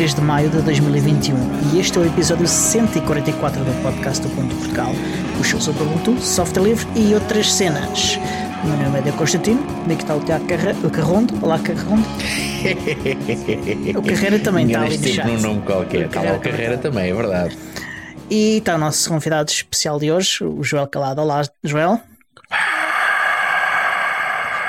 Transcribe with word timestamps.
23 0.00 0.14
de 0.14 0.20
maio 0.22 0.48
de 0.48 0.62
2021 0.62 1.36
e 1.74 1.78
este 1.78 1.98
é 1.98 2.00
o 2.00 2.06
episódio 2.06 2.48
144 2.48 3.62
do 3.62 3.82
podcast 3.82 4.26
do 4.26 4.34
Ponto 4.34 4.54
Portugal, 4.56 4.92
o 5.38 5.44
show 5.44 5.60
sobre 5.60 5.82
Ubuntu, 5.82 6.18
software 6.22 6.62
livre 6.62 6.86
e 6.96 7.12
outras 7.12 7.52
cenas. 7.52 8.18
O 8.64 8.66
meu 8.66 8.78
nome 8.78 8.98
é 8.98 9.02
Deu 9.02 9.12
Constantino, 9.12 9.62
comigo 9.62 10.00
está 10.00 10.14
o 10.16 10.20
Tiago 10.20 10.46
Carrondo. 10.90 11.38
Olá, 11.44 11.58
Carrondo. 11.58 12.02
o 13.94 14.02
Carreira 14.02 14.38
também 14.38 14.68
está 14.68 14.80
ali 14.80 14.96
no 14.96 15.32
num 15.32 15.40
nome 15.40 15.62
qualquer. 15.66 16.06
Está 16.06 16.22
lá 16.22 16.32
o 16.32 16.40
Carreira 16.40 16.78
também, 16.78 17.10
é 17.10 17.14
verdade. 17.14 17.58
E 18.30 18.56
está 18.56 18.76
o 18.76 18.78
nosso 18.78 19.06
convidado 19.06 19.50
especial 19.50 19.98
de 19.98 20.10
hoje, 20.10 20.42
o 20.42 20.62
Joel 20.62 20.86
Calado. 20.86 21.20
Olá, 21.20 21.42
Joel. 21.62 22.00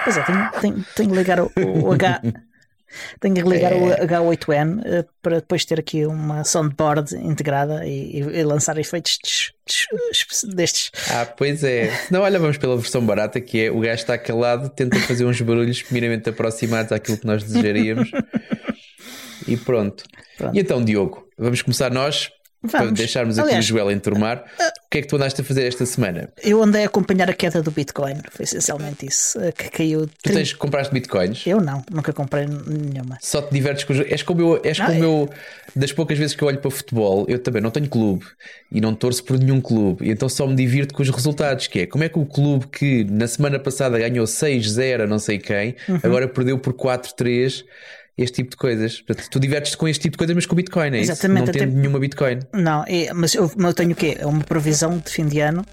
Pois 0.03 0.17
é, 0.17 0.23
tenho, 0.23 0.49
tenho, 0.59 0.85
tenho 0.95 1.09
que 1.11 1.15
ligar 1.15 1.39
o, 1.39 1.51
o 1.55 1.93
H. 1.93 2.21
Tenho 3.19 3.35
que 3.35 3.41
ligar 3.41 3.71
é... 3.71 3.75
o 3.75 4.07
H8N 4.07 4.81
eh, 4.85 5.05
para 5.21 5.35
depois 5.37 5.65
ter 5.65 5.79
aqui 5.79 6.05
uma 6.05 6.43
soundboard 6.43 7.15
integrada 7.15 7.85
e, 7.85 8.19
e 8.19 8.43
lançar 8.43 8.77
efeitos 8.77 9.19
destes. 10.53 10.91
Ah, 11.09 11.25
pois 11.25 11.63
é. 11.63 11.91
Não, 12.09 12.21
olha, 12.21 12.39
vamos 12.39 12.57
pela 12.57 12.75
versão 12.77 13.05
barata 13.05 13.39
que 13.39 13.65
é 13.65 13.71
o 13.71 13.79
gajo 13.79 14.01
está 14.01 14.17
calado, 14.17 14.69
tenta 14.69 14.99
fazer 15.01 15.25
uns 15.25 15.39
barulhos 15.41 15.83
minimamente 15.89 16.29
aproximados 16.29 16.91
àquilo 16.91 17.17
que 17.17 17.25
nós 17.25 17.43
desejaríamos. 17.43 18.11
e 19.47 19.57
pronto. 19.57 20.03
pronto. 20.37 20.55
E 20.55 20.59
então, 20.59 20.83
Diogo, 20.83 21.27
vamos 21.37 21.61
começar 21.61 21.91
nós 21.91 22.29
Vamos. 22.63 22.71
Para 22.71 22.91
deixarmos 22.91 23.39
aqui 23.39 23.47
Aliás, 23.49 23.65
o 23.65 23.67
Joel 23.67 23.91
enturmar, 23.91 24.45
o 24.59 24.80
que 24.91 24.97
é 24.97 25.01
que 25.01 25.07
tu 25.07 25.15
andaste 25.15 25.39
a 25.39 25.43
fazer 25.43 25.65
esta 25.65 25.85
semana? 25.85 26.27
Eu 26.43 26.61
andei 26.61 26.83
a 26.83 26.87
acompanhar 26.87 27.29
a 27.29 27.33
queda 27.33 27.61
do 27.61 27.71
Bitcoin, 27.71 28.15
foi 28.29 28.43
essencialmente 28.43 29.05
isso. 29.05 29.39
Eh, 29.39 29.53
que 29.53 29.69
caiu. 29.69 30.05
Tu 30.21 30.33
tens, 30.33 30.51
compraste 30.51 30.93
Bitcoins? 30.93 31.47
Eu 31.47 31.61
não, 31.61 31.81
nunca 31.89 32.11
comprei 32.11 32.45
nenhuma. 32.45 33.17
Só 33.21 33.41
te 33.41 33.53
divertes 33.53 33.85
com 33.85 33.93
os. 33.93 33.99
És 34.01 34.21
como 34.21 34.41
eu, 34.41 34.61
és 34.61 34.77
não, 34.77 34.87
como 34.87 35.03
eu, 35.03 35.29
das 35.73 35.93
poucas 35.93 36.17
vezes 36.17 36.35
que 36.35 36.43
eu 36.43 36.47
olho 36.49 36.57
para 36.57 36.69
futebol, 36.69 37.25
eu 37.29 37.39
também 37.39 37.61
não 37.61 37.71
tenho 37.71 37.87
clube 37.87 38.25
e 38.69 38.81
não 38.81 38.93
torço 38.93 39.23
por 39.23 39.39
nenhum 39.39 39.61
clube, 39.61 40.05
e 40.05 40.11
então 40.11 40.27
só 40.27 40.45
me 40.45 40.55
divirto 40.55 40.93
com 40.93 41.01
os 41.01 41.09
resultados, 41.09 41.67
que 41.67 41.79
é 41.79 41.85
como 41.85 42.03
é 42.03 42.09
que 42.09 42.19
o 42.19 42.25
clube 42.25 42.67
que 42.67 43.05
na 43.05 43.27
semana 43.27 43.59
passada 43.59 43.97
ganhou 43.97 44.25
6-0 44.25 45.03
a 45.03 45.07
não 45.07 45.19
sei 45.19 45.39
quem, 45.39 45.75
uhum. 45.87 45.99
agora 46.03 46.27
perdeu 46.27 46.59
por 46.59 46.73
4-3 46.73 47.63
este 48.17 48.37
tipo 48.43 48.51
de 48.51 48.57
coisas. 48.57 49.01
Portanto, 49.01 49.29
tu 49.29 49.39
divertes-te 49.39 49.77
com 49.77 49.87
este 49.87 50.01
tipo 50.01 50.13
de 50.13 50.17
coisas, 50.17 50.35
mas 50.35 50.45
com 50.45 50.53
o 50.53 50.55
Bitcoin, 50.55 50.95
é 50.95 50.99
Exatamente, 50.99 51.49
isso? 51.49 51.59
Não 51.59 51.65
tendo 51.65 51.77
nenhuma 51.77 51.99
Bitcoin. 51.99 52.39
Não, 52.53 52.83
é, 52.87 53.13
mas 53.13 53.33
eu, 53.35 53.51
eu 53.57 53.73
tenho 53.73 53.91
o 53.91 53.95
quê? 53.95 54.17
É 54.19 54.25
uma 54.25 54.43
previsão 54.43 54.97
de 54.97 55.09
fim 55.09 55.27
de 55.27 55.39
ano 55.39 55.65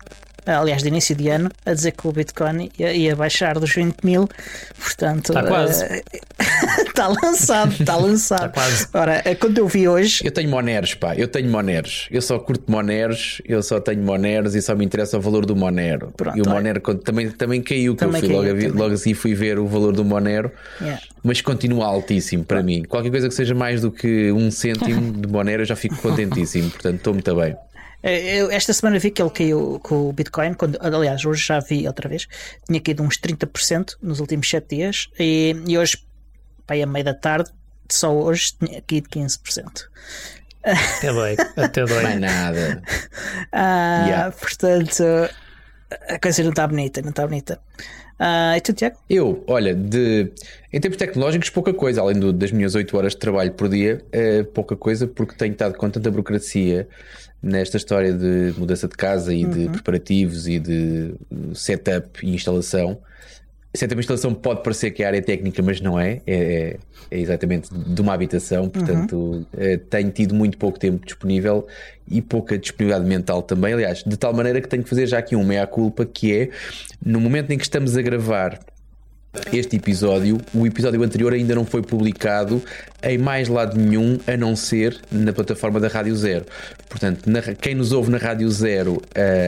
aliás, 0.56 0.82
de 0.82 0.88
início 0.88 1.14
de 1.14 1.28
ano, 1.28 1.50
a 1.64 1.74
dizer 1.74 1.92
que 1.92 2.06
o 2.06 2.12
Bitcoin 2.12 2.70
ia, 2.78 2.92
ia 2.92 3.16
baixar 3.16 3.58
dos 3.58 3.74
20 3.74 4.02
mil. 4.02 4.28
Portanto, 4.80 5.30
está 5.30 5.42
quase. 5.42 5.84
Uh, 5.84 6.02
está 6.86 7.08
lançado, 7.22 7.72
está 7.72 7.96
lançado. 7.96 8.46
Está 8.46 8.48
quase. 8.48 8.88
Ora, 8.94 9.22
eh, 9.24 9.34
quando 9.34 9.58
eu 9.58 9.68
vi 9.68 9.88
hoje. 9.88 10.22
Eu 10.24 10.32
tenho 10.32 10.48
Moneros, 10.48 10.94
pá, 10.94 11.14
eu 11.14 11.28
tenho 11.28 11.50
Moneros. 11.50 12.08
Eu 12.10 12.22
só 12.22 12.38
curto 12.38 12.70
Moneros, 12.70 13.42
eu 13.44 13.62
só 13.62 13.80
tenho 13.80 14.02
Moneros 14.02 14.54
e 14.54 14.62
só 14.62 14.74
me 14.74 14.84
interessa 14.84 15.18
o 15.18 15.20
valor 15.20 15.44
do 15.44 15.54
Monero. 15.54 16.12
Pronto, 16.16 16.36
e 16.36 16.42
o 16.42 16.48
Monero 16.48 16.80
também, 16.98 17.30
também 17.30 17.62
caiu, 17.62 17.94
que 17.94 18.00
também 18.00 18.22
eu 18.22 18.28
fui 18.28 18.36
caiu, 18.36 18.68
logo, 18.68 18.78
logo 18.78 18.94
assim 18.94 19.14
fui 19.14 19.34
ver 19.34 19.58
o 19.58 19.66
valor 19.66 19.92
do 19.92 20.04
Monero, 20.04 20.50
yeah. 20.80 21.00
mas 21.22 21.40
continua 21.40 21.86
altíssimo 21.86 22.44
para 22.44 22.62
mim. 22.62 22.84
Qualquer 22.84 23.10
coisa 23.10 23.28
que 23.28 23.34
seja 23.34 23.54
mais 23.54 23.80
do 23.80 23.90
que 23.90 24.32
um 24.32 24.50
cêntimo 24.50 25.12
de 25.12 25.28
Monero, 25.28 25.62
eu 25.62 25.66
já 25.66 25.76
fico 25.76 25.96
contentíssimo. 25.96 26.70
Portanto, 26.70 26.96
estou 26.96 27.12
muito 27.12 27.34
bem. 27.34 27.56
Eu 28.02 28.50
esta 28.50 28.72
semana 28.72 28.98
vi 28.98 29.10
que 29.10 29.20
ele 29.20 29.30
caiu 29.30 29.80
com 29.82 30.08
o 30.08 30.12
Bitcoin, 30.12 30.54
quando, 30.54 30.78
aliás, 30.80 31.24
hoje 31.24 31.44
já 31.44 31.58
vi 31.58 31.86
outra 31.86 32.08
vez, 32.08 32.28
tinha 32.66 32.80
caído 32.80 33.02
uns 33.02 33.18
30% 33.18 33.96
nos 34.00 34.20
últimos 34.20 34.48
7 34.48 34.76
dias 34.76 35.08
e, 35.18 35.54
e 35.66 35.76
hoje, 35.76 35.98
pai, 36.66 36.80
a 36.80 36.86
meia 36.86 37.04
da 37.04 37.14
tarde, 37.14 37.50
só 37.88 38.14
hoje 38.14 38.52
tinha 38.58 38.80
caído 38.82 39.08
15%. 39.08 39.88
Até 40.62 41.12
dói, 41.12 41.36
até 41.56 41.84
dói. 41.84 42.02
Não 42.02 42.10
é 42.10 42.18
nada. 42.18 42.82
Ah, 43.52 44.04
yeah. 44.06 44.30
Portanto, 44.32 45.02
a 46.08 46.18
coisa 46.18 46.42
não 46.42 46.50
está 46.50 46.66
bonita, 46.66 47.00
não 47.00 47.10
está 47.10 47.26
bonita. 47.26 47.58
Uh, 48.18 48.56
e 48.56 48.60
tu, 48.60 48.72
Tiago? 48.72 48.96
Eu, 49.08 49.44
olha, 49.46 49.74
de, 49.74 50.32
em 50.72 50.80
termos 50.80 50.96
tecnológicos, 50.96 51.50
pouca 51.50 51.72
coisa, 51.72 52.00
além 52.00 52.18
do, 52.18 52.32
das 52.32 52.50
minhas 52.50 52.74
8 52.74 52.96
horas 52.96 53.12
de 53.12 53.18
trabalho 53.18 53.52
por 53.52 53.68
dia, 53.68 54.04
é 54.10 54.42
pouca 54.42 54.74
coisa, 54.74 55.06
porque 55.06 55.36
tenho 55.36 55.52
estado 55.52 55.76
com 55.76 55.88
tanta 55.88 56.10
burocracia 56.10 56.88
nesta 57.40 57.76
história 57.76 58.12
de 58.12 58.52
mudança 58.58 58.88
de 58.88 58.96
casa 58.96 59.32
e 59.32 59.44
uhum. 59.44 59.50
de 59.50 59.68
preparativos 59.68 60.48
e 60.48 60.58
de 60.58 61.14
setup 61.54 62.26
e 62.26 62.34
instalação. 62.34 62.98
Setup 63.74 63.98
e 63.98 64.00
instalação 64.00 64.32
pode 64.32 64.62
parecer 64.62 64.90
que 64.90 65.02
é 65.02 65.06
área 65.06 65.22
técnica, 65.22 65.62
mas 65.62 65.80
não 65.80 66.00
é. 66.00 66.20
É, 66.26 66.34
é, 66.34 66.76
é 67.10 67.18
exatamente 67.18 67.68
de 67.72 68.00
uma 68.00 68.14
habitação, 68.14 68.68
portanto, 68.68 69.16
uhum. 69.16 69.46
é, 69.56 69.76
tenho 69.76 70.10
tido 70.10 70.34
muito 70.34 70.56
pouco 70.56 70.78
tempo 70.78 71.04
disponível 71.04 71.66
e 72.10 72.22
pouca 72.22 72.56
disponibilidade 72.58 73.06
mental 73.06 73.42
também. 73.42 73.74
Aliás, 73.74 74.02
de 74.04 74.16
tal 74.16 74.32
maneira 74.32 74.60
que 74.60 74.68
tenho 74.68 74.82
que 74.82 74.88
fazer 74.88 75.06
já 75.06 75.18
aqui 75.18 75.36
um 75.36 75.44
meia-culpa, 75.44 76.06
que 76.06 76.34
é 76.34 76.50
no 77.04 77.20
momento 77.20 77.50
em 77.50 77.58
que 77.58 77.64
estamos 77.64 77.96
a 77.96 78.02
gravar 78.02 78.58
este 79.52 79.76
episódio, 79.76 80.38
o 80.54 80.66
episódio 80.66 81.02
anterior 81.02 81.32
ainda 81.32 81.54
não 81.54 81.64
foi 81.64 81.82
publicado 81.82 82.62
em 83.02 83.16
mais 83.16 83.48
lado 83.48 83.78
nenhum, 83.78 84.18
a 84.26 84.36
não 84.36 84.56
ser 84.56 85.00
na 85.10 85.32
plataforma 85.32 85.78
da 85.78 85.88
Rádio 85.88 86.16
Zero. 86.16 86.44
Portanto, 86.88 87.28
na, 87.30 87.40
quem 87.40 87.74
nos 87.74 87.92
ouve 87.92 88.10
na 88.10 88.18
Rádio 88.18 88.50
Zero 88.50 88.94
uh, 88.94 89.00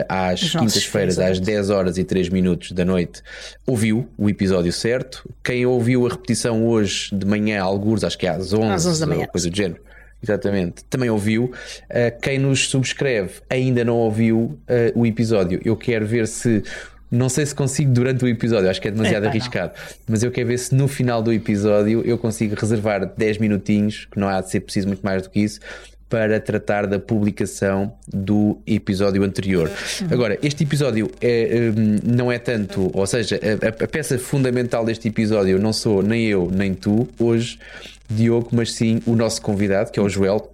às 0.09 0.51
quintas-feiras, 0.51 1.19
às 1.19 1.41
10 1.41 1.71
horas 1.71 1.99
e 1.99 2.05
3 2.05 2.29
minutos 2.29 2.73
da 2.73 2.85
noite, 2.85 3.23
ouviu 3.67 4.09
o 4.17 4.29
episódio 4.29 4.73
certo. 4.73 5.29
Quem 5.43 5.67
ouviu 5.67 6.07
a 6.07 6.11
repetição 6.11 6.67
hoje 6.67 7.15
de 7.15 7.27
manhã, 7.27 7.63
alguns, 7.63 8.05
acho 8.05 8.19
que 8.19 8.27
é 8.27 8.31
às 8.31 8.53
11, 8.53 8.67
às 8.67 8.87
11 8.87 9.01
da 9.01 9.07
manhã. 9.07 9.27
coisa 9.27 9.51
do 9.51 9.57
género. 9.57 9.81
Exatamente, 10.23 10.85
também 10.85 11.09
ouviu. 11.09 11.45
Uh, 11.45 12.21
quem 12.21 12.39
nos 12.39 12.69
subscreve 12.69 13.41
ainda 13.49 13.85
não 13.85 13.97
ouviu 13.97 14.39
uh, 14.39 14.59
o 14.95 15.07
episódio. 15.07 15.61
Eu 15.65 15.77
quero 15.77 16.07
ver 16.07 16.29
se 16.29 16.63
não 17.11 17.29
sei 17.29 17.45
se 17.45 17.55
consigo 17.55 17.93
durante 17.93 18.25
o 18.25 18.29
episódio, 18.29 18.71
acho 18.71 18.81
que 18.81 18.89
é 18.89 18.91
demasiado 18.91 19.27
arriscado, 19.27 19.73
não. 19.77 19.97
mas 20.09 20.23
eu 20.23 20.31
quero 20.31 20.49
ver 20.49 20.59
se 20.59 20.75
no 20.75 20.87
final 20.87 21.21
do 21.23 21.33
episódio 21.33 22.03
eu 22.05 22.17
consigo 22.17 22.55
reservar 22.55 23.05
10 23.17 23.39
minutinhos, 23.39 24.07
que 24.11 24.19
não 24.19 24.29
há 24.29 24.41
de 24.41 24.51
ser 24.51 24.61
preciso 24.61 24.87
muito 24.87 25.03
mais 25.03 25.23
do 25.23 25.31
que 25.31 25.41
isso, 25.41 25.61
para 26.09 26.41
tratar 26.41 26.89
da 26.89 26.99
publicação 26.99 27.95
do 28.09 28.59
episódio 28.67 29.23
anterior. 29.23 29.71
Uhum. 30.01 30.09
Agora, 30.11 30.39
este 30.43 30.65
episódio 30.65 31.09
é, 31.21 31.73
hum, 31.77 31.99
não 32.05 32.33
é 32.33 32.39
tanto, 32.39 32.91
ou 32.93 33.07
seja, 33.07 33.39
a, 33.63 33.85
a, 33.85 33.89
peça 33.89 34.19
fundamental 34.19 34.85
deste 34.85 35.07
episódio 35.07 35.59
não 35.61 35.73
sou 35.73 36.03
nem 36.03 36.27
eu 36.27 36.51
nem 36.53 36.75
tu 36.75 37.09
hoje, 37.19 37.61
Diogo, 38.09 38.49
mas 38.51 38.73
sim 38.73 39.01
o 39.07 39.15
nosso 39.15 39.41
convidado, 39.41 39.93
que 39.93 40.01
é 40.01 40.03
o 40.03 40.09
Joel. 40.09 40.53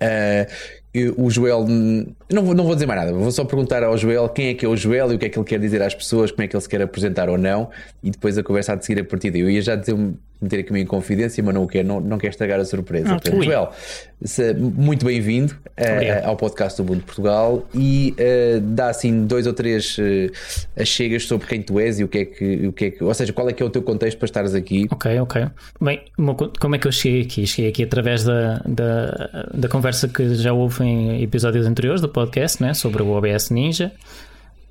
Uh, 0.00 0.77
o 1.16 1.30
Joel. 1.30 1.66
Não 2.32 2.42
vou, 2.42 2.54
não 2.54 2.64
vou 2.64 2.74
dizer 2.74 2.86
mais 2.86 3.00
nada, 3.00 3.12
vou 3.12 3.30
só 3.30 3.44
perguntar 3.44 3.82
ao 3.82 3.96
Joel 3.96 4.28
quem 4.28 4.48
é 4.48 4.54
que 4.54 4.64
é 4.64 4.68
o 4.68 4.76
Joel 4.76 5.12
e 5.12 5.14
o 5.16 5.18
que 5.18 5.26
é 5.26 5.28
que 5.28 5.38
ele 5.38 5.46
quer 5.46 5.60
dizer 5.60 5.82
às 5.82 5.94
pessoas, 5.94 6.30
como 6.30 6.42
é 6.42 6.48
que 6.48 6.56
ele 6.56 6.60
se 6.60 6.68
quer 6.68 6.82
apresentar 6.82 7.28
ou 7.28 7.38
não, 7.38 7.70
e 8.02 8.10
depois 8.10 8.36
a 8.38 8.42
conversa 8.42 8.72
há 8.72 8.76
de 8.76 8.84
seguir 8.84 9.00
a 9.00 9.04
partir 9.04 9.30
daí. 9.30 9.40
Eu 9.40 9.50
ia 9.50 9.62
já 9.62 9.76
dizer 9.76 9.94
meter 10.40 10.60
aqui 10.60 10.70
uma 10.70 10.78
inconfidência, 10.78 11.42
mas 11.42 11.54
não 11.54 11.64
o 11.64 11.66
quero, 11.66 11.86
não, 11.86 12.00
não 12.00 12.18
quero 12.18 12.30
estragar 12.30 12.60
a 12.60 12.64
surpresa. 12.64 13.16
Okay. 13.16 13.32
Portanto, 13.32 13.42
Joel, 13.42 13.72
muito 14.74 15.04
bem-vindo 15.04 15.52
uh, 15.52 16.26
ao 16.26 16.36
podcast 16.36 16.80
do 16.80 16.86
Mundo 16.86 17.02
Portugal 17.02 17.66
e 17.74 18.14
uh, 18.18 18.60
dá 18.60 18.88
assim 18.90 19.26
dois 19.26 19.46
ou 19.46 19.52
três 19.52 19.98
uh, 19.98 20.02
achegas 20.76 21.24
sobre 21.24 21.46
quem 21.48 21.60
tu 21.60 21.80
és 21.80 21.98
e 21.98 22.04
o 22.04 22.08
que, 22.08 22.18
é 22.18 22.24
que, 22.24 22.66
o 22.68 22.72
que 22.72 22.84
é 22.84 22.90
que. 22.90 23.04
Ou 23.04 23.12
seja, 23.12 23.32
qual 23.32 23.48
é 23.48 23.52
que 23.52 23.62
é 23.62 23.66
o 23.66 23.70
teu 23.70 23.82
contexto 23.82 24.18
para 24.18 24.26
estares 24.26 24.54
aqui? 24.54 24.86
Ok, 24.90 25.18
ok. 25.20 25.46
Bem, 25.80 26.02
como 26.60 26.74
é 26.74 26.78
que 26.78 26.86
eu 26.86 26.92
cheguei 26.92 27.22
aqui? 27.22 27.46
Cheguei 27.46 27.70
aqui 27.70 27.82
através 27.82 28.22
da, 28.22 28.62
da, 28.64 29.48
da 29.52 29.68
conversa 29.68 30.06
que 30.06 30.34
já 30.36 30.52
houve 30.52 30.84
em 30.84 31.22
episódios 31.22 31.66
anteriores 31.66 32.00
do 32.00 32.08
podcast 32.08 32.62
né, 32.62 32.74
sobre 32.74 33.02
o 33.02 33.10
OBS 33.10 33.50
Ninja. 33.50 33.92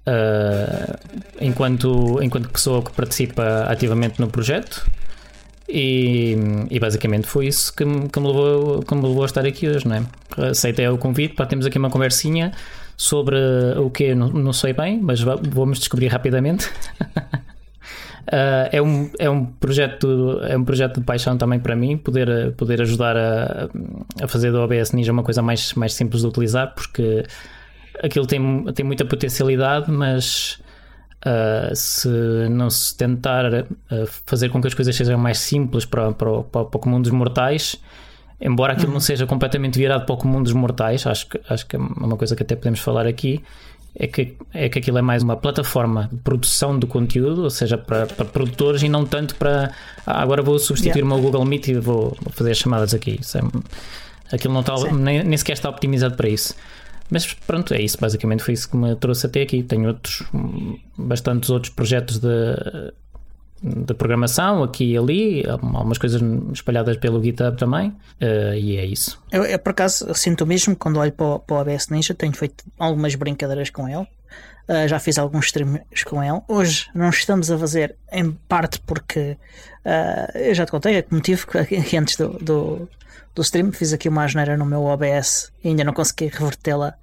Uh, 0.07 0.97
enquanto, 1.41 2.23
enquanto 2.23 2.49
pessoa 2.49 2.81
que 2.81 2.93
participa 2.93 3.65
ativamente 3.67 4.21
no 4.21 4.29
projeto, 4.29 4.89
e, 5.69 6.35
e, 6.69 6.79
basicamente 6.79 7.27
foi 7.27 7.47
isso 7.47 7.75
que 7.75 7.83
me, 7.83 8.07
que, 8.07 8.19
me 8.19 8.27
levou, 8.27 8.79
que 8.81 8.95
me 8.95 9.01
levou 9.01 9.23
a 9.23 9.25
estar 9.25 9.45
aqui 9.45 9.67
hoje, 9.67 9.85
não 9.87 9.97
é? 9.97 10.03
Aceitei 10.49 10.87
o 10.87 10.97
convite 10.97 11.35
para 11.35 11.45
termos 11.45 11.65
aqui 11.65 11.77
uma 11.77 11.89
conversinha 11.89 12.53
sobre 12.95 13.37
o 13.77 13.89
que 13.89 14.15
não, 14.15 14.29
não 14.29 14.53
sei 14.53 14.73
bem, 14.73 14.99
mas 15.01 15.19
vamos 15.21 15.79
descobrir 15.79 16.07
rapidamente. 16.07 16.67
Uh, 18.27 18.71
é, 18.71 18.81
um, 18.81 19.11
é, 19.19 19.29
um 19.29 19.45
projeto, 19.45 20.39
é 20.43 20.57
um 20.57 20.63
projeto 20.63 20.99
de 20.99 21.05
paixão 21.05 21.37
também 21.37 21.59
para 21.59 21.75
mim, 21.75 21.97
poder, 21.97 22.53
poder 22.53 22.81
ajudar 22.81 23.17
a, 23.17 23.69
a 24.21 24.27
fazer 24.27 24.51
do 24.51 24.59
OBS 24.59 24.93
Ninja 24.93 25.11
uma 25.11 25.23
coisa 25.23 25.41
mais, 25.41 25.73
mais 25.73 25.93
simples 25.93 26.21
de 26.21 26.27
utilizar, 26.27 26.73
porque 26.73 27.25
aquilo 28.01 28.25
tem, 28.25 28.63
tem 28.73 28.85
muita 28.85 29.03
potencialidade, 29.03 29.91
mas 29.91 30.59
Uh, 31.25 31.75
se 31.75 32.07
não 32.49 32.69
se 32.69 32.95
tentar 32.95 33.45
uh, 33.51 33.65
fazer 34.25 34.49
com 34.49 34.61
que 34.61 34.67
as 34.67 34.73
coisas 34.73 34.95
sejam 34.95 35.17
mais 35.17 35.39
simples 35.39 35.83
para, 35.83 36.11
para, 36.13 36.43
para, 36.43 36.65
para 36.65 36.77
o 36.77 36.79
comum 36.79 37.01
dos 37.01 37.11
mortais, 37.11 37.75
embora 38.39 38.73
aquilo 38.73 38.89
uhum. 38.89 38.93
não 38.93 38.99
seja 38.99 39.25
completamente 39.25 39.79
virado 39.79 40.05
para 40.05 40.13
o 40.13 40.17
comum 40.17 40.43
dos 40.43 40.53
mortais, 40.53 41.07
acho 41.07 41.27
que, 41.27 41.41
acho 41.49 41.65
que 41.65 41.75
é 41.75 41.79
uma 41.79 42.15
coisa 42.15 42.35
que 42.35 42.43
até 42.43 42.55
podemos 42.55 42.79
falar 42.79 43.07
aqui. 43.07 43.43
é 43.99 44.05
que, 44.05 44.37
é 44.53 44.69
que 44.69 44.77
aquilo 44.77 44.99
é 44.99 45.01
mais 45.01 45.23
uma 45.23 45.35
plataforma 45.35 46.07
de 46.11 46.17
produção 46.17 46.77
do 46.77 46.85
conteúdo, 46.85 47.43
ou 47.43 47.49
seja, 47.49 47.77
para, 47.77 48.05
para 48.05 48.25
produtores 48.25 48.83
e 48.83 48.89
não 48.89 49.03
tanto 49.05 49.35
para 49.35 49.71
ah, 50.05 50.21
agora 50.21 50.43
vou 50.43 50.59
substituir 50.59 50.99
yeah. 50.99 51.15
o 51.15 51.19
meu 51.19 51.23
Google 51.25 51.43
Meet 51.45 51.69
e 51.69 51.73
vou, 51.79 52.15
vou 52.21 52.31
fazer 52.31 52.51
as 52.51 52.57
chamadas 52.57 52.93
aqui. 52.93 53.17
Isso 53.19 53.39
é, 53.39 53.41
aquilo 54.31 54.53
não 54.53 54.61
está, 54.61 54.75
nem, 54.93 55.23
nem 55.23 55.37
sequer 55.37 55.53
está 55.53 55.67
optimizado 55.69 56.15
para 56.15 56.29
isso. 56.29 56.53
Mas 57.09 57.33
pronto, 57.33 57.73
é 57.73 57.81
isso. 57.81 57.97
Basicamente 57.99 58.43
foi 58.43 58.53
isso 58.53 58.69
que 58.69 58.77
me 58.77 58.95
trouxe 58.95 59.25
até 59.25 59.41
aqui. 59.41 59.63
Tenho 59.63 59.87
outros, 59.87 60.23
bastantes 60.97 61.49
outros 61.49 61.73
projetos 61.73 62.19
de, 62.19 62.27
de 63.61 63.93
programação 63.93 64.63
aqui 64.63 64.91
e 64.91 64.97
ali, 64.97 65.45
algumas 65.47 65.97
coisas 65.97 66.21
espalhadas 66.53 66.97
pelo 66.97 67.23
GitHub 67.23 67.57
também, 67.57 67.89
uh, 67.89 68.53
e 68.55 68.77
é 68.77 68.85
isso. 68.85 69.21
Eu, 69.31 69.43
eu, 69.43 69.59
por 69.59 69.71
acaso 69.71 70.13
sinto 70.13 70.45
mesmo 70.45 70.75
quando 70.75 70.99
olho 70.99 71.11
para 71.11 71.25
o, 71.25 71.39
para 71.39 71.55
o 71.55 71.59
OBS 71.61 71.89
Ninja, 71.89 72.13
tenho 72.13 72.33
feito 72.33 72.63
algumas 72.77 73.15
brincadeiras 73.15 73.69
com 73.69 73.87
ele. 73.87 74.07
Uh, 74.69 74.85
já 74.85 74.99
fiz 74.99 75.17
alguns 75.17 75.45
streams 75.45 75.81
com 76.05 76.21
ele. 76.21 76.41
Hoje 76.47 76.89
não 76.93 77.09
estamos 77.09 77.49
a 77.49 77.57
fazer, 77.57 77.95
em 78.11 78.31
parte 78.31 78.81
porque 78.81 79.37
uh, 79.87 80.37
eu 80.37 80.53
já 80.53 80.65
te 80.65 80.71
contei, 80.71 80.97
é 80.97 81.01
que 81.01 81.13
motivo 81.13 81.47
que 81.47 81.97
antes 81.97 82.17
do, 82.17 82.29
do, 82.39 82.89
do 83.37 83.41
stream, 83.43 83.71
fiz 83.71 83.93
aqui 83.93 84.09
uma 84.09 84.23
asneira 84.23 84.57
no 84.57 84.65
meu 84.65 84.83
OBS 84.83 85.51
e 85.63 85.67
ainda 85.67 85.83
não 85.83 85.93
consegui 85.93 86.27
revertê-la. 86.27 86.95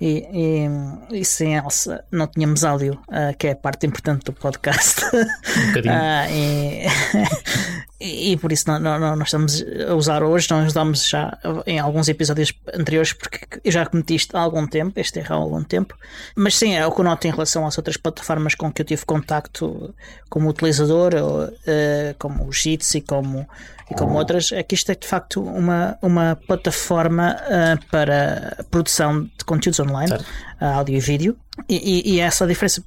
E, 0.00 0.26
e, 0.32 1.20
e, 1.20 1.24
sem 1.24 1.54
Elsa 1.54 2.02
não 2.10 2.26
tínhamos 2.26 2.64
áudio, 2.64 2.94
uh, 3.08 3.36
que 3.38 3.48
é 3.48 3.52
a 3.52 3.56
parte 3.56 3.86
importante 3.86 4.24
do 4.24 4.32
podcast. 4.32 5.02
Um 5.52 5.80
uh, 5.80 6.26
e, 8.00 8.32
e, 8.32 8.36
por 8.36 8.52
isso 8.52 8.64
não, 8.68 8.78
não, 8.78 8.98
não, 9.16 9.22
estamos 9.22 9.62
a 9.88 9.94
usar 9.94 10.22
hoje, 10.22 10.48
nós 10.50 10.68
usamos 10.68 11.08
já 11.08 11.38
em 11.66 11.78
alguns 11.78 12.08
episódios 12.08 12.52
anteriores, 12.74 13.12
porque 13.12 13.60
eu 13.62 13.70
já 13.70 13.84
cometi 13.84 14.14
isto 14.14 14.36
há 14.36 14.40
algum 14.40 14.66
tempo, 14.66 14.98
este 14.98 15.18
erro 15.18 15.34
há 15.34 15.36
algum 15.36 15.62
tempo. 15.62 15.94
Mas 16.34 16.56
sim, 16.56 16.74
é 16.74 16.86
o 16.86 16.92
que 16.92 17.00
eu 17.00 17.04
noto 17.04 17.26
em 17.26 17.30
relação 17.30 17.66
às 17.66 17.76
outras 17.76 17.96
plataformas 17.96 18.54
com 18.54 18.72
que 18.72 18.82
eu 18.82 18.86
tive 18.86 19.04
contacto 19.04 19.94
como 20.30 20.48
utilizador, 20.48 21.12
uh, 21.14 22.14
como 22.18 22.31
o 22.40 22.52
Jitsi, 22.52 23.00
como 23.00 23.46
e 23.90 23.94
como 23.94 24.14
outras, 24.14 24.52
é 24.52 24.62
que 24.62 24.74
isto 24.74 24.90
é 24.90 24.94
de 24.94 25.06
facto 25.06 25.42
uma, 25.42 25.98
uma 26.00 26.36
plataforma 26.46 27.36
uh, 27.36 27.86
para 27.90 28.64
produção 28.70 29.24
de 29.24 29.44
conteúdos 29.44 29.80
online, 29.80 30.12
uh, 30.12 30.64
áudio 30.64 30.96
e 30.96 31.00
vídeo, 31.00 31.36
e, 31.68 31.76
e, 31.76 32.14
e, 32.14 32.20
essa 32.20 32.46
diferença 32.46 32.82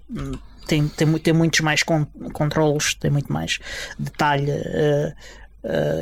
tem, 0.68 0.88
tem, 0.88 1.18
tem 1.19 1.33
muitos 1.33 1.59
mais 1.59 1.83
con 1.83 2.06
controles, 2.33 2.95
tem 2.95 3.12
muito 3.12 3.31
mais 3.31 3.59
detalhe. 4.00 4.51
Uh, 4.51 5.45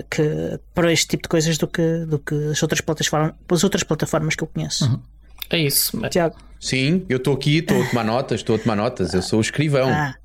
que 0.09 0.59
para 0.73 0.91
este 0.91 1.07
tipo 1.07 1.23
de 1.23 1.29
coisas 1.29 1.57
do 1.57 1.69
que, 1.69 1.99
do 2.05 2.19
que 2.19 2.35
as 2.51 2.61
outras 2.61 2.81
plataformas, 2.81 3.33
as 3.49 3.63
outras 3.63 3.81
plataformas 3.81 4.35
que 4.35 4.43
eu 4.43 4.47
conheço. 4.47 4.83
Uhum. 4.83 4.99
É 5.49 5.57
isso, 5.57 5.97
Tiago. 6.09 6.35
Sim, 6.59 7.05
eu 7.07 7.15
estou 7.15 7.33
aqui, 7.33 7.59
estou 7.59 7.81
a 7.81 7.87
tomar 7.87 8.03
notas, 8.03 8.41
estou 8.41 8.57
a 8.57 8.59
tomar 8.59 8.75
notas, 8.75 9.13
eu 9.13 9.21
sou 9.21 9.39
o 9.39 9.41
escrivão. 9.41 9.89
Ah. 9.89 10.15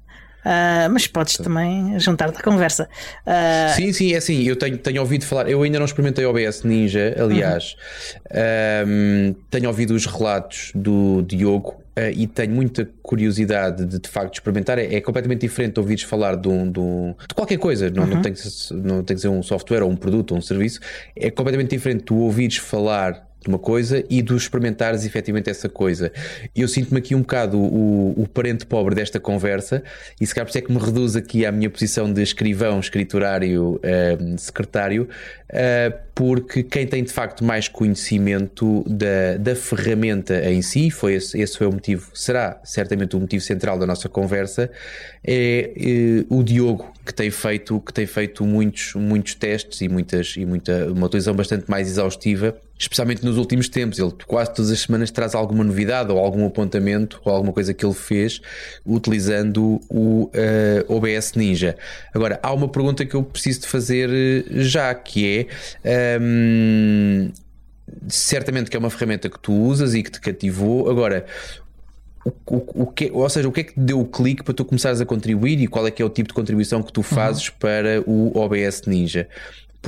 Uh, 0.49 0.89
mas 0.91 1.07
podes 1.07 1.37
também 1.37 2.01
juntar-te 2.01 2.39
à 2.39 2.43
conversa. 2.43 2.89
Uh... 3.27 3.77
Sim, 3.77 3.93
sim, 3.93 4.15
é 4.15 4.17
assim. 4.17 4.45
Eu 4.45 4.57
tenho, 4.57 4.79
tenho 4.79 5.03
ouvido 5.03 5.27
falar. 5.27 5.47
Eu 5.51 5.63
ainda 5.63 5.79
não 5.79 5.85
experimentei 5.85 6.25
OBS 6.25 6.63
Ninja, 6.63 7.15
aliás. 7.19 7.77
Uhum. 8.31 9.35
tenho 9.51 9.69
ouvido 9.69 9.91
os 9.93 10.07
relatos 10.07 10.73
do 10.75 11.21
Diogo 11.21 11.83
uh, 11.99 12.11
e 12.15 12.27
tenho 12.27 12.55
muita 12.55 12.89
curiosidade 13.03 13.85
de 13.85 13.99
de 13.99 14.09
facto 14.09 14.35
experimentar. 14.35 14.79
É, 14.79 14.95
é 14.95 15.01
completamente 15.03 15.43
diferente 15.43 15.79
ouvires 15.79 16.03
falar 16.03 16.35
de, 16.35 16.49
um, 16.49 16.73
de, 16.73 16.81
um, 16.81 17.15
de 17.29 17.35
qualquer 17.35 17.59
coisa. 17.59 17.91
Não, 17.91 18.05
uhum. 18.05 18.09
não, 18.15 18.23
tem 18.23 18.33
que, 18.33 18.41
não 18.73 19.05
tem 19.05 19.17
que 19.17 19.21
ser 19.21 19.29
um 19.29 19.43
software 19.43 19.83
ou 19.83 19.91
um 19.91 19.97
produto 19.97 20.33
ou 20.33 20.39
um 20.39 20.41
serviço. 20.41 20.81
É 21.15 21.31
completamente 21.31 21.69
diferente 21.69 22.05
tu 22.05 22.17
ouvires 22.21 22.57
falar 22.57 23.28
de 23.41 23.49
uma 23.49 23.59
coisa 23.59 24.05
e 24.11 24.21
de 24.21 24.35
experimentares 24.35 25.05
efetivamente 25.05 25.49
essa 25.49 25.69
coisa. 25.69 26.13
Eu 26.55 26.67
sinto-me 26.67 26.99
aqui 26.99 27.15
um 27.15 27.21
bocado 27.21 27.59
o, 27.59 28.23
o, 28.23 28.27
parente 28.27 28.67
pobre 28.67 28.95
desta 28.95 29.21
conversa 29.21 29.83
e 30.21 30.27
se 30.27 30.35
calhar 30.35 30.47
por 30.47 30.51
isso 30.51 30.59
é 30.59 30.61
que 30.63 30.73
me 30.73 30.79
reduz 30.79 31.15
aqui 31.15 31.47
à 31.47 31.53
minha 31.53 31.71
posição 31.71 32.13
de 32.13 32.23
escrivão, 32.23 32.81
escriturário, 32.81 33.75
uh, 33.77 34.39
secretário, 34.39 35.09
uh, 35.51 35.99
porque 36.15 36.65
quem 36.65 36.87
tem 36.87 37.05
de 37.05 37.13
facto 37.13 37.45
mais 37.45 37.69
conhecimento 37.69 38.85
da, 38.89 39.37
da 39.39 39.55
ferramenta 39.55 40.51
em 40.51 40.61
si, 40.61 40.91
foi 40.91 41.15
esse, 41.15 41.41
esse 41.41 41.57
foi 41.57 41.69
o 41.69 41.73
motivo, 41.73 42.11
será 42.15 42.61
certamente 42.65 43.15
o 43.15 43.21
motivo 43.21 43.43
central 43.43 43.79
da 43.79 43.87
nossa 43.87 44.09
conversa, 44.09 44.69
é, 45.25 45.73
é 45.77 46.25
o 46.29 46.43
Diogo 46.43 46.93
que 47.07 47.15
tem 47.15 47.31
feito, 47.31 47.81
que 47.81 47.93
tem 47.93 48.05
feito 48.05 48.45
muitos, 48.45 48.95
muitos 48.95 49.35
testes 49.35 49.81
e, 49.81 49.89
muitas, 49.89 50.35
e 50.37 50.45
muita, 50.45 50.91
uma 50.91 51.07
utilização 51.07 51.35
bastante 51.35 51.71
mais 51.71 51.89
exaustiva 51.89 52.59
especialmente 52.79 53.25
nos 53.25 53.37
últimos 53.37 53.69
tempos. 53.69 53.99
Ele 53.99 54.13
quase 54.27 54.55
todas 54.55 54.71
as 54.71 54.81
semanas 54.81 55.11
traz 55.11 55.35
alguma 55.35 55.65
novidade 55.65 56.13
ou 56.13 56.19
algum 56.19 56.47
apontamento 56.47 57.21
ou 57.25 57.33
alguma 57.33 57.53
coisa 57.53 57.75
que 57.75 57.85
ele 57.85 57.95
fez 57.95 58.41
utilizando 58.87 59.81
o 59.89 60.25
uh, 60.25 60.31
eh, 60.33 60.85
OBS 60.89 61.33
Ninja. 61.35 61.77
Agora, 62.15 62.39
há 62.43 62.53
uma 62.53 62.69
pergunta 62.69 63.05
que 63.05 63.15
eu 63.15 63.23
preciso 63.23 63.63
de 63.63 63.67
fazer 63.67 64.09
eh, 64.11 64.45
já, 64.63 64.95
que 64.95 65.49
é. 65.85 66.19
Um, 66.21 67.31
ehm, 67.31 67.33
certamente 68.07 68.71
que 68.71 68.77
é 68.77 68.81
uma 68.81 68.91
ferramenta 68.91 69.31
que 69.31 69.39
tu 69.39 69.53
usas 69.53 69.95
e 69.95 70.03
que 70.03 70.11
te 70.11 70.21
cativou. 70.21 70.91
Agora, 70.91 71.25
o, 72.25 72.31
o, 72.47 72.83
o, 72.83 72.87
que, 72.87 73.11
ou 73.13 73.29
seja, 73.29 73.49
o 73.49 73.53
que 73.53 73.61
é 73.61 73.65
que 73.65 73.75
te 73.75 73.81
deu 73.81 74.01
o 74.01 74.05
clique 74.05 74.43
para 74.43 74.55
tu 74.55 74.65
começares 74.65 75.01
a 75.01 75.07
contribuir 75.07 75.61
e 75.61 75.67
qual 75.67 75.87
é 75.87 75.91
que 75.91 76.03
é 76.03 76.05
o 76.05 76.11
tipo 76.11 76.29
de 76.29 76.35
contribuição 76.35 76.83
que 76.83 76.93
tu 76.93 77.03
fazes 77.03 77.49
uhum. 77.49 77.55
para 77.59 78.03
o 78.07 78.39
OBS 78.39 78.83
Ninja? 78.87 79.29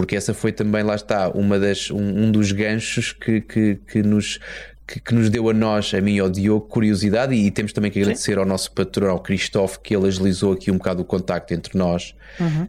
Porque 0.01 0.17
essa 0.17 0.33
foi 0.33 0.51
também, 0.51 0.83
lá 0.83 0.95
está, 0.95 1.29
uma 1.29 1.59
das, 1.59 1.91
um, 1.91 1.99
um 1.99 2.33
dos 2.33 2.53
ganchos 2.53 3.13
que, 3.13 3.43
que, 3.43 3.75
que 3.87 4.03
nos 4.03 4.41
que, 4.87 5.15
nos 5.15 5.29
deu 5.29 5.51
a 5.51 5.53
nós, 5.53 5.93
a 5.93 6.01
mim 6.01 6.15
e 6.15 6.21
ao 6.21 6.31
Diogo, 6.31 6.67
curiosidade 6.67 7.35
e, 7.35 7.51
temos 7.51 7.75
também 7.75 7.91
que 7.91 8.01
agradecer 8.01 8.33
Sim. 8.33 8.39
ao 8.39 8.47
nosso 8.47 8.73
patrão, 8.73 9.11
ao 9.11 9.21
Cristóvão, 9.21 9.77
que 9.83 9.95
ele 9.95 10.09
agilizou 10.09 10.55
aqui 10.55 10.71
um 10.71 10.79
bocado 10.79 11.03
o 11.03 11.05
contacto 11.05 11.53
entre 11.53 11.77
nós, 11.77 12.15
uhum. 12.41 12.67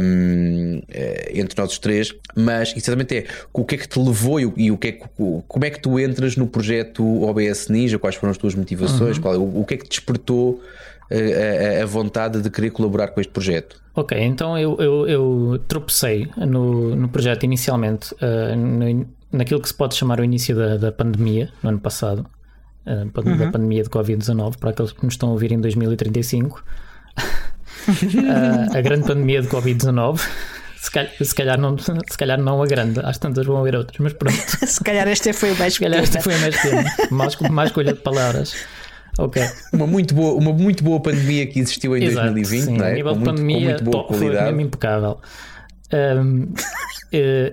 um, 0.00 0.82
eh, 0.88 1.32
entre 1.34 1.60
nós 1.60 1.72
os 1.72 1.78
três. 1.78 2.14
Mas, 2.34 2.74
exatamente 2.74 3.18
é, 3.18 3.26
o 3.52 3.62
que 3.62 3.74
é 3.74 3.78
que 3.78 3.86
te 3.86 4.00
levou 4.00 4.40
e, 4.40 4.50
e 4.56 4.70
o 4.70 4.78
que 4.78 4.88
é 4.88 4.92
que, 4.92 5.04
como 5.46 5.64
é 5.66 5.68
que 5.68 5.80
tu 5.80 6.00
entras 6.00 6.34
no 6.34 6.46
projeto 6.46 7.04
OBS 7.22 7.68
Ninja? 7.68 7.98
Quais 7.98 8.16
foram 8.16 8.30
as 8.30 8.38
tuas 8.38 8.54
motivações? 8.54 9.18
Uhum. 9.18 9.22
Qual, 9.22 9.36
o, 9.36 9.60
o 9.60 9.66
que 9.66 9.74
é 9.74 9.76
que 9.76 9.84
te 9.84 9.90
despertou 9.90 10.62
a, 11.10 11.82
a, 11.82 11.86
vontade 11.86 12.40
de 12.40 12.48
querer 12.48 12.70
colaborar 12.70 13.08
com 13.08 13.20
este 13.20 13.32
projeto? 13.32 13.82
Ok, 13.94 14.18
então 14.18 14.56
eu, 14.56 14.76
eu, 14.78 15.08
eu 15.08 15.64
tropecei 15.66 16.30
no, 16.36 16.94
no 16.94 17.08
projeto 17.08 17.42
inicialmente 17.44 18.14
uh, 18.14 18.56
no, 18.56 19.06
naquilo 19.32 19.60
que 19.60 19.68
se 19.68 19.74
pode 19.74 19.94
chamar 19.94 20.20
o 20.20 20.24
início 20.24 20.54
da, 20.54 20.76
da 20.76 20.92
pandemia, 20.92 21.50
no 21.62 21.70
ano 21.70 21.80
passado, 21.80 22.26
uh, 22.86 23.20
uhum. 23.28 23.36
da 23.36 23.50
pandemia 23.50 23.82
de 23.82 23.90
Covid-19, 23.90 24.58
para 24.58 24.70
aqueles 24.70 24.92
que 24.92 25.04
nos 25.04 25.14
estão 25.14 25.30
a 25.30 25.32
ouvir 25.32 25.52
em 25.52 25.60
2035. 25.60 26.62
uh, 27.18 27.22
eh, 28.74 28.78
a 28.78 28.80
grande 28.80 29.06
pandemia 29.06 29.42
de 29.42 29.48
Covid-19. 29.48 30.20
Se 30.76 30.90
calhar, 30.90 31.12
se 31.20 31.34
calhar, 31.34 31.60
não, 31.60 31.76
se 31.76 32.16
calhar 32.16 32.40
não 32.40 32.62
a 32.62 32.66
grande, 32.66 33.00
às 33.00 33.18
tantas 33.18 33.44
vão 33.44 33.58
haver 33.58 33.76
outras, 33.76 33.98
mas 33.98 34.14
pronto. 34.14 34.34
se 34.66 34.82
calhar 34.82 35.06
este 35.08 35.32
foi 35.34 35.52
o 35.52 35.58
mais 35.58 35.74
Se 35.74 35.80
calhar 35.80 36.02
este 36.02 36.22
foi 36.22 36.34
o 36.34 36.40
mais 36.40 36.56
pequeno, 36.56 36.84
mais, 37.10 37.36
mais 37.36 37.68
escolha 37.68 37.92
de 37.92 38.00
palavras. 38.00 38.54
Ok. 39.24 39.42
Uma 39.72 39.86
muito 39.86 40.14
boa, 40.14 40.34
uma 40.34 40.52
muito 40.52 40.82
boa 40.82 41.00
pandemia 41.00 41.46
que 41.46 41.60
existiu 41.60 41.96
em 41.96 42.04
Exato, 42.04 42.32
2020, 42.32 42.64
sim. 42.64 42.76
não 42.76 42.84
é? 42.84 42.90
A 42.90 42.94
nível 42.94 43.12
com 43.12 43.18
de 43.18 43.24
muito, 43.24 43.36
pandemia, 43.36 43.68
muito 43.68 43.84
boa 43.84 44.04
qualidade. 44.04 44.36
foi 44.36 44.46
mesmo 44.46 44.60
impecável. 44.60 45.20
Um, 45.92 46.52
eh, 47.12 47.52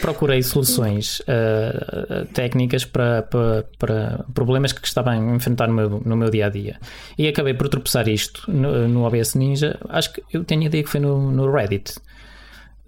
procurei 0.00 0.42
soluções 0.42 1.20
uh, 1.20 2.24
técnicas 2.32 2.84
para, 2.84 3.22
para, 3.22 3.64
para, 3.78 4.24
problemas 4.32 4.72
que 4.72 4.86
estava 4.86 5.10
a 5.10 5.16
enfrentar 5.16 5.66
no 5.66 5.74
meu, 5.74 6.02
no 6.04 6.16
meu 6.16 6.30
dia 6.30 6.46
a 6.46 6.48
dia 6.48 6.78
e 7.18 7.26
acabei 7.26 7.54
por 7.54 7.68
tropeçar 7.68 8.08
isto 8.08 8.50
no, 8.50 8.86
no 8.86 9.04
OBS 9.04 9.34
Ninja. 9.34 9.78
Acho 9.88 10.12
que 10.12 10.22
eu 10.32 10.44
tenho 10.44 10.62
a 10.62 10.66
ideia 10.66 10.84
que 10.84 10.90
foi 10.90 11.00
no, 11.00 11.30
no 11.32 11.50
Reddit. 11.50 11.96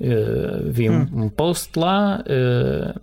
Uh, 0.01 0.71
vi 0.71 0.89
hum. 0.89 1.09
um, 1.13 1.25
um, 1.25 1.29
post 1.29 1.77
lá, 1.77 2.23
uh, 2.23 3.01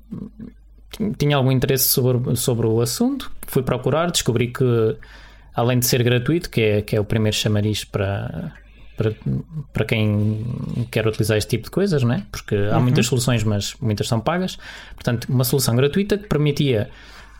tinha 1.17 1.37
algum 1.37 1.51
interesse 1.51 1.85
sobre, 1.89 2.35
sobre 2.35 2.67
o 2.67 2.81
assunto, 2.81 3.31
fui 3.47 3.63
procurar, 3.63 4.11
descobri 4.11 4.47
que 4.47 4.97
além 5.53 5.79
de 5.79 5.85
ser 5.85 6.03
gratuito, 6.03 6.49
que 6.49 6.61
é, 6.61 6.81
que 6.81 6.95
é 6.95 6.99
o 6.99 7.05
primeiro 7.05 7.35
chamariz 7.35 7.83
para, 7.83 8.51
para, 8.97 9.13
para 9.71 9.85
quem 9.85 10.45
quer 10.91 11.07
utilizar 11.07 11.37
este 11.37 11.49
tipo 11.49 11.65
de 11.65 11.71
coisas, 11.71 12.03
não 12.03 12.13
é? 12.13 12.23
porque 12.31 12.55
há 12.55 12.77
uhum. 12.77 12.83
muitas 12.83 13.05
soluções, 13.07 13.43
mas 13.43 13.75
muitas 13.81 14.07
são 14.07 14.19
pagas. 14.19 14.57
Portanto, 14.93 15.25
uma 15.29 15.43
solução 15.43 15.75
gratuita 15.75 16.17
que 16.17 16.27
permitia 16.27 16.89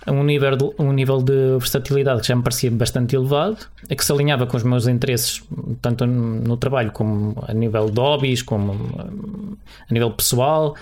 um 0.08 0.24
nível, 0.24 0.56
de, 0.56 0.72
um 0.78 0.92
nível 0.92 1.22
de 1.22 1.58
versatilidade 1.58 2.22
que 2.22 2.28
já 2.28 2.36
me 2.36 2.44
parecia 2.44 2.70
bastante 2.70 3.16
elevado, 3.16 3.58
a 3.90 3.96
que 3.96 4.06
se 4.06 4.12
alinhava 4.12 4.46
com 4.46 4.56
os 4.56 4.64
meus 4.64 4.88
interesses, 4.88 5.44
tanto 5.82 6.06
no 6.06 6.58
trabalho 6.58 6.92
como 6.92 7.44
a 7.48 7.54
nível 7.54 7.90
de 7.90 8.00
hobbies, 8.00 8.42
como 8.44 9.08
a 9.90 9.94
nível 9.94 10.12
pessoal. 10.12 10.76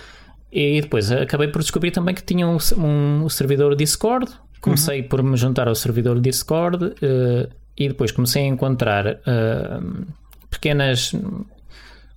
E 0.53 0.81
depois 0.81 1.11
acabei 1.11 1.47
por 1.47 1.61
descobrir 1.63 1.89
também 1.89 2.13
que 2.13 2.23
tinha 2.23 2.47
um, 2.47 2.57
um 2.77 3.27
servidor 3.27 3.75
Discord. 3.75 4.31
Comecei 4.61 5.01
uhum. 5.01 5.07
por 5.07 5.23
me 5.23 5.35
juntar 5.35 5.67
ao 5.67 5.73
servidor 5.73 6.21
Discord 6.21 6.85
uh, 6.85 7.49
e 7.75 7.87
depois 7.87 8.11
comecei 8.11 8.43
a 8.43 8.47
encontrar 8.47 9.07
uh, 9.07 10.05
pequenas 10.51 11.11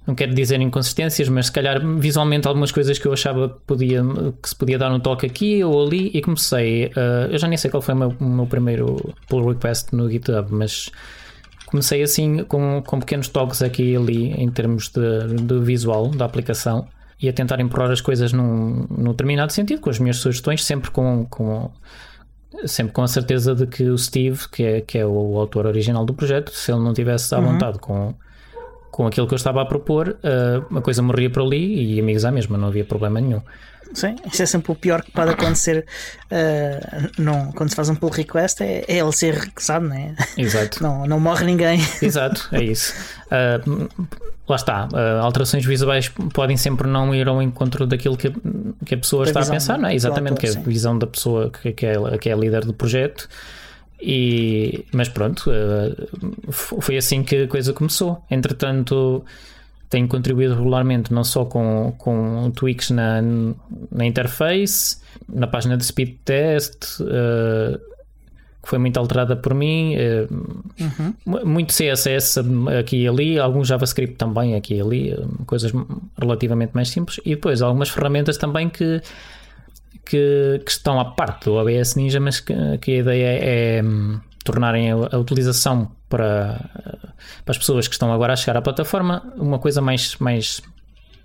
não 0.06 0.14
quero 0.14 0.32
dizer 0.34 0.60
inconsistências, 0.60 1.28
mas 1.28 1.46
se 1.46 1.52
calhar 1.52 1.84
visualmente 1.98 2.46
algumas 2.46 2.70
coisas 2.70 2.96
que 2.96 3.06
eu 3.06 3.12
achava 3.12 3.48
que, 3.48 3.56
podia, 3.66 4.02
que 4.40 4.48
se 4.48 4.54
podia 4.54 4.78
dar 4.78 4.92
um 4.92 5.00
toque 5.00 5.26
aqui 5.26 5.64
ou 5.64 5.84
ali 5.84 6.12
e 6.14 6.20
comecei. 6.20 6.86
Uh, 6.86 7.32
eu 7.32 7.38
já 7.38 7.48
nem 7.48 7.58
sei 7.58 7.70
qual 7.70 7.82
foi 7.82 7.94
o 7.94 7.96
meu, 7.96 8.16
meu, 8.20 8.46
primeiro 8.46 9.14
pull 9.28 9.48
request 9.48 9.96
no 9.96 10.08
GitHub, 10.08 10.52
mas 10.52 10.90
comecei 11.66 12.02
assim 12.02 12.44
com, 12.44 12.80
com 12.86 13.00
pequenos 13.00 13.26
toques 13.28 13.62
aqui 13.62 13.92
e 13.92 13.96
ali 13.96 14.30
em 14.34 14.48
termos 14.48 14.90
de, 14.90 15.42
de 15.42 15.58
visual 15.58 16.08
da 16.10 16.24
aplicação 16.24 16.86
e 17.20 17.28
a 17.28 17.32
tentar 17.32 17.60
empurrar 17.60 17.90
as 17.90 18.00
coisas 18.00 18.32
num, 18.32 18.86
num 18.90 19.10
determinado 19.10 19.52
sentido, 19.52 19.80
com 19.80 19.90
as 19.90 19.98
minhas 19.98 20.18
sugestões, 20.18 20.64
sempre 20.64 20.90
com, 20.90 21.26
com 21.26 21.70
sempre 22.64 22.92
com 22.92 23.02
a 23.02 23.08
certeza 23.08 23.54
de 23.54 23.66
que 23.66 23.84
o 23.84 23.98
Steve, 23.98 24.48
que 24.50 24.62
é, 24.62 24.80
que 24.80 24.98
é 24.98 25.06
o 25.06 25.38
autor 25.38 25.66
original 25.66 26.04
do 26.04 26.14
projeto, 26.14 26.50
se 26.50 26.72
ele 26.72 26.80
não 26.80 26.94
tivesse 26.94 27.34
à 27.34 27.38
uhum. 27.38 27.52
vontade 27.52 27.78
com, 27.78 28.14
com 28.90 29.06
aquilo 29.06 29.26
que 29.26 29.34
eu 29.34 29.36
estava 29.36 29.60
a 29.60 29.64
propor, 29.66 30.08
uh, 30.08 30.76
a 30.78 30.80
coisa 30.80 31.02
morria 31.02 31.28
por 31.28 31.42
ali 31.42 31.94
e 31.94 32.00
amigos 32.00 32.24
à 32.24 32.30
mesma, 32.30 32.56
não 32.56 32.68
havia 32.68 32.84
problema 32.84 33.20
nenhum. 33.20 33.42
Sim, 33.94 34.16
isso 34.30 34.42
é 34.42 34.46
sempre 34.46 34.72
o 34.72 34.74
pior 34.74 35.02
que 35.02 35.10
pode 35.10 35.30
acontecer 35.30 35.86
uh, 36.30 37.10
não, 37.18 37.52
quando 37.52 37.70
se 37.70 37.76
faz 37.76 37.88
um 37.88 37.94
pull 37.94 38.10
request 38.10 38.62
é, 38.62 38.84
é 38.88 38.98
ele 38.98 39.12
ser 39.12 39.34
recusado, 39.34 39.88
não 39.88 39.96
é? 39.96 40.14
Exato. 40.36 40.82
Não, 40.82 41.06
não 41.06 41.20
morre 41.20 41.44
ninguém. 41.44 41.80
Exato, 42.02 42.48
é 42.52 42.62
isso. 42.62 42.94
Uh, 43.26 43.88
lá 44.48 44.56
está, 44.56 44.88
uh, 44.92 45.22
alterações 45.22 45.64
visuais 45.64 46.08
podem 46.32 46.56
sempre 46.56 46.88
não 46.88 47.14
ir 47.14 47.28
ao 47.28 47.40
encontro 47.40 47.86
daquilo 47.86 48.16
que, 48.16 48.32
que 48.84 48.94
a 48.94 48.98
pessoa 48.98 49.24
da 49.24 49.30
está 49.30 49.40
a 49.42 49.46
pensar, 49.46 49.78
não 49.78 49.88
é? 49.88 49.94
Exatamente, 49.94 50.40
que 50.40 50.46
é 50.46 50.50
a 50.50 50.60
visão 50.60 50.98
da 50.98 51.06
pessoa 51.06 51.50
que, 51.50 51.72
que, 51.72 51.86
é, 51.86 52.18
que 52.18 52.28
é 52.28 52.32
a 52.32 52.36
líder 52.36 52.64
do 52.64 52.74
projeto. 52.74 53.28
E, 54.00 54.84
mas 54.92 55.08
pronto, 55.08 55.50
foi 56.52 56.98
assim 56.98 57.22
que 57.22 57.44
a 57.44 57.48
coisa 57.48 57.72
começou. 57.72 58.22
Entretanto, 58.30 59.24
tenho 59.88 60.08
contribuído 60.08 60.54
regularmente 60.54 61.12
não 61.12 61.24
só 61.24 61.44
com, 61.44 61.94
com 61.98 62.50
tweaks 62.50 62.90
na, 62.90 63.22
na 63.90 64.04
interface, 64.04 64.98
na 65.28 65.46
página 65.46 65.76
de 65.76 65.84
speed 65.84 66.16
test. 66.24 67.00
Uh, 67.00 67.96
que 68.66 68.70
foi 68.70 68.80
muito 68.80 68.98
alterada 68.98 69.36
por 69.36 69.54
mim, 69.54 69.94
uhum. 70.80 71.44
muito 71.44 71.72
CSS 71.72 72.40
aqui 72.80 73.04
e 73.04 73.08
ali, 73.08 73.38
alguns 73.38 73.68
JavaScript 73.68 74.16
também 74.16 74.56
aqui 74.56 74.74
e 74.74 74.80
ali, 74.80 75.14
coisas 75.46 75.70
relativamente 76.18 76.72
mais 76.74 76.88
simples, 76.88 77.20
e 77.24 77.36
depois 77.36 77.62
algumas 77.62 77.88
ferramentas 77.90 78.36
também 78.36 78.68
que, 78.68 79.00
que, 80.04 80.60
que 80.64 80.70
estão 80.70 80.98
à 80.98 81.04
parte 81.04 81.44
do 81.44 81.54
OBS 81.54 81.94
Ninja, 81.94 82.18
mas 82.18 82.40
que, 82.40 82.54
que 82.78 82.90
a 82.90 82.96
ideia 82.96 83.26
é, 83.26 83.78
é 83.78 83.82
tornarem 84.46 84.90
a, 84.90 85.18
utilização 85.18 85.90
para, 86.08 86.60
para 87.44 87.52
as 87.52 87.58
pessoas 87.58 87.86
que 87.86 87.94
estão 87.94 88.12
agora 88.12 88.32
a 88.32 88.36
chegar 88.36 88.56
à 88.56 88.62
plataforma 88.62 89.22
uma 89.36 89.58
coisa 89.58 89.82
mais, 89.82 90.16
mais 90.16 90.62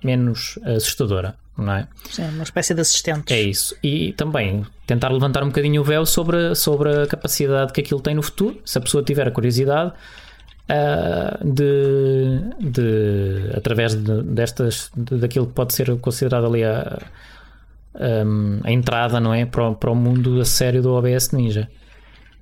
menos 0.04 0.60
assustadora 0.66 1.36
não 1.58 1.74
é? 1.74 1.88
Sim, 2.10 2.24
uma 2.30 2.44
espécie 2.44 2.74
de 2.74 2.82
assistente. 2.82 3.34
É 3.34 3.42
isso. 3.42 3.76
E 3.84 4.14
também 4.14 4.66
tentar 4.88 5.10
levantar 5.10 5.44
um 5.44 5.48
bocadinho 5.48 5.82
o 5.82 5.84
véu 5.84 6.06
sobre, 6.06 6.56
sobre 6.56 7.04
a 7.04 7.08
capacidade 7.08 7.72
que 7.72 7.82
aquilo 7.82 8.02
tem 8.02 8.16
no 8.16 8.22
futuro, 8.22 8.60
se 8.66 8.78
a 8.78 8.82
pessoa 8.82 9.04
tiver 9.04 9.28
a 9.28 9.32
curiosidade. 9.32 9.94
Uh, 10.70 11.54
de, 11.54 12.40
de 12.62 13.52
através 13.58 13.94
de, 13.94 14.22
destas 14.22 14.90
de, 14.96 15.18
daquilo 15.18 15.48
que 15.48 15.54
pode 15.54 15.74
ser 15.74 15.94
considerado 16.00 16.46
ali 16.46 16.64
a, 16.64 16.98
a, 17.96 18.68
a 18.68 18.72
entrada 18.72 19.20
não 19.20 19.34
é 19.34 19.46
para 19.46 19.70
o, 19.70 19.76
para 19.76 19.92
o 19.92 19.96
mundo 19.96 20.40
a 20.40 20.46
sério 20.46 20.82
do 20.82 20.94
OBS 20.94 21.32
Ninja 21.32 21.68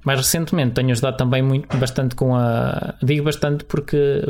mais 0.06 0.20
recentemente 0.20 0.74
tenho 0.74 0.92
ajudado 0.92 1.18
também 1.18 1.42
muito 1.42 1.76
bastante 1.78 2.16
com 2.16 2.36
a 2.36 2.96
digo 3.02 3.26
bastante 3.26 3.64
porque 3.66 4.22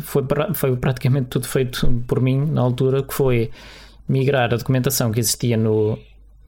foi, 0.00 0.22
foi 0.54 0.76
praticamente 0.76 1.28
tudo 1.28 1.46
feito 1.46 2.02
por 2.06 2.20
mim 2.20 2.44
na 2.46 2.60
altura 2.60 3.02
que 3.02 3.14
foi 3.14 3.50
migrar 4.08 4.52
a 4.52 4.56
documentação 4.56 5.12
que 5.12 5.20
existia 5.20 5.56
no, 5.56 5.98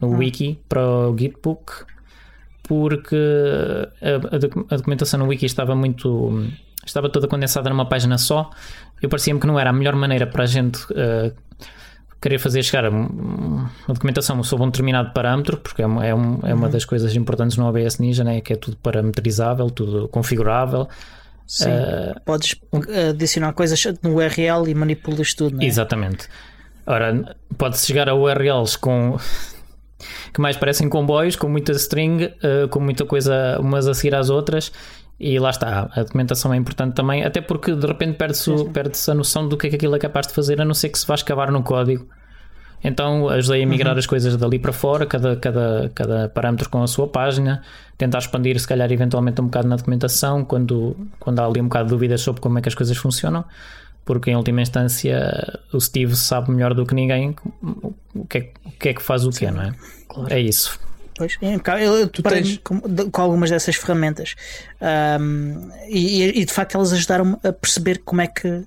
no 0.01 0.09
hum. 0.09 0.19
wiki 0.19 0.59
para 0.69 0.85
o 0.87 1.17
Gitbook 1.17 1.85
porque 2.65 3.17
a, 4.03 4.37
a, 4.75 4.77
documentação 4.77 5.21
no 5.21 5.27
wiki 5.27 5.47
estava 5.47 5.75
muito 5.75 6.51
estava 6.85 7.09
toda 7.09 7.29
condensada 7.29 7.71
numa 7.71 7.87
página 7.87 8.19
só 8.19 8.51
eu 9.01 9.09
parecia-me 9.09 9.39
que 9.41 9.47
não 9.47 9.59
era 9.59 9.71
a 9.71 9.73
melhor 9.73 9.95
maneira 9.95 10.27
para 10.27 10.43
a 10.43 10.47
gente 10.47 10.83
uh, 10.93 11.33
querer 12.21 12.39
fazer 12.39 12.63
chegar 12.63 12.89
uma 12.91 13.71
documentação 13.87 14.43
sobre 14.43 14.67
um 14.67 14.71
determinado 14.71 15.13
parâmetro 15.13 15.57
porque 15.57 15.83
é, 15.83 15.87
uma, 15.87 16.05
é, 16.05 16.15
um, 16.15 16.41
é 16.43 16.53
uma 16.53 16.67
uhum. 16.67 16.73
das 16.73 16.85
coisas 16.85 17.15
importantes 17.15 17.57
no 17.57 17.67
OBS 17.67 17.99
Ninja 17.99 18.25
né? 18.25 18.41
que 18.41 18.53
é 18.53 18.57
tudo 18.57 18.77
parametrizável, 18.77 19.71
tudo 19.71 20.09
configurável 20.09 20.89
Sim, 21.49 21.71
uh, 21.71 22.21
podes 22.27 22.57
adicionar 23.09 23.55
coisas 23.55 23.83
no 24.03 24.17
URL 24.17 24.69
e 24.69 24.75
manipulas 24.75 25.33
tudo, 25.33 25.57
não 25.57 25.63
é? 25.63 25.67
Exatamente. 25.67 26.29
Ora, 26.87 27.37
pode-se 27.57 27.87
chegar 27.87 28.07
a 28.07 28.15
URLs 28.15 28.77
com 28.77 29.19
que 30.33 30.41
mais 30.41 30.59
parecem 30.59 30.91
comboios, 30.91 31.37
com 31.37 31.49
muita 31.49 31.73
string, 31.73 32.25
uh, 32.27 32.69
com 32.69 32.81
muita 32.81 33.07
coisa 33.07 33.59
umas 33.61 33.87
a 33.87 33.95
seguir 33.95 34.15
às 34.15 34.29
outras. 34.29 34.71
E 35.21 35.39
lá 35.39 35.51
está, 35.51 35.91
a 35.93 36.03
documentação 36.03 36.55
é 36.55 36.57
importante 36.57 36.95
também, 36.95 37.25
até 37.25 37.41
porque 37.41 37.75
de 37.75 37.87
repente 37.87 38.17
perde-se 38.17 38.53
perde 38.67 38.97
a 39.09 39.15
noção 39.15 39.49
do 39.49 39.57
que 39.57 39.67
é 39.67 39.71
que 39.71 39.77
aquilo 39.77 39.97
é 39.97 39.99
capaz 39.99 40.29
de 40.29 40.33
fazer, 40.33 40.61
a 40.61 40.65
não 40.65 40.75
ser 40.75 40.91
que 40.91 40.99
se 40.99 41.07
vá 41.07 41.15
escavar 41.15 41.51
no 41.51 41.63
código. 41.63 42.07
Então 42.85 43.29
ajudei 43.29 43.65
a 43.65 43.67
migrar 43.67 43.95
uhum. 43.95 43.99
as 43.99 44.07
coisas 44.07 44.37
dali 44.37 44.61
para 44.61 44.73
fora, 44.73 45.05
cada, 45.05 45.35
cada, 45.35 45.91
cada 45.93 46.29
parâmetro 46.29 46.69
com 46.71 46.81
a 46.81 46.87
sua 46.87 47.09
página, 47.09 47.63
tentar 47.97 48.19
expandir, 48.19 48.61
se 48.61 48.69
calhar, 48.69 48.91
eventualmente 48.93 49.41
um 49.41 49.47
bocado 49.47 49.67
na 49.67 49.75
documentação, 49.75 50.45
quando, 50.45 50.97
quando 51.19 51.41
há 51.41 51.47
ali 51.47 51.61
um 51.61 51.65
bocado 51.65 51.87
de 51.87 51.91
dúvidas 51.91 52.21
sobre 52.21 52.41
como 52.41 52.59
é 52.59 52.63
que 52.63 52.69
as 52.69 52.75
coisas 52.77 52.97
funcionam 52.97 53.45
porque 54.09 54.31
em 54.31 54.37
última 54.37 54.63
instância 54.63 55.61
o 55.71 55.79
Steve 55.79 56.17
sabe 56.17 56.51
melhor 56.51 56.73
do 56.73 56.87
que 56.87 56.95
ninguém 56.95 57.37
o 58.15 58.25
que 58.25 58.39
é, 58.39 58.53
o 58.65 58.71
que, 58.71 58.89
é 58.89 58.95
que 58.95 59.03
faz 59.03 59.27
o 59.27 59.31
quê, 59.31 59.51
não 59.51 59.61
é? 59.61 59.75
Claro. 60.09 60.33
É 60.33 60.41
isso. 60.41 60.81
Pois, 61.19 61.37
eu 61.81 62.09
tu 62.09 62.23
tens... 62.23 62.59
com, 62.59 62.81
com, 62.81 63.21
algumas 63.21 63.51
dessas 63.51 63.77
ferramentas 63.77 64.37
um, 65.21 65.69
e, 65.89 66.41
e, 66.41 66.45
de 66.45 66.53
facto 66.53 66.77
elas 66.77 66.93
ajudaram-me 66.93 67.37
a 67.43 67.53
perceber 67.53 67.99
como 68.05 68.21
é 68.21 68.29
que 68.29 68.65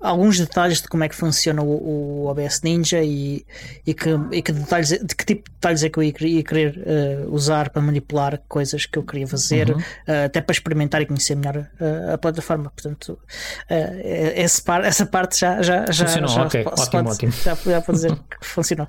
alguns 0.00 0.38
detalhes 0.38 0.82
de 0.82 0.88
como 0.88 1.04
é 1.04 1.08
que 1.08 1.14
funciona 1.14 1.62
o, 1.62 2.24
o 2.24 2.26
OBS 2.26 2.62
Ninja 2.62 3.02
e, 3.02 3.44
e, 3.86 3.94
que, 3.94 4.10
e 4.30 4.42
que 4.42 4.52
detalhes, 4.52 4.90
de 4.90 5.14
que 5.14 5.24
tipo 5.24 5.48
de 5.48 5.54
detalhes 5.54 5.82
é 5.82 5.88
que 5.88 5.98
eu 5.98 6.02
ia, 6.02 6.14
ia 6.20 6.42
querer 6.42 6.78
uh, 6.78 7.34
usar 7.34 7.70
para 7.70 7.82
manipular 7.82 8.40
coisas 8.48 8.86
que 8.86 8.98
eu 8.98 9.02
queria 9.02 9.26
fazer, 9.26 9.70
uhum. 9.70 9.78
uh, 9.78 10.26
até 10.26 10.40
para 10.40 10.52
experimentar 10.52 11.00
e 11.02 11.06
conhecer 11.06 11.34
melhor 11.34 11.56
uh, 11.56 12.14
a 12.14 12.18
plataforma. 12.18 12.70
Portanto, 12.70 13.18
esse 14.34 14.62
par, 14.62 14.84
essa 14.84 15.06
parte 15.06 15.40
já, 15.40 15.62
já, 15.62 15.86
já, 15.90 16.06
funcionou, 16.06 16.28
já, 16.28 16.46
okay. 16.46 16.62
pode, 16.62 16.80
ótimo, 16.80 17.10
ótimo. 17.10 17.32
já, 17.32 17.54
já 17.54 17.80
pode 17.80 17.98
dizer 17.98 18.14
que 18.40 18.46
funcionou. 18.46 18.88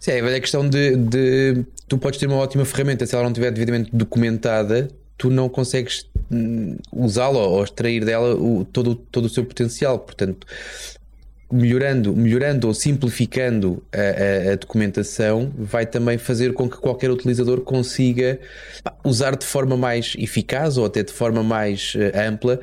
Sim, 0.00 0.12
é 0.12 0.34
a 0.34 0.40
questão 0.40 0.68
de, 0.68 0.96
de 0.96 1.64
tu 1.86 1.98
podes 1.98 2.18
ter 2.18 2.26
uma 2.26 2.38
ótima 2.38 2.64
ferramenta 2.64 3.06
se 3.06 3.14
ela 3.14 3.22
não 3.22 3.30
estiver 3.30 3.52
devidamente 3.52 3.90
documentada 3.92 4.88
tu 5.20 5.28
não 5.28 5.50
consegues 5.50 6.06
hum, 6.32 6.78
usá-la 6.90 7.40
ou 7.40 7.62
extrair 7.62 8.02
dela 8.06 8.34
o, 8.34 8.64
todo, 8.64 8.94
todo 8.94 9.26
o 9.26 9.28
seu 9.28 9.44
potencial. 9.44 9.98
Portanto, 9.98 10.46
melhorando, 11.52 12.16
melhorando 12.16 12.68
ou 12.68 12.72
simplificando 12.72 13.82
a, 13.92 13.98
a, 13.98 14.52
a, 14.52 14.56
documentação 14.56 15.52
vai 15.58 15.84
também 15.84 16.16
fazer 16.16 16.54
com 16.54 16.70
que 16.70 16.78
qualquer 16.78 17.10
utilizador 17.10 17.60
consiga 17.60 18.40
usar 19.04 19.36
de 19.36 19.44
forma 19.44 19.76
mais 19.76 20.14
eficaz 20.18 20.78
ou 20.78 20.86
até 20.86 21.02
de 21.02 21.12
forma 21.12 21.42
mais 21.42 21.94
uh, 21.96 22.18
ampla 22.26 22.58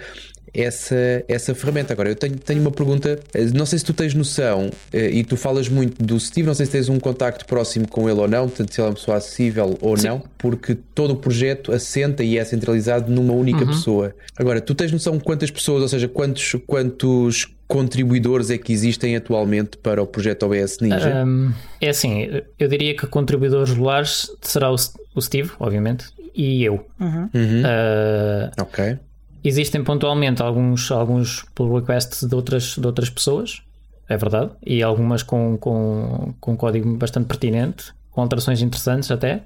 essa, 0.54 1.24
essa 1.27 1.54
ferramenta. 1.54 1.94
Agora, 1.94 2.10
eu 2.10 2.16
tenho, 2.16 2.36
tenho 2.38 2.62
uma 2.62 2.72
pergunta, 2.72 3.20
eh, 3.34 3.46
não 3.54 3.66
sei 3.66 3.80
se 3.80 3.86
tu 3.86 3.94
tens 3.94 4.13
noção, 4.13 4.70
eh, 4.92 5.10
e 5.12 5.24
tu 5.24 5.38
falas 5.38 5.70
muito 5.70 6.04
do 6.04 6.20
Steve, 6.20 6.48
não 6.48 6.54
sei 6.54 6.66
se 6.66 6.72
tens 6.72 6.89
um 6.89 7.00
contacto 7.00 7.46
próximo 7.46 7.88
com 7.88 8.10
ele 8.10 8.20
ou 8.20 8.27
não, 8.27 8.48
portanto, 8.48 8.74
se 8.74 8.82
ele 8.82 8.88
é 8.88 8.89
uma 8.89 8.96
pessoa 8.96 9.18
acessível 9.18 9.77
ou 9.82 9.98
Sim. 9.98 10.08
não, 10.08 10.24
porque 10.38 10.77
todo 10.96 11.12
o 11.12 11.16
projeto 11.16 11.72
assenta 11.72 12.24
e 12.24 12.38
é 12.38 12.44
centralizado 12.44 13.12
numa 13.12 13.34
única 13.34 13.62
uhum. 13.62 13.68
pessoa. 13.68 14.16
Agora, 14.36 14.62
tu 14.62 14.74
tens 14.74 14.92
noção 14.92 15.20
quantas 15.20 15.51
pessoas, 15.51 15.82
ou 15.82 15.88
seja, 15.88 16.08
quantos, 16.08 16.56
quantos 16.66 17.48
contribuidores 17.68 18.50
é 18.50 18.58
que 18.58 18.72
existem 18.72 19.16
atualmente 19.16 19.77
para 19.77 20.01
o 20.01 20.08
projeto 20.08 20.44
OBS 20.44 20.80
Ninja? 20.80 21.25
Um, 21.25 21.51
é 21.82 21.89
assim, 21.89 22.30
eu 22.58 22.68
diria 22.68 22.96
que 22.96 23.06
contribuidores 23.08 23.72
regulares 23.72 24.32
será 24.42 24.72
o, 24.72 24.75
o 25.13 25.22
Steve, 25.22 25.51
obviamente, 25.60 26.06
e 26.34 26.63
eu. 26.63 26.86
Uhum. 27.00 27.30
Uhum. 27.34 27.62
Uh, 27.62 28.62
ok. 28.62 28.98
Existem 29.44 29.84
pontualmente 29.84 30.41
alguns, 30.41 30.91
alguns 30.91 31.46
pull 31.53 31.79
requests 31.79 32.27
de 32.27 32.36
outras, 32.36 32.75
de 32.75 32.86
outras 32.86 33.10
pessoas, 33.10 33.62
é 34.10 34.17
verdade, 34.17 34.51
e 34.65 34.82
algumas 34.82 35.24
com, 35.24 35.58
com, 35.58 36.34
com 36.39 36.58
código 36.58 36.98
bastante 36.98 37.27
pertinente, 37.27 37.94
com 38.12 38.22
alterações 38.22 38.62
interessantes 38.62 39.12
até. 39.12 39.44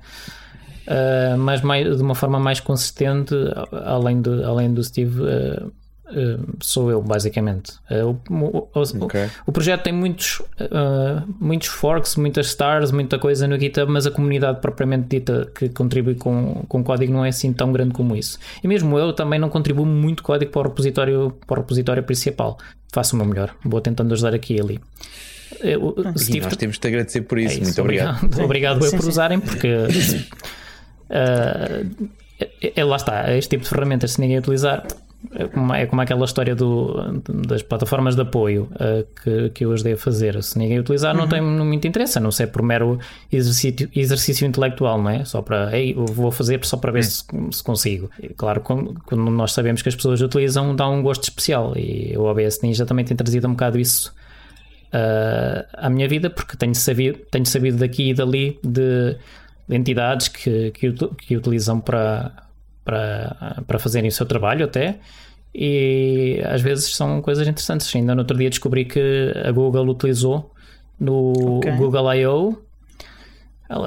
Uh, 0.87 1.37
mas 1.37 1.61
mais, 1.61 1.95
de 1.95 2.01
uma 2.01 2.15
forma 2.15 2.39
mais 2.39 2.59
consistente, 2.59 3.35
além, 3.85 4.21
de, 4.21 4.43
além 4.43 4.73
do 4.73 4.83
Steve, 4.83 5.21
uh, 5.21 5.71
uh, 6.11 6.57
sou 6.61 6.91
eu, 6.91 7.01
basicamente. 7.01 7.73
O, 7.89 8.17
o, 8.33 8.69
okay. 9.05 9.29
o, 9.45 9.51
projeto 9.51 9.83
tem 9.83 9.93
muitos, 9.93 10.41
muitos 11.39 11.67
forks, 11.67 12.15
muitas 12.15 12.47
stars, 12.47 12.91
muita 12.91 13.19
coisa 13.19 13.47
no 13.47 13.59
GitHub, 13.59 13.91
mas 13.91 14.05
a 14.05 14.11
comunidade 14.11 14.59
propriamente 14.61 15.07
dita 15.07 15.49
que 15.53 15.69
contribui 15.69 16.15
com, 16.15 16.63
com 16.67 16.83
código 16.83 17.11
não 17.11 17.25
é 17.25 17.29
assim 17.29 17.51
tão 17.53 17.71
grande 17.71 17.93
como 17.93 18.15
isso. 18.15 18.37
E 18.63 18.67
mesmo 18.67 18.97
eu 18.97 19.13
também 19.13 19.39
não 19.39 19.49
contribuo 19.49 19.85
muito 19.85 20.23
código 20.23 20.51
para 20.51 20.61
o 20.61 20.63
repositório, 20.63 21.33
para 21.45 21.59
o 21.59 21.61
repositório 21.61 22.03
principal. 22.03 22.57
faço 22.93 23.15
o 23.15 23.17
meu 23.17 23.25
melhor. 23.25 23.55
Vou 23.63 23.81
tentando 23.81 24.13
ajudar 24.13 24.33
aqui 24.33 24.55
e 24.55 24.61
ali. 24.61 24.79
Eu, 25.59 25.95
Steve, 26.17 26.41
nós 26.41 26.55
temos 26.55 26.79
de 26.79 26.87
agradecer 26.87 27.21
por 27.21 27.37
isso. 27.37 27.55
É 27.55 27.57
isso 27.57 27.63
Muito 27.63 27.81
obrigado. 27.81 28.23
Obrigado, 28.23 28.45
obrigado 28.45 28.85
eu 28.85 28.91
por 28.91 29.07
usarem, 29.07 29.39
porque. 29.39 29.67
Uh, 31.09 32.09
é, 32.75 32.83
lá 32.83 32.95
está, 32.95 33.35
este 33.35 33.49
tipo 33.49 33.63
de 33.63 33.69
ferramentas, 33.69 34.13
se 34.13 34.21
ninguém 34.21 34.37
utilizar, 34.39 34.85
é 35.33 35.47
como, 35.47 35.73
é 35.73 35.85
como 35.85 36.01
aquela 36.01 36.25
história 36.25 36.55
do, 36.55 37.21
das 37.45 37.61
plataformas 37.61 38.15
de 38.15 38.21
apoio 38.21 38.69
uh, 38.73 39.05
que, 39.21 39.49
que 39.51 39.65
eu 39.65 39.71
ajudei 39.71 39.93
a 39.93 39.97
fazer. 39.97 40.41
Se 40.41 40.57
ninguém 40.57 40.79
utilizar, 40.79 41.13
uhum. 41.13 41.21
não 41.21 41.27
tem 41.27 41.41
muito 41.41 41.87
interesse, 41.87 42.17
a 42.17 42.21
não 42.21 42.31
ser 42.31 42.47
por 42.47 42.63
mero 42.63 42.99
exercício, 43.31 43.89
exercício 43.95 44.47
intelectual, 44.47 45.01
não 45.01 45.09
é? 45.09 45.23
Só 45.23 45.41
para, 45.41 45.77
ei, 45.77 45.93
vou 45.93 46.31
fazer 46.31 46.63
só 46.65 46.75
para 46.75 46.91
ver 46.91 47.03
se, 47.03 47.23
se, 47.51 47.63
consigo. 47.63 48.09
E, 48.21 48.29
claro, 48.29 48.61
quando, 48.61 48.95
quando, 49.05 49.29
nós 49.29 49.53
sabemos 49.53 49.81
que 49.81 49.89
as 49.89 49.95
pessoas 49.95 50.21
utilizam, 50.21 50.75
dá 50.75 50.89
um 50.89 51.03
gosto 51.03 51.23
especial. 51.23 51.73
E 51.77 52.17
o 52.17 52.23
OBS 52.23 52.61
Ninja 52.61 52.85
também 52.85 53.05
tem 53.05 53.15
trazido 53.15 53.47
um 53.47 53.51
bocado 53.51 53.79
isso 53.79 54.13
uh, 54.87 55.65
à 55.73 55.89
minha 55.89 56.07
vida, 56.07 56.29
porque 56.29 56.57
tenho 56.57 56.73
sabido, 56.73 57.19
tenho 57.29 57.45
sabido 57.45 57.77
daqui 57.77 58.09
e 58.09 58.13
dali 58.13 58.59
de, 58.63 59.15
de 59.67 59.75
entidades 59.75 60.27
que, 60.29 60.71
que, 60.71 60.91
que 60.91 61.37
utilizam 61.37 61.79
para 61.79 62.31
para, 62.83 63.63
para 63.67 63.79
fazerem 63.79 64.09
o 64.09 64.11
seu 64.11 64.25
trabalho 64.25 64.65
até. 64.65 64.99
E 65.53 66.41
às 66.45 66.61
vezes 66.61 66.95
são 66.95 67.21
coisas 67.21 67.47
interessantes. 67.47 67.93
Ainda 67.95 68.15
no 68.15 68.21
outro 68.21 68.37
dia 68.37 68.49
descobri 68.49 68.85
que 68.85 69.33
a 69.43 69.51
Google 69.51 69.87
utilizou 69.89 70.51
no 70.99 71.57
okay. 71.57 71.75
Google 71.75 72.13
I.O. 72.13 72.57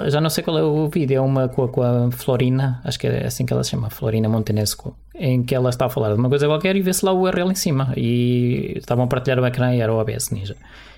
Já 0.09 0.21
não 0.21 0.31
sei 0.31 0.43
qual 0.43 0.59
é 0.59 0.63
o 0.63 0.89
vídeo, 0.89 1.19
é 1.19 1.21
uma 1.21 1.47
com 1.47 1.65
a, 1.65 1.69
com 1.69 1.83
a, 1.83 2.11
Florina, 2.11 2.81
acho 2.85 2.99
que 2.99 3.07
é 3.07 3.27
assim 3.27 3.45
que 3.45 3.53
ela 3.53 3.63
se 3.63 3.73
chama, 3.73 3.91
Florina 3.91 4.31
Montenesco, 4.31 4.97
em 5.15 5.43
que 5.43 5.55
ela 5.55 5.69
está 5.69 5.85
a 5.85 5.91
falar 5.91 6.15
de 6.15 6.19
uma 6.19 6.31
coisa 6.31 6.47
qualquer 6.47 6.75
e 6.75 6.81
vê-se 6.81 7.05
lá 7.05 7.13
o 7.13 7.21
URL 7.21 7.51
em 7.51 7.55
cima. 7.55 7.93
E 7.95 8.79
estavam 8.79 9.05
a 9.05 9.07
partilhar 9.07 9.39
o 9.39 9.47
ecrã 9.47 9.75
e 9.75 9.81
era 9.83 9.93
o 9.93 9.99
OBS 9.99 10.31
Ninja. 10.31 10.57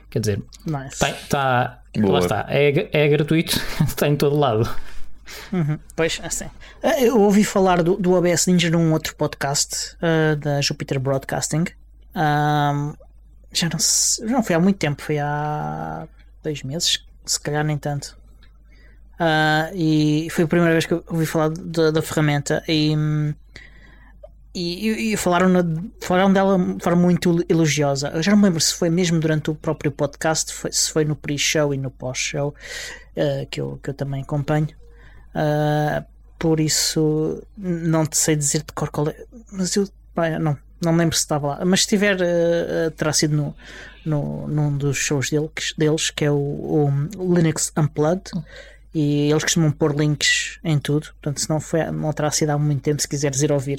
Quer 0.08 0.20
dizer, 0.20 0.42
nice. 0.64 1.00
tá, 1.00 1.12
tá 1.28 1.82
lá 1.96 2.18
está, 2.20 2.46
é, 2.48 2.88
é 2.92 3.08
gratuito, 3.08 3.60
está 3.84 4.06
em 4.06 4.14
todo 4.14 4.36
lado. 4.36 4.68
Uhum, 5.52 5.78
pois, 5.94 6.20
assim. 6.22 6.46
Eu 7.00 7.20
ouvi 7.20 7.44
falar 7.44 7.82
do, 7.82 7.96
do 7.96 8.12
OBS 8.12 8.46
Ninja 8.46 8.70
num 8.70 8.92
outro 8.92 9.14
podcast 9.16 9.96
uh, 9.96 10.36
da 10.36 10.60
Jupiter 10.60 11.00
Broadcasting. 11.00 11.64
Um, 12.14 12.94
já 13.52 13.68
não, 13.68 14.30
não 14.30 14.42
foi 14.42 14.56
há 14.56 14.60
muito 14.60 14.78
tempo, 14.78 15.02
foi 15.02 15.18
há 15.18 16.06
dois 16.42 16.62
meses, 16.62 17.04
se 17.24 17.40
calhar 17.40 17.64
nem 17.64 17.78
tanto. 17.78 18.16
Uh, 19.14 19.74
e 19.74 20.28
foi 20.30 20.44
a 20.44 20.48
primeira 20.48 20.72
vez 20.72 20.84
que 20.84 20.92
eu 20.92 21.02
ouvi 21.08 21.24
falar 21.24 21.48
da, 21.48 21.90
da 21.90 22.02
ferramenta 22.02 22.62
e, 22.68 22.94
e, 24.54 25.12
e, 25.12 25.16
falaram, 25.16 25.48
na, 25.48 25.62
falaram 26.02 26.32
dela 26.32 26.58
de 26.58 26.82
forma 26.82 27.02
muito 27.02 27.44
elogiosa. 27.48 28.08
Eu 28.08 28.22
já 28.22 28.32
não 28.32 28.38
me 28.38 28.44
lembro 28.44 28.60
se 28.60 28.74
foi 28.74 28.90
mesmo 28.90 29.18
durante 29.18 29.50
o 29.50 29.54
próprio 29.54 29.90
podcast, 29.90 30.52
foi, 30.52 30.70
se 30.70 30.90
foi 30.90 31.04
no 31.04 31.16
pre-show 31.16 31.72
e 31.72 31.78
no 31.78 31.90
pós-show, 31.90 32.54
uh, 33.16 33.46
que, 33.50 33.60
eu, 33.60 33.80
que 33.82 33.90
eu 33.90 33.94
também 33.94 34.22
acompanho. 34.22 34.68
Uh, 35.36 36.04
por 36.38 36.60
isso 36.60 37.42
não 37.56 38.06
te 38.06 38.16
sei 38.16 38.36
dizer 38.36 38.62
de 38.62 38.72
cor 38.72 38.90
qual 38.90 39.08
é, 39.08 39.16
mas 39.52 39.76
eu 39.76 39.88
não, 40.40 40.56
não 40.82 40.96
lembro 40.96 41.14
se 41.14 41.22
estava 41.22 41.48
lá. 41.48 41.64
Mas 41.64 41.82
se 41.82 41.88
tiver, 41.88 42.16
uh, 42.16 42.90
terá 42.96 43.12
sido 43.12 43.36
no, 43.36 43.56
no, 44.04 44.48
num 44.48 44.76
dos 44.76 44.96
shows 44.96 45.28
dele, 45.30 45.50
deles, 45.76 46.10
que 46.10 46.24
é 46.24 46.30
o, 46.30 46.90
o 47.16 47.34
Linux 47.34 47.72
Unplugged. 47.76 48.30
E 48.94 49.30
eles 49.30 49.42
costumam 49.42 49.70
pôr 49.70 49.94
links 49.94 50.58
em 50.64 50.78
tudo, 50.78 51.08
portanto, 51.20 51.38
se 51.38 51.50
não, 51.50 51.60
foi, 51.60 51.84
não 51.90 52.10
terá 52.14 52.30
sido 52.30 52.48
há 52.48 52.58
muito 52.58 52.80
tempo. 52.80 53.02
Se 53.02 53.06
quiseres 53.06 53.42
ir 53.42 53.52
ouvir, 53.52 53.78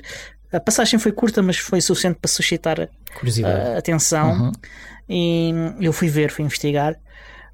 a 0.52 0.60
passagem 0.60 1.00
foi 1.00 1.12
curta, 1.12 1.42
mas 1.42 1.58
foi 1.58 1.82
suficiente 1.82 2.20
para 2.22 2.30
suscitar 2.30 2.88
atenção. 3.76 4.32
Uhum. 4.32 4.52
E 5.10 5.52
eu 5.82 5.92
fui 5.92 6.08
ver, 6.08 6.30
fui 6.30 6.46
investigar. 6.46 6.96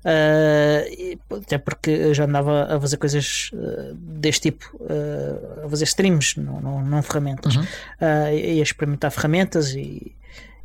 Uh, 0.03 1.17
até 1.37 1.57
porque 1.57 1.89
eu 1.89 2.13
já 2.13 2.25
andava 2.25 2.65
a 2.65 2.79
fazer 2.79 2.97
coisas 2.97 3.51
uh, 3.53 3.95
deste 3.95 4.51
tipo, 4.51 4.75
uh, 4.75 5.65
a 5.65 5.69
fazer 5.69 5.85
streams, 5.85 6.37
não, 6.37 6.59
não, 6.59 6.83
não 6.83 7.01
ferramentas, 7.01 7.55
uhum. 7.55 7.63
e 8.33 8.59
a 8.59 8.63
experimentar 8.63 9.11
ferramentas 9.11 9.73
e, 9.73 10.13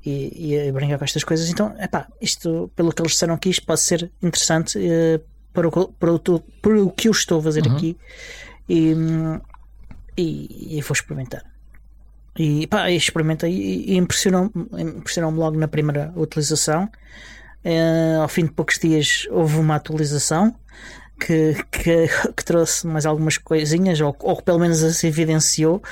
e, 0.05 0.55
e, 0.55 0.69
a 0.69 0.73
brincar 0.73 0.99
com 0.99 1.05
estas 1.05 1.23
coisas. 1.23 1.49
Então, 1.49 1.73
epá, 1.79 2.09
isto, 2.21 2.69
pelo 2.75 2.93
que 2.93 3.01
eles 3.01 3.13
disseram 3.13 3.35
aqui, 3.35 3.51
isto 3.51 3.65
pode 3.65 3.81
ser 3.81 4.11
interessante 4.21 4.77
para, 5.53 5.69
o, 5.69 5.89
para, 5.89 6.13
o, 6.13 6.19
para 6.19 6.83
o 6.83 6.91
que 6.91 7.07
eu 7.07 7.13
estou 7.13 7.39
a 7.39 7.43
fazer 7.45 7.65
uhum. 7.65 7.77
aqui 7.77 7.97
e, 8.69 8.93
e, 10.17 10.79
e, 10.79 10.83
vou 10.83 10.93
experimentar. 10.93 11.45
E 12.37 12.67
pá, 12.67 12.91
experimentei 12.91 13.53
e, 13.53 13.93
e 13.93 13.97
impressionou-me 13.97 14.51
impressionou 14.79 15.31
logo 15.31 15.57
na 15.57 15.69
primeira 15.69 16.13
utilização. 16.17 16.89
Uh, 17.69 18.23
ao 18.23 18.29
fim 18.29 18.47
de 18.47 18.53
poucos 18.53 18.79
dias 18.79 19.27
houve 19.31 19.59
uma 19.59 19.75
atualização 19.75 20.57
que, 21.21 21.55
que, 21.71 22.09
que 22.35 22.45
trouxe 22.45 22.87
mais 22.87 23.05
algumas 23.05 23.37
coisinhas, 23.37 24.01
ou, 24.01 24.17
ou 24.21 24.41
pelo 24.41 24.59
menos 24.59 24.79
se 24.79 25.07
evidenciou, 25.07 25.83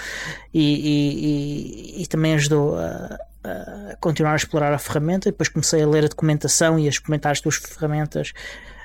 e, 0.54 0.62
e, 0.62 1.98
e, 1.98 2.02
e 2.02 2.06
também 2.06 2.34
ajudou 2.34 2.78
a, 2.78 3.18
a, 3.44 3.96
continuar 4.00 4.32
a 4.32 4.36
explorar 4.36 4.72
a 4.72 4.78
ferramenta. 4.78 5.28
E 5.28 5.32
depois 5.32 5.50
comecei 5.50 5.82
a 5.82 5.86
ler 5.86 6.04
a 6.04 6.08
documentação 6.08 6.78
e 6.78 6.88
os 6.88 6.98
comentários 6.98 7.42
das 7.42 7.56
ferramentas. 7.56 8.32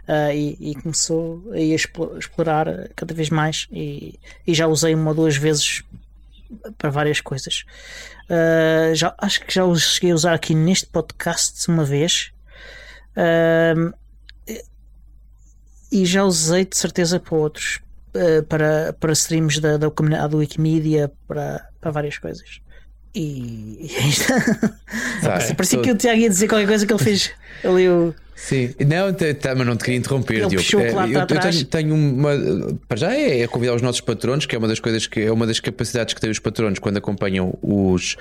Uh, 0.01 0.33
e, 0.33 0.75
começou 0.81 1.41
a 1.53 1.59
explorar 1.59 2.89
cada 2.95 3.13
vez 3.13 3.29
mais 3.29 3.67
e, 3.71 4.19
já 4.47 4.67
usei 4.67 4.93
uma 4.95 5.11
ou 5.11 5.15
duas 5.15 5.37
vezes 5.37 5.83
para 6.77 6.89
várias 6.89 7.21
coisas. 7.21 7.63
Uh, 8.25 8.93
já, 8.93 9.13
acho 9.17 9.45
que 9.45 9.53
já 9.53 9.73
cheguei 9.75 10.11
a 10.11 10.15
usar 10.15 10.33
aqui 10.33 10.53
neste 10.53 10.87
podcast 10.87 11.69
uma 11.69 11.85
vez 11.85 12.33
Uh, 13.15 13.93
e 15.91 16.05
já 16.05 16.23
usei 16.23 16.65
de 16.65 16.77
certeza 16.77 17.19
para 17.19 17.35
outros, 17.35 17.79
uh, 18.15 18.43
para, 18.43 18.93
para 18.99 19.11
streams 19.11 19.59
da, 19.59 19.77
da 19.77 19.91
comunidade 19.91 20.29
do 20.29 20.37
Wikimedia, 20.37 21.11
para, 21.27 21.67
para 21.79 21.91
várias 21.91 22.17
coisas. 22.17 22.61
E, 23.13 23.77
e 23.81 23.91
okay. 25.27 25.55
parecia 25.55 25.81
que 25.81 25.91
o 25.91 25.95
Tiago 25.95 26.21
ia 26.21 26.29
dizer 26.29 26.47
qualquer 26.47 26.67
coisa 26.67 26.85
que 26.85 26.93
ele 26.93 27.03
fez 27.03 27.31
ali 27.63 27.89
o. 27.89 28.15
Sim, 28.33 28.73
não, 28.87 29.55
mas 29.55 29.67
não 29.67 29.75
te 29.75 29.83
queria 29.83 29.99
interromper, 29.99 30.35
Ele 30.37 30.47
Diogo. 30.47 30.79
É, 30.79 30.91
eu, 30.91 31.19
eu 31.19 31.27
tenho, 31.27 31.65
tenho, 31.65 31.93
uma. 31.93 32.31
Para 32.87 32.97
já 32.97 33.13
é, 33.13 33.41
é, 33.41 33.47
convidar 33.47 33.75
os 33.75 33.81
nossos 33.81 34.01
patronos, 34.01 34.45
que 34.45 34.55
é 34.55 34.57
uma 34.57 34.67
das 34.67 34.79
coisas 34.79 35.05
que 35.05 35.19
é 35.19 35.31
uma 35.31 35.45
das 35.45 35.59
capacidades 35.59 36.13
que 36.13 36.21
têm 36.21 36.31
os 36.31 36.39
patronos 36.39 36.79
quando 36.79 36.97
acompanham 36.97 37.53
os, 37.61 38.15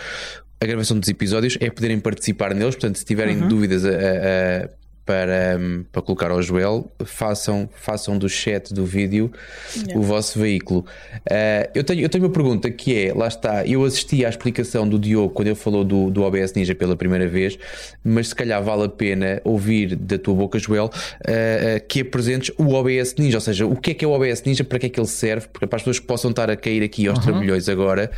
a 0.60 0.66
gravação 0.66 0.98
dos 0.98 1.08
episódios, 1.08 1.56
é 1.58 1.70
poderem 1.70 1.98
participar 1.98 2.52
neles. 2.54 2.74
Portanto, 2.74 2.98
se 2.98 3.04
tiverem 3.04 3.40
uhum. 3.40 3.48
dúvidas 3.48 3.84
a, 3.84 3.88
a, 3.88 4.68
para, 5.10 5.58
para 5.90 6.02
colocar 6.02 6.30
ao 6.30 6.40
Joel, 6.40 6.88
façam, 7.04 7.68
façam 7.74 8.16
do 8.16 8.28
chat 8.28 8.72
do 8.72 8.86
vídeo 8.86 9.32
yeah. 9.74 9.98
o 9.98 10.02
vosso 10.02 10.38
veículo. 10.38 10.86
Uh, 11.28 11.68
eu, 11.74 11.82
tenho, 11.82 12.02
eu 12.02 12.08
tenho 12.08 12.22
uma 12.22 12.30
pergunta 12.30 12.70
que 12.70 12.96
é: 12.96 13.12
lá 13.12 13.26
está, 13.26 13.66
eu 13.66 13.84
assisti 13.84 14.24
à 14.24 14.28
explicação 14.28 14.88
do 14.88 15.00
Diogo 15.00 15.34
quando 15.34 15.48
ele 15.48 15.56
falou 15.56 15.82
do, 15.82 16.12
do 16.12 16.22
OBS 16.22 16.52
Ninja 16.52 16.76
pela 16.76 16.94
primeira 16.94 17.26
vez, 17.26 17.58
mas 18.04 18.28
se 18.28 18.36
calhar 18.36 18.62
vale 18.62 18.84
a 18.84 18.88
pena 18.88 19.42
ouvir 19.42 19.96
da 19.96 20.16
tua 20.16 20.34
boca, 20.34 20.60
Joel, 20.60 20.86
uh, 20.86 21.86
que 21.88 22.02
apresentes 22.02 22.54
o 22.56 22.72
OBS 22.72 23.16
Ninja, 23.18 23.38
ou 23.38 23.40
seja, 23.40 23.66
o 23.66 23.74
que 23.74 23.90
é 23.90 23.94
que 23.94 24.04
é 24.04 24.08
o 24.08 24.12
OBS 24.12 24.44
Ninja, 24.44 24.62
para 24.62 24.78
que 24.78 24.86
é 24.86 24.88
que 24.88 25.00
ele 25.00 25.08
serve, 25.08 25.48
porque 25.48 25.66
para 25.66 25.76
as 25.76 25.82
pessoas 25.82 25.98
que 25.98 26.06
possam 26.06 26.30
estar 26.30 26.48
a 26.48 26.54
cair 26.54 26.84
aqui 26.84 27.08
aos 27.08 27.18
uhum. 27.18 27.24
trabalhões 27.24 27.68
agora. 27.68 28.12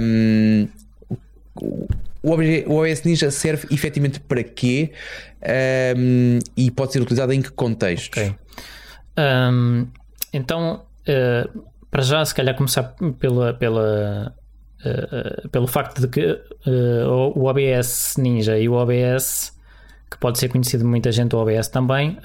Um, 0.00 0.66
o 2.22 2.76
OBS 2.76 3.02
Ninja 3.02 3.30
serve 3.30 3.66
efetivamente 3.70 4.20
para 4.20 4.42
quê 4.42 4.92
um, 5.96 6.38
e 6.56 6.70
pode 6.70 6.92
ser 6.92 7.00
utilizado 7.00 7.32
em 7.32 7.42
que 7.42 7.50
contextos? 7.50 8.08
Okay. 8.08 8.34
Um, 9.18 9.86
então, 10.32 10.82
uh, 11.02 11.62
para 11.90 12.02
já, 12.02 12.24
se 12.24 12.34
calhar 12.34 12.54
começar 12.56 12.94
pela, 13.18 13.52
pela, 13.54 14.34
uh, 14.84 15.48
pelo 15.48 15.66
facto 15.66 16.00
de 16.00 16.08
que 16.08 16.24
uh, 16.26 17.32
o 17.34 17.44
OBS 17.44 18.14
Ninja 18.18 18.56
e 18.58 18.68
o 18.68 18.74
OBS, 18.74 19.52
que 20.10 20.16
pode 20.18 20.38
ser 20.38 20.48
conhecido 20.48 20.84
de 20.84 20.88
muita 20.88 21.10
gente, 21.10 21.34
o 21.34 21.38
OBS 21.38 21.68
também, 21.68 22.18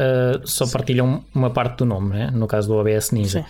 só 0.44 0.66
Sim. 0.66 0.72
partilham 0.74 1.26
uma 1.34 1.50
parte 1.50 1.78
do 1.78 1.86
nome, 1.86 2.10
né? 2.10 2.30
no 2.34 2.46
caso 2.46 2.68
do 2.68 2.76
OBS 2.76 3.12
Ninja. 3.12 3.46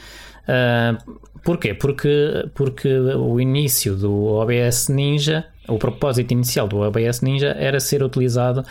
Uh, 0.47 1.19
porquê? 1.43 1.73
Porque, 1.73 2.47
porque 2.53 2.87
o 2.87 3.41
início 3.41 3.95
do 3.95 4.25
OBS 4.25 4.87
Ninja 4.89 5.45
o 5.67 5.77
propósito 5.77 6.31
inicial 6.31 6.67
do 6.67 6.77
OBS 6.79 7.21
Ninja 7.21 7.55
era 7.57 7.79
ser 7.79 8.03
utilizado 8.03 8.63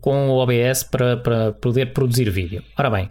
com 0.00 0.28
o 0.28 0.36
OBS 0.36 0.82
para, 0.82 1.16
para 1.16 1.52
poder 1.52 1.92
produzir 1.92 2.30
vídeo. 2.30 2.62
Ora 2.76 2.90
bem, 2.90 3.10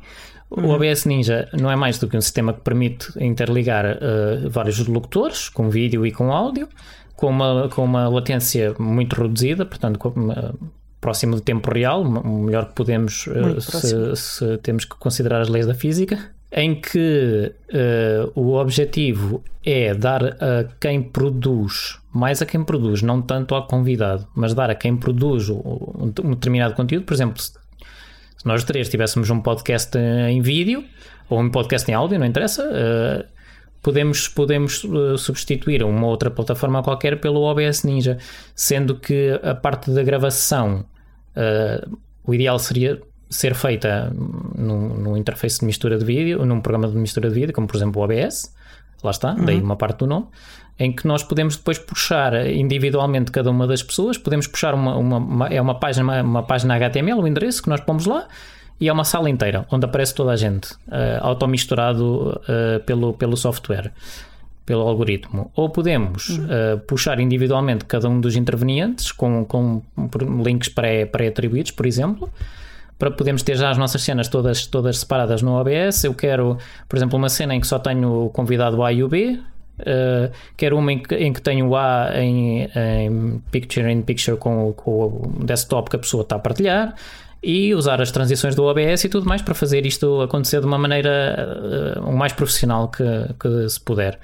o 0.50 0.62
uhum. 0.62 0.70
OBS 0.70 1.06
Ninja 1.06 1.50
não 1.52 1.72
é 1.72 1.76
mais 1.76 1.98
do 1.98 2.08
que 2.08 2.16
um 2.16 2.22
sistema 2.22 2.54
que 2.54 2.62
permite 2.62 3.12
interligar 3.20 3.86
uh, 3.86 4.50
vários 4.50 4.78
locutores 4.88 5.50
com 5.50 5.70
vídeo 5.70 6.06
e 6.06 6.12
com 6.12 6.32
áudio, 6.32 6.70
com 7.16 7.28
uma, 7.28 7.70
com 7.70 7.84
uma 7.84 8.08
latência 8.08 8.76
muito 8.78 9.20
reduzida, 9.20 9.66
portanto, 9.66 9.98
uh, 10.06 10.72
próximo 11.02 11.36
do 11.36 11.42
tempo 11.42 11.74
real, 11.74 12.04
o 12.04 12.44
melhor 12.44 12.68
que 12.68 12.76
podemos, 12.76 13.26
uh, 13.26 13.60
se, 13.60 14.16
se, 14.16 14.58
temos 14.60 14.86
que 14.86 14.96
considerar 14.98 15.42
as 15.42 15.50
leis 15.50 15.66
da 15.66 15.74
física. 15.74 16.20
Em 16.56 16.76
que 16.76 17.52
uh, 17.74 18.40
o 18.40 18.54
objetivo 18.54 19.44
é 19.66 19.94
dar 19.96 20.24
a 20.24 20.66
quem 20.80 21.02
produz, 21.02 21.98
mais 22.14 22.44
a 22.44 22.46
quem 22.46 22.64
produz, 22.64 23.02
não 23.02 23.22
tanto 23.24 23.56
ao 23.56 23.66
convidado, 23.66 24.28
mas 24.36 24.54
dar 24.54 24.70
a 24.70 24.76
quem 24.76 24.96
produz 24.96 25.50
um, 25.50 26.12
determinado 26.30 26.76
conteúdo. 26.76 27.06
Por 27.06 27.14
exemplo, 27.16 27.42
se 27.42 27.54
nós 28.46 28.64
três 28.64 28.88
tivéssemos 28.88 29.32
um 29.32 29.42
podcast 29.42 29.98
em 29.98 30.42
vídeo 30.42 30.84
ou 31.28 31.42
um 31.42 31.50
podcast 31.50 31.90
em 31.90 31.96
áudio, 31.96 32.20
não 32.20 32.28
interessa, 32.28 32.64
uh, 32.64 33.26
podemos, 33.82 34.28
podemos 34.28 34.84
uh, 34.84 35.18
substituir 35.18 35.82
uma 35.82 36.06
outra 36.06 36.30
plataforma 36.30 36.84
qualquer 36.84 37.20
pelo 37.20 37.42
OBS 37.42 37.84
Ninja, 37.84 38.20
sendo 38.54 39.00
que 39.00 39.40
a 39.42 39.56
parte 39.56 39.90
da 39.90 40.04
gravação, 40.04 40.86
o 42.24 42.32
ideal 42.32 42.60
seria 42.60 43.02
ser 43.34 43.56
feita 43.56 44.14
num, 44.56 44.90
num 44.90 45.18
interface 45.18 45.60
de 45.60 45.66
mistura 45.66 45.98
de 45.98 46.06
vídeo, 46.06 46.46
num 46.46 46.62
programa 46.62 46.88
de 46.88 46.96
mistura 46.96 47.30
de 47.30 47.36
vídeo, 47.36 47.54
como 47.54 47.68
por 47.68 47.76
exemplo 47.76 48.02
o 48.02 48.06
OBS, 48.06 48.54
lá 49.04 49.12
está, 49.12 49.34
uhum. 49.34 49.46
daí 49.46 49.60
uma 49.60 49.76
parte 49.76 50.00
do 50.00 50.08
nome, 50.08 50.28
em 50.80 50.92
que 50.92 51.08
nós 51.08 51.24
podemos 51.24 51.58
depois 51.58 51.80
puxar 51.80 52.48
individualmente 52.48 53.32
cada 53.32 53.50
uma 53.50 53.66
das 53.66 53.82
pessoas, 53.82 54.18
podemos 54.18 54.48
puxar 54.48 54.76
uma, 54.76 54.96
uma, 54.96 55.18
uma 55.18 55.48
é 55.48 55.60
uma 55.60 55.80
página, 55.80 56.04
uma, 56.04 56.22
uma, 56.22 56.44
página 56.44 56.76
HTML, 56.76 57.20
o 57.20 57.28
endereço 57.28 57.64
que 57.64 57.70
nós 57.70 57.82
pomos 57.82 58.06
lá, 58.06 58.28
e 58.80 58.88
é 58.88 58.94
uma 58.94 59.04
sala 59.04 59.30
inteira 59.30 59.66
onde 59.72 59.86
aparece 59.86 60.14
toda 60.14 60.32
a 60.32 60.36
gente, 60.36 60.74
uh, 60.74 61.22
automisturado 61.22 62.40
uh, 62.40 62.84
pelo, 62.86 63.14
pelo 63.14 63.36
software, 63.36 63.92
pelo 64.66 64.82
algoritmo. 64.82 65.52
Ou 65.56 65.70
podemos 65.70 66.30
uh, 66.30 66.80
puxar 66.88 67.20
individualmente 67.20 67.86
cada 67.86 68.08
um 68.08 68.22
dos 68.22 68.36
intervenientes 68.36 69.12
com, 69.12 69.44
com 69.46 69.82
links 70.44 70.70
pré-atribuídos, 70.70 71.72
pré 71.72 71.78
por 71.78 71.86
exemplo 71.86 72.30
para 72.98 73.12
podermos 73.12 73.44
ter 73.44 73.56
já 73.58 73.70
as 73.70 73.78
nossas 73.78 74.02
cenas 74.02 74.28
todas, 74.28 74.66
todas 74.66 75.00
separadas 75.00 75.42
no 75.42 75.54
OBS. 75.54 76.04
Eu 76.04 76.14
quero, 76.14 76.58
por 76.88 76.98
exemplo, 76.98 77.18
uma 77.18 77.30
cena 77.30 77.56
em 77.56 77.60
que 77.60 77.68
só 77.68 77.80
tenho 77.80 78.26
o 78.26 78.30
convidado 78.30 78.84
A 78.84 78.92
e 78.92 79.04
o 79.04 79.08
B. 79.08 79.40
Uh, 79.80 80.32
quero 80.56 80.78
uma 80.78 80.94
em 80.94 81.00
que, 81.00 81.16
em 81.16 81.34
que 81.34 81.42
tenho 81.42 81.70
o 81.70 81.76
A 81.76 82.12
em, 82.16 82.70
em 82.76 83.42
Picture 83.52 83.92
in 83.92 84.04
Picture 84.04 84.38
com, 84.38 84.72
com 84.74 84.92
o 84.92 85.44
desktop 85.44 85.90
que 85.90 85.96
a 85.96 86.00
pessoa 86.00 86.22
está 86.22 86.36
a 86.36 86.40
partilhar 86.40 86.94
e 87.42 87.74
usar 87.74 88.00
as 88.00 88.12
transições 88.12 88.56
do 88.56 88.64
OBS 88.64 89.04
e 89.04 89.10
tudo 89.10 89.28
mais 89.28 89.42
para 89.42 89.54
fazer 89.54 89.86
isto 89.86 90.22
acontecer 90.22 90.62
de 90.62 90.66
uma 90.66 90.78
maneira 90.78 91.98
uh, 91.98 92.10
o 92.10 92.16
mais 92.16 92.32
profissional 92.32 92.88
que, 92.88 93.04
que 93.40 93.68
se 93.68 93.80
puder. 93.82 94.20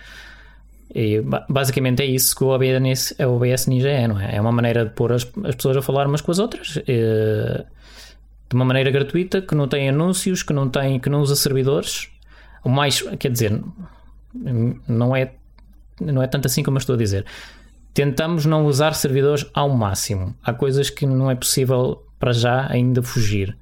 E 0.94 1.22
basicamente 1.48 2.02
é 2.02 2.06
isso 2.06 2.36
que 2.36 2.44
o 2.44 2.48
OBS, 2.48 3.14
o 3.20 3.36
OBS 3.36 3.68
Ninja 3.68 3.90
é, 3.90 4.08
não 4.08 4.20
é? 4.20 4.38
É 4.38 4.42
uma 4.42 4.52
maneira 4.52 4.86
de 4.86 4.92
pôr 4.92 5.12
as, 5.12 5.28
as 5.44 5.56
pessoas 5.56 5.78
a 5.78 5.82
falar 5.82 6.08
umas 6.08 6.22
com 6.22 6.32
as 6.32 6.40
outras. 6.40 6.78
Uh, 6.78 7.66
de 8.50 8.56
uma 8.56 8.66
maneira 8.66 8.90
gratuita, 8.90 9.42
que 9.42 9.54
não 9.54 9.68
tem 9.68 9.90
anúncios, 9.90 10.42
que 10.42 10.54
não 10.54 10.68
tem, 10.68 11.00
que 11.00 11.10
não 11.10 11.22
usa 11.22 11.36
servidores. 11.36 12.10
O 12.64 12.70
mais, 12.70 13.02
quer 13.20 13.32
dizer, 13.32 13.62
não 14.34 15.16
é 15.16 15.34
não 16.02 16.24
é 16.24 16.28
tanto 16.28 16.48
assim 16.48 16.64
como 16.64 16.78
eu 16.78 16.80
estou 16.80 16.96
a 16.96 16.98
dizer. 16.98 17.26
Tentamos 17.94 18.46
não 18.46 18.66
usar 18.66 18.94
servidores 18.94 19.46
ao 19.54 19.70
máximo. 19.70 20.34
Há 20.44 20.54
coisas 20.54 20.90
que 20.90 21.06
não 21.06 21.30
é 21.30 21.36
possível 21.36 22.04
para 22.18 22.32
já 22.32 22.68
ainda 22.72 23.04
fugir. 23.04 23.58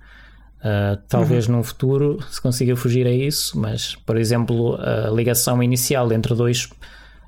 Uh, 0.60 0.98
talvez 1.08 1.48
uhum. 1.48 1.58
num 1.58 1.64
futuro 1.64 2.20
se 2.30 2.42
consiga 2.42 2.76
fugir 2.76 3.08
a 3.08 3.12
isso, 3.12 3.58
mas 3.60 3.96
por 3.96 4.18
exemplo, 4.18 4.78
a 4.82 5.10
ligação 5.10 5.62
inicial 5.62 6.12
entre 6.12 6.34
dois 6.36 6.70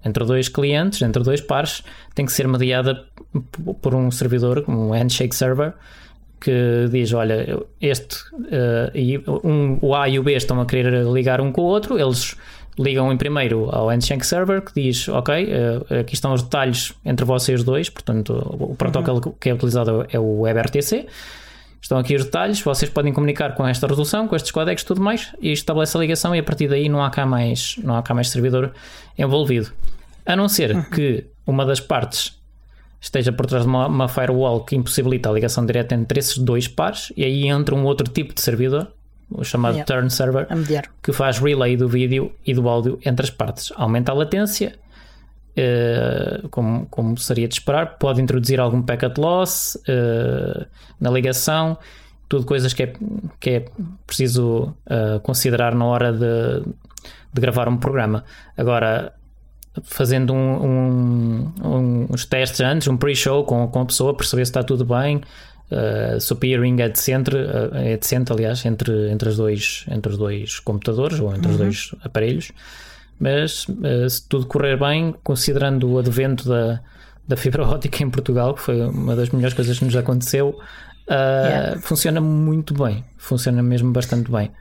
entre 0.04 0.24
dois 0.24 0.48
clientes, 0.48 1.02
entre 1.02 1.22
dois 1.24 1.42
pares, 1.42 1.84
tem 2.16 2.26
que 2.26 2.32
ser 2.32 2.48
mediada 2.48 3.06
por 3.82 3.94
um 3.94 4.10
servidor, 4.10 4.64
um 4.68 4.92
handshake 4.92 5.36
server, 5.36 5.74
que 6.40 6.88
diz: 6.90 7.14
Olha, 7.14 7.60
este 7.82 8.16
uh, 8.34 9.48
um, 9.48 9.78
o 9.82 9.96
A 9.96 10.08
e 10.08 10.20
o 10.20 10.24
B 10.24 10.34
estão 10.34 10.60
a 10.62 10.66
querer 10.66 11.04
ligar 11.06 11.42
um 11.42 11.52
com 11.52 11.62
o 11.62 11.66
outro, 11.66 12.00
eles 12.00 12.36
ligam 12.78 13.12
em 13.12 13.18
primeiro 13.18 13.70
ao 13.72 13.90
Handshake 13.90 14.26
Server 14.26 14.62
que 14.62 14.74
diz: 14.74 15.08
Ok, 15.10 15.46
uh, 15.46 16.00
aqui 16.00 16.14
estão 16.14 16.34
os 16.34 16.44
detalhes 16.44 16.94
entre 17.06 17.26
vocês 17.26 17.64
dois, 17.64 17.90
portanto, 17.90 18.34
o 18.60 18.76
protocolo 18.76 19.22
uhum. 19.26 19.34
que 19.40 19.50
é 19.50 19.54
utilizado 19.54 20.06
é 20.10 20.20
o 20.20 20.42
WebRTC. 20.42 21.08
Estão 21.82 21.98
aqui 21.98 22.14
os 22.14 22.26
detalhes, 22.26 22.62
vocês 22.62 22.92
podem 22.92 23.14
comunicar 23.14 23.56
com 23.56 23.66
esta 23.66 23.88
resolução, 23.88 24.28
com 24.28 24.36
estes 24.36 24.52
códigos 24.52 24.84
e 24.84 24.86
tudo 24.86 25.02
mais, 25.02 25.34
e 25.42 25.52
estabelece 25.52 25.96
a 25.96 26.00
ligação 26.00 26.36
e 26.36 26.40
a 26.40 26.44
partir 26.44 26.68
daí 26.68 26.90
não 26.90 27.02
há 27.02 27.10
cá 27.10 27.26
mais, 27.26 27.78
não 27.82 27.96
há 27.96 28.04
cá 28.04 28.14
mais 28.14 28.30
servidor 28.30 28.74
envolvido. 29.18 29.72
A 30.26 30.36
não 30.36 30.50
ser 30.50 30.76
uhum. 30.76 30.84
que 30.84 31.26
uma 31.48 31.66
das 31.66 31.80
partes 31.80 32.39
esteja 33.02 33.32
por 33.32 33.46
trás 33.46 33.64
de 33.64 33.70
uma, 33.70 33.88
uma, 33.88 34.08
firewall 34.08 34.64
que 34.64 34.76
impossibilita 34.76 35.30
a 35.30 35.32
ligação 35.32 35.66
direta 35.66 35.96
entre 35.96 36.20
esses 36.20 36.38
dois 36.38 36.68
pares, 36.68 37.14
e 37.16 37.24
aí 37.24 37.48
entra 37.48 37.74
um 37.74 37.86
outro 37.86 38.08
tipo 38.10 38.34
de 38.34 38.42
servidor, 38.42 38.88
o 39.30 39.44
chamado 39.44 39.76
yeah. 39.76 39.86
turn 39.86 40.10
server, 40.10 40.48
que 41.02 41.14
faz 41.14 41.40
relay 41.40 41.78
do 41.78 41.88
vídeo 41.88 42.32
e 42.46 42.54
do 42.54 42.68
áudio 42.68 43.00
entre 43.06 43.26
as 43.26 43.30
partes. 43.30 43.72
Aumenta 43.76 44.12
a 44.12 44.16
latência, 44.16 44.76
uh, 45.56 46.50
como, 46.50 46.88
como 46.88 47.18
seria 47.18 47.48
de 47.48 47.54
esperar, 47.54 47.98
pode 47.98 48.22
introduzir 48.22 48.60
algum 48.60 48.82
packet 48.82 49.18
loss 49.18 49.76
uh, 49.76 50.66
na 51.00 51.10
ligação, 51.10 51.78
tudo 52.28 52.46
coisas 52.46 52.74
que 52.74 52.84
é, 52.84 52.94
que 53.40 53.50
é 53.50 53.66
preciso 54.06 54.76
uh, 54.86 55.20
considerar 55.22 55.74
na 55.74 55.86
hora 55.86 56.12
de, 56.12 56.64
de 57.34 57.42
gravar 57.42 57.70
um 57.70 57.78
programa. 57.78 58.26
Agora, 58.58 59.14
fazendo 59.84 60.34
um, 60.34 61.52
um, 61.64 62.08
uns 62.10 62.26
testes 62.26 62.62
antes, 62.62 62.88
um 62.88 62.98
pre-show 62.98 63.44
com, 63.44 63.68
com 63.68 63.82
a 63.82 63.86
pessoa, 63.86 64.16
perceber 64.16 64.46
se 64.46 64.52
está 64.52 64.64
tudo 64.64 64.86
bem. 64.86 65.22
Uh, 65.72 66.20
se 66.20 66.34
o 66.34 66.36
peering 66.36 66.82
é 66.82 66.90
decente, 66.90 67.30
uh, 67.36 67.76
é 67.76 67.96
decente 67.96 68.32
aliás, 68.32 68.66
entre, 68.66 69.12
entre, 69.12 69.30
os 69.30 69.38
dois, 69.38 69.86
entre 69.90 70.12
os 70.12 70.18
dois 70.18 70.60
computadores 70.60 71.20
ou 71.20 71.34
entre 71.34 71.48
uhum. 71.48 71.52
os 71.52 71.58
dois 71.58 71.96
aparelhos. 72.04 72.52
Mas 73.20 73.68
uh, 73.68 74.10
se 74.10 74.28
tudo 74.28 74.48
correr 74.48 74.78
bem, 74.78 75.14
considerando 75.24 75.88
o 75.92 76.00
advento 76.00 76.50
da, 76.50 76.82
da 77.28 77.38
fibra 77.38 77.64
óptica 77.70 78.04
em 78.04 78.10
Portugal, 78.10 78.56
que 78.56 78.62
foi 78.62 78.82
uma 78.82 79.16
das 79.16 79.30
melhores 79.30 79.54
coisas 79.54 79.78
que 79.78 79.86
nos 79.86 79.96
aconteceu, 79.96 80.50
uh, 80.50 81.12
yeah. 81.12 81.82
funciona 81.82 82.20
muito 82.20 82.74
bem. 82.74 83.06
Funciona 83.18 83.62
mesmo 83.62 83.92
bastante 83.92 84.32
bem. 84.32 84.52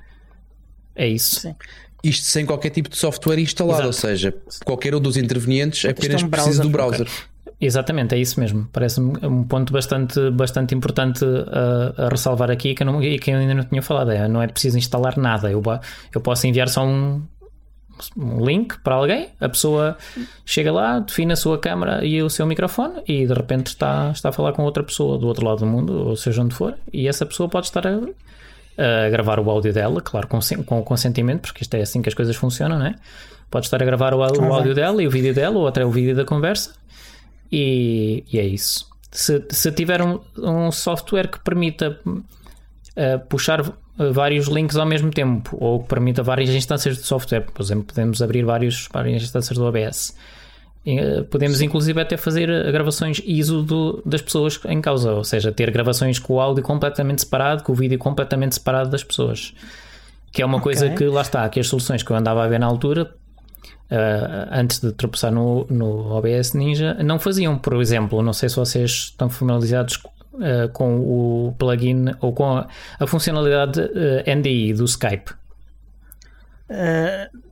É 0.94 1.06
isso. 1.06 1.40
Sim. 1.40 1.54
Isto 2.02 2.26
sem 2.26 2.46
qualquer 2.46 2.70
tipo 2.70 2.88
de 2.88 2.96
software 2.96 3.40
instalado, 3.40 3.82
Exato. 3.82 3.86
ou 3.88 3.92
seja, 3.92 4.34
qualquer 4.64 4.94
um 4.94 5.00
dos 5.00 5.16
intervenientes 5.16 5.84
apenas 5.84 6.22
um 6.22 6.28
precisa 6.28 6.62
do 6.62 6.70
browser. 6.70 7.02
Okay. 7.02 7.38
Exatamente, 7.60 8.14
é 8.14 8.18
isso 8.18 8.38
mesmo. 8.38 8.68
Parece-me 8.72 9.18
um 9.20 9.42
ponto 9.42 9.72
bastante, 9.72 10.30
bastante 10.30 10.76
importante 10.76 11.24
a, 11.24 12.04
a 12.06 12.08
ressalvar 12.08 12.52
aqui 12.52 12.72
que 12.72 12.84
eu, 12.84 12.86
não, 12.86 13.00
que 13.00 13.30
eu 13.30 13.36
ainda 13.36 13.54
não 13.54 13.64
tinha 13.64 13.82
falado. 13.82 14.12
É, 14.12 14.28
não 14.28 14.40
é 14.40 14.46
preciso 14.46 14.78
instalar 14.78 15.16
nada. 15.16 15.50
Eu, 15.50 15.60
eu 16.14 16.20
posso 16.20 16.46
enviar 16.46 16.68
só 16.68 16.86
um, 16.86 17.20
um 18.16 18.44
link 18.44 18.78
para 18.80 18.94
alguém, 18.94 19.30
a 19.40 19.48
pessoa 19.48 19.96
chega 20.44 20.72
lá, 20.72 21.00
define 21.00 21.32
a 21.32 21.36
sua 21.36 21.58
câmera 21.58 22.04
e 22.04 22.22
o 22.22 22.30
seu 22.30 22.46
microfone 22.46 23.02
e 23.06 23.26
de 23.26 23.32
repente 23.32 23.68
está, 23.68 24.10
está 24.14 24.28
a 24.28 24.32
falar 24.32 24.52
com 24.52 24.62
outra 24.62 24.82
pessoa 24.82 25.18
do 25.18 25.26
outro 25.26 25.44
lado 25.44 25.58
do 25.58 25.66
mundo, 25.66 26.08
ou 26.08 26.16
seja 26.16 26.42
onde 26.42 26.54
for, 26.54 26.74
e 26.92 27.08
essa 27.08 27.26
pessoa 27.26 27.48
pode 27.48 27.66
estar 27.66 27.86
a 27.86 28.00
a 28.78 29.10
gravar 29.10 29.40
o 29.40 29.50
áudio 29.50 29.72
dela, 29.72 30.00
claro, 30.00 30.28
com, 30.28 30.38
com 30.64 30.78
o 30.78 30.82
consentimento, 30.84 31.42
porque 31.42 31.62
isto 31.62 31.74
é 31.74 31.82
assim 31.82 32.00
que 32.00 32.08
as 32.08 32.14
coisas 32.14 32.36
funcionam, 32.36 32.78
não 32.78 32.86
é? 32.86 32.94
Pode 33.50 33.66
estar 33.66 33.82
a 33.82 33.84
gravar 33.84 34.14
o, 34.14 34.18
o 34.18 34.52
áudio 34.54 34.74
dela 34.74 35.02
e 35.02 35.06
o 35.06 35.10
vídeo 35.10 35.34
dela, 35.34 35.58
ou 35.58 35.66
até 35.66 35.84
o 35.84 35.90
vídeo 35.90 36.14
da 36.14 36.24
conversa, 36.24 36.74
e, 37.50 38.24
e 38.32 38.38
é 38.38 38.44
isso. 38.44 38.88
Se, 39.10 39.44
se 39.50 39.72
tiver 39.72 40.02
um, 40.02 40.20
um 40.38 40.70
software 40.70 41.28
que 41.28 41.40
permita 41.40 41.98
uh, 42.06 43.18
puxar 43.28 43.62
vários 44.12 44.46
links 44.46 44.76
ao 44.76 44.86
mesmo 44.86 45.10
tempo, 45.10 45.56
ou 45.60 45.80
que 45.82 45.88
permita 45.88 46.22
várias 46.22 46.50
instâncias 46.50 46.98
de 46.98 47.02
software, 47.02 47.40
por 47.40 47.62
exemplo, 47.62 47.84
podemos 47.84 48.22
abrir 48.22 48.44
vários, 48.44 48.88
várias 48.92 49.22
instâncias 49.22 49.58
do 49.58 49.64
OBS 49.64 50.14
podemos 51.30 51.60
inclusive 51.60 52.00
até 52.00 52.16
fazer 52.16 52.48
eh, 52.48 52.70
gravações 52.72 53.20
ISO 53.24 53.62
do, 53.62 54.02
das 54.06 54.22
pessoas 54.22 54.58
em 54.66 54.80
causa, 54.80 55.12
ou 55.12 55.24
seja, 55.24 55.52
ter 55.52 55.70
gravações 55.70 56.18
com 56.18 56.34
o 56.34 56.40
áudio 56.40 56.62
completamente 56.62 57.22
separado, 57.22 57.62
com 57.62 57.72
o 57.72 57.74
vídeo 57.74 57.98
completamente 57.98 58.54
separado 58.54 58.90
das 58.90 59.04
pessoas. 59.04 59.54
Que 60.32 60.42
é 60.42 60.46
uma 60.46 60.58
okay. 60.58 60.64
coisa 60.64 60.90
que 60.90 61.04
lá 61.04 61.22
está, 61.22 61.48
que 61.48 61.60
as 61.60 61.66
soluções 61.68 62.02
que 62.02 62.10
eu 62.10 62.16
andava 62.16 62.44
a 62.44 62.48
ver 62.48 62.60
na 62.60 62.66
altura, 62.66 63.10
uh, 63.90 64.48
antes 64.50 64.78
de 64.78 64.92
tropeçar 64.92 65.32
no, 65.32 65.66
no 65.70 66.12
OBS 66.12 66.52
Ninja, 66.52 66.94
não 67.02 67.18
faziam. 67.18 67.58
Por 67.58 67.80
exemplo, 67.80 68.22
não 68.22 68.32
sei 68.32 68.48
se 68.48 68.56
vocês 68.56 68.90
estão 68.90 69.28
familiarizados 69.30 69.96
uh, 69.96 70.68
com 70.72 70.98
o 71.00 71.54
plugin 71.58 72.06
ou 72.20 72.32
com 72.32 72.56
a, 72.56 72.68
a 73.00 73.06
funcionalidade 73.06 73.80
uh, 73.80 74.36
NDI 74.36 74.74
do 74.74 74.84
Skype. 74.84 75.32
Uh. 76.70 77.48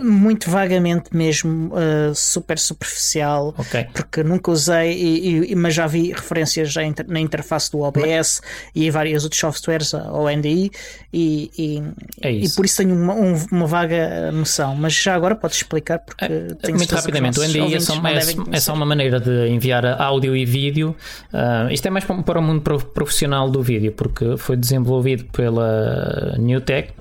Muito 0.00 0.48
vagamente 0.48 1.14
mesmo, 1.14 1.72
uh, 1.74 2.14
super 2.14 2.56
superficial, 2.56 3.52
okay. 3.58 3.84
porque 3.92 4.22
nunca 4.22 4.52
usei, 4.52 4.92
e, 4.92 5.52
e, 5.52 5.54
mas 5.56 5.74
já 5.74 5.88
vi 5.88 6.12
referências 6.12 6.72
já 6.72 6.84
inter, 6.84 7.04
na 7.08 7.18
interface 7.18 7.68
do 7.72 7.80
OBS 7.80 8.04
mas... 8.06 8.40
e 8.72 8.86
em 8.86 8.90
vários 8.92 9.24
outros 9.24 9.40
softwares 9.40 9.92
ao 9.92 10.28
NDI, 10.28 10.70
e, 11.12 11.50
e, 11.58 11.82
é 12.22 12.30
e 12.30 12.48
por 12.50 12.64
isso 12.64 12.76
tenho 12.76 12.94
uma, 12.94 13.12
um, 13.12 13.34
uma, 13.50 13.66
vaga 13.66 14.30
noção. 14.30 14.76
Mas 14.76 14.94
já 14.94 15.16
agora 15.16 15.34
podes 15.34 15.56
explicar, 15.56 15.98
porque 15.98 16.24
é, 16.24 16.72
muito 16.72 16.94
rapidamente. 16.94 17.40
O 17.40 17.42
NDI 17.42 17.74
é 17.74 17.80
só, 17.80 17.94
é, 18.06 18.56
é 18.56 18.60
só, 18.60 18.72
uma 18.72 18.86
maneira 18.86 19.18
de 19.18 19.48
enviar 19.48 19.84
áudio 20.00 20.36
e 20.36 20.44
vídeo. 20.44 20.94
Uh, 21.32 21.72
isto 21.72 21.86
é 21.86 21.90
mais 21.90 22.04
para 22.04 22.38
o 22.38 22.42
mundo 22.42 22.62
profissional 22.62 23.50
do 23.50 23.60
vídeo, 23.60 23.90
porque 23.90 24.36
foi 24.36 24.56
desenvolvido 24.56 25.24
pela 25.24 26.36
New 26.38 26.60
Tech 26.60 26.94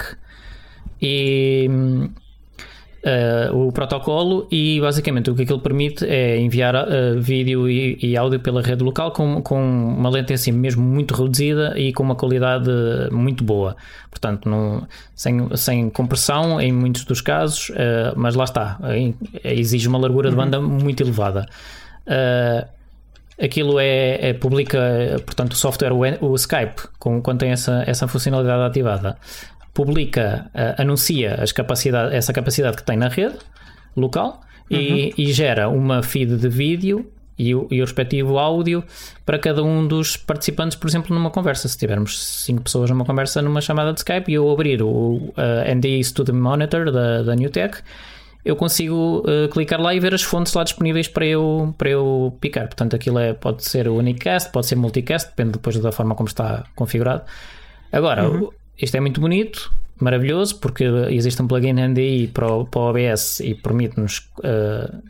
e 1.03 1.67
uh, 3.03 3.67
o 3.67 3.71
protocolo 3.71 4.47
e 4.49 4.79
basicamente 4.79 5.29
o 5.29 5.35
que 5.35 5.43
aquilo 5.43 5.59
permite 5.59 6.05
é 6.05 6.39
enviar 6.39 6.75
uh, 6.75 7.19
vídeo 7.19 7.69
e, 7.69 7.97
e, 8.01 8.15
áudio 8.15 8.39
pela 8.39 8.61
rede 8.61 8.83
local 8.83 9.11
com, 9.11 9.41
com 9.41 9.61
uma 9.61 10.09
latência 10.09 10.51
mesmo 10.53 10.81
muito 10.81 11.13
reduzida 11.13 11.77
e 11.77 11.91
com 11.91 12.03
uma 12.03 12.15
qualidade 12.15 12.71
muito 13.11 13.43
boa. 13.43 13.75
Portanto, 14.09 14.47
não, 14.47 14.87
sem, 15.13 15.55
sem 15.57 15.89
compressão 15.89 16.61
em 16.61 16.71
muitos 16.71 17.03
dos 17.03 17.19
casos, 17.19 17.69
uh, 17.69 18.13
mas 18.15 18.35
lá 18.35 18.45
está, 18.45 18.79
exige 19.43 19.87
uma 19.87 19.99
largura 19.99 20.29
de 20.29 20.35
banda 20.35 20.61
muito 20.61 21.03
elevada. 21.03 21.45
Aquilo 23.41 23.79
é, 23.79 24.29
é, 24.29 24.33
publica, 24.33 24.79
portanto, 25.25 25.53
o 25.53 25.55
software, 25.55 25.91
o, 25.91 26.25
o 26.27 26.35
Skype, 26.35 26.83
com, 26.99 27.19
quando 27.19 27.39
tem 27.39 27.49
essa, 27.49 27.83
essa 27.87 28.07
funcionalidade 28.07 28.61
ativada, 28.61 29.17
publica, 29.73 30.49
uh, 30.53 30.81
anuncia 30.81 31.35
as 31.35 31.51
capacidade, 31.51 32.15
essa 32.15 32.31
capacidade 32.31 32.77
que 32.77 32.83
tem 32.83 32.95
na 32.95 33.07
rede 33.07 33.37
local 33.95 34.41
uhum. 34.69 34.77
e, 34.77 35.13
e, 35.17 35.33
gera 35.33 35.67
uma 35.67 36.03
feed 36.03 36.37
de 36.37 36.47
vídeo 36.47 37.11
e 37.37 37.55
o, 37.55 37.67
e 37.71 37.81
o, 37.81 37.83
respectivo 37.83 38.37
áudio 38.37 38.83
para 39.25 39.39
cada 39.39 39.63
um 39.63 39.87
dos 39.87 40.15
participantes, 40.15 40.77
por 40.77 40.87
exemplo, 40.87 41.15
numa 41.15 41.31
conversa. 41.31 41.67
Se 41.67 41.77
tivermos 41.77 42.43
cinco 42.43 42.61
pessoas 42.61 42.89
numa 42.89 43.05
conversa 43.05 43.41
numa 43.41 43.61
chamada 43.61 43.91
de 43.91 43.99
Skype 43.99 44.31
e 44.31 44.35
eu 44.35 44.49
abrir 44.51 44.83
o 44.83 45.15
uh, 45.15 45.75
NDE 45.75 46.03
Student 46.03 46.37
Monitor 46.37 46.91
da, 46.91 47.23
da 47.23 47.35
NewTek, 47.35 47.79
eu 48.45 48.55
consigo 48.55 49.23
uh, 49.25 49.49
clicar 49.49 49.81
lá 49.81 49.95
e 49.95 49.99
ver 49.99 50.13
as 50.13 50.21
fontes 50.21 50.53
lá 50.53 50.63
disponíveis 50.63 51.07
para 51.07 51.25
eu, 51.25 51.73
para 51.77 51.89
eu 51.89 52.37
picar. 52.39 52.67
Portanto, 52.67 52.95
aquilo 52.95 53.17
é, 53.17 53.33
pode 53.33 53.63
ser 53.63 53.87
unicast, 53.87 54.51
pode 54.51 54.67
ser 54.67 54.75
multicast, 54.75 55.29
depende 55.29 55.53
depois 55.53 55.79
da 55.79 55.91
forma 55.91 56.13
como 56.13 56.27
está 56.27 56.65
configurado. 56.75 57.23
Agora, 57.91 58.29
uhum 58.29 58.49
isto 58.77 58.95
é 58.95 58.99
muito 58.99 59.21
bonito, 59.21 59.71
maravilhoso, 59.99 60.59
porque 60.59 60.83
existe 61.09 61.41
um 61.41 61.47
plugin 61.47 61.73
NDI 61.73 62.27
para 62.27 62.51
o, 62.51 62.65
para 62.65 62.81
o 62.81 62.89
OBS 62.89 63.39
e 63.39 63.55
permite-nos 63.55 64.29
uh, 64.39 65.01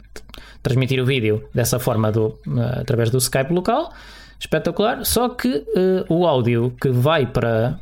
transmitir 0.61 1.01
o 1.01 1.05
vídeo 1.05 1.43
dessa 1.53 1.79
forma 1.79 2.11
do, 2.11 2.27
uh, 2.47 2.79
através 2.81 3.09
do 3.09 3.17
Skype 3.17 3.51
local. 3.51 3.91
Espetacular. 4.39 5.05
Só 5.05 5.29
que 5.29 5.47
uh, 5.47 6.13
o 6.13 6.27
áudio 6.27 6.75
que 6.81 6.89
vai 6.89 7.25
para, 7.25 7.79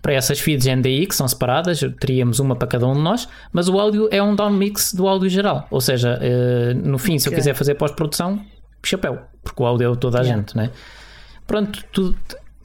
para 0.00 0.12
essas 0.12 0.38
feeds 0.38 0.66
NDI, 0.66 1.06
que 1.06 1.14
são 1.14 1.26
separadas, 1.26 1.80
teríamos 2.00 2.38
uma 2.38 2.54
para 2.54 2.68
cada 2.68 2.86
um 2.86 2.94
de 2.94 3.00
nós, 3.00 3.28
mas 3.52 3.68
o 3.68 3.78
áudio 3.78 4.08
é 4.10 4.22
um 4.22 4.34
downmix 4.34 4.94
do 4.94 5.08
áudio 5.08 5.28
geral. 5.28 5.66
Ou 5.70 5.80
seja, 5.80 6.18
no 6.84 6.96
fim, 6.96 7.18
se 7.18 7.28
eu 7.28 7.32
quiser 7.32 7.54
fazer 7.54 7.74
pós-produção, 7.74 8.40
chapéu, 8.84 9.18
porque 9.42 9.62
o 9.62 9.66
áudio 9.66 9.92
é 9.92 9.96
toda 9.96 10.18
a 10.18 10.22
yeah. 10.22 10.40
gente, 10.40 10.56
né? 10.56 10.70
Pronto, 11.46 11.82
tudo, 11.92 12.16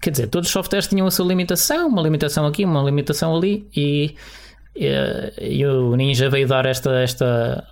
quer 0.06 0.12
dizer, 0.12 0.28
todos 0.28 0.50
os 0.50 0.54
softwares 0.54 0.86
tinham 0.86 1.08
a 1.08 1.12
sua 1.12 1.26
limitação, 1.26 1.88
uma 1.88 2.00
limitação 2.00 2.46
aqui, 2.46 2.63
uma 2.63 2.84
limitação 2.84 3.36
ali, 3.36 3.68
e, 3.76 4.15
e, 4.76 4.88
e 5.41 5.65
o 5.65 5.96
Ninja 5.96 6.30
veio 6.30 6.48
dar 6.48 6.68
esta, 6.68 7.02
esta, 7.02 7.68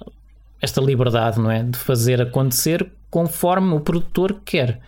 esta 0.60 0.82
liberdade, 0.82 1.39
não 1.39 1.52
é? 1.52 1.62
De 1.62 1.78
fazer 1.78 2.19
acontecer 2.19 2.89
conforme 3.12 3.76
o 3.76 3.80
produtor 3.80 4.41
quer. 4.43 4.80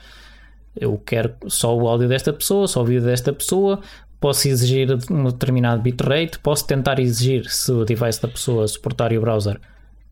Eu 0.76 1.00
quero 1.06 1.36
só 1.48 1.78
o 1.78 1.88
áudio 1.88 2.08
desta 2.08 2.34
pessoa, 2.34 2.68
só 2.68 2.82
o 2.82 2.86
vídeo 2.86 3.04
desta 3.04 3.32
pessoa, 3.32 3.80
posso 4.20 4.48
exigir 4.48 4.90
um 5.12 5.26
determinado 5.26 5.84
bitrate, 5.84 6.40
posso 6.40 6.66
tentar 6.66 6.98
exigir, 6.98 7.48
se 7.48 7.72
o 7.72 7.86
device 7.86 8.20
da 8.24 8.28
pessoa 8.28 8.68
suportar 8.68 9.12
e 9.12 9.20
o 9.20 9.22
browser, 9.22 9.62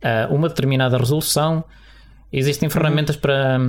eh, 0.03 0.27
uma 0.29 0.49
determinada 0.49 0.99
resolução. 0.99 1.63
Existem 2.33 2.67
uhum. 2.67 2.71
ferramentas 2.71 3.15
para 3.15 3.59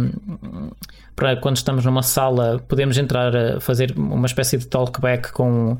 para 1.14 1.36
quando 1.36 1.56
estamos 1.56 1.84
numa 1.84 2.02
sala 2.02 2.60
podemos 2.66 2.98
entrar 2.98 3.36
a 3.36 3.60
fazer 3.60 3.94
uma 3.96 4.26
espécie 4.26 4.58
de 4.58 4.66
talkback 4.66 5.30
com, 5.30 5.78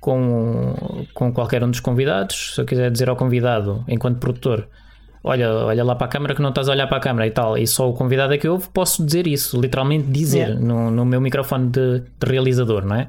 com, 0.00 0.74
com 1.12 1.32
qualquer 1.32 1.64
um 1.64 1.70
dos 1.70 1.80
convidados. 1.80 2.54
Se 2.54 2.60
eu 2.60 2.64
quiser 2.64 2.90
dizer 2.90 3.08
ao 3.08 3.16
convidado, 3.16 3.84
enquanto 3.88 4.18
produtor, 4.18 4.68
olha, 5.24 5.52
olha 5.52 5.82
lá 5.82 5.96
para 5.96 6.06
a 6.06 6.10
câmara 6.10 6.34
que 6.34 6.42
não 6.42 6.50
estás 6.50 6.68
a 6.68 6.72
olhar 6.72 6.86
para 6.86 6.98
a 6.98 7.00
câmara 7.00 7.26
e 7.26 7.30
tal, 7.30 7.58
e 7.58 7.66
só 7.66 7.88
o 7.88 7.92
convidado 7.92 8.32
é 8.34 8.38
que 8.38 8.48
ouve, 8.48 8.68
posso 8.68 9.04
dizer 9.04 9.26
isso, 9.26 9.60
literalmente 9.60 10.06
dizer 10.06 10.48
yeah. 10.48 10.60
no, 10.60 10.90
no 10.90 11.04
meu 11.04 11.20
microfone 11.20 11.70
de, 11.70 12.00
de, 12.00 12.30
realizador, 12.30 12.84
não 12.84 12.96
é? 12.96 13.08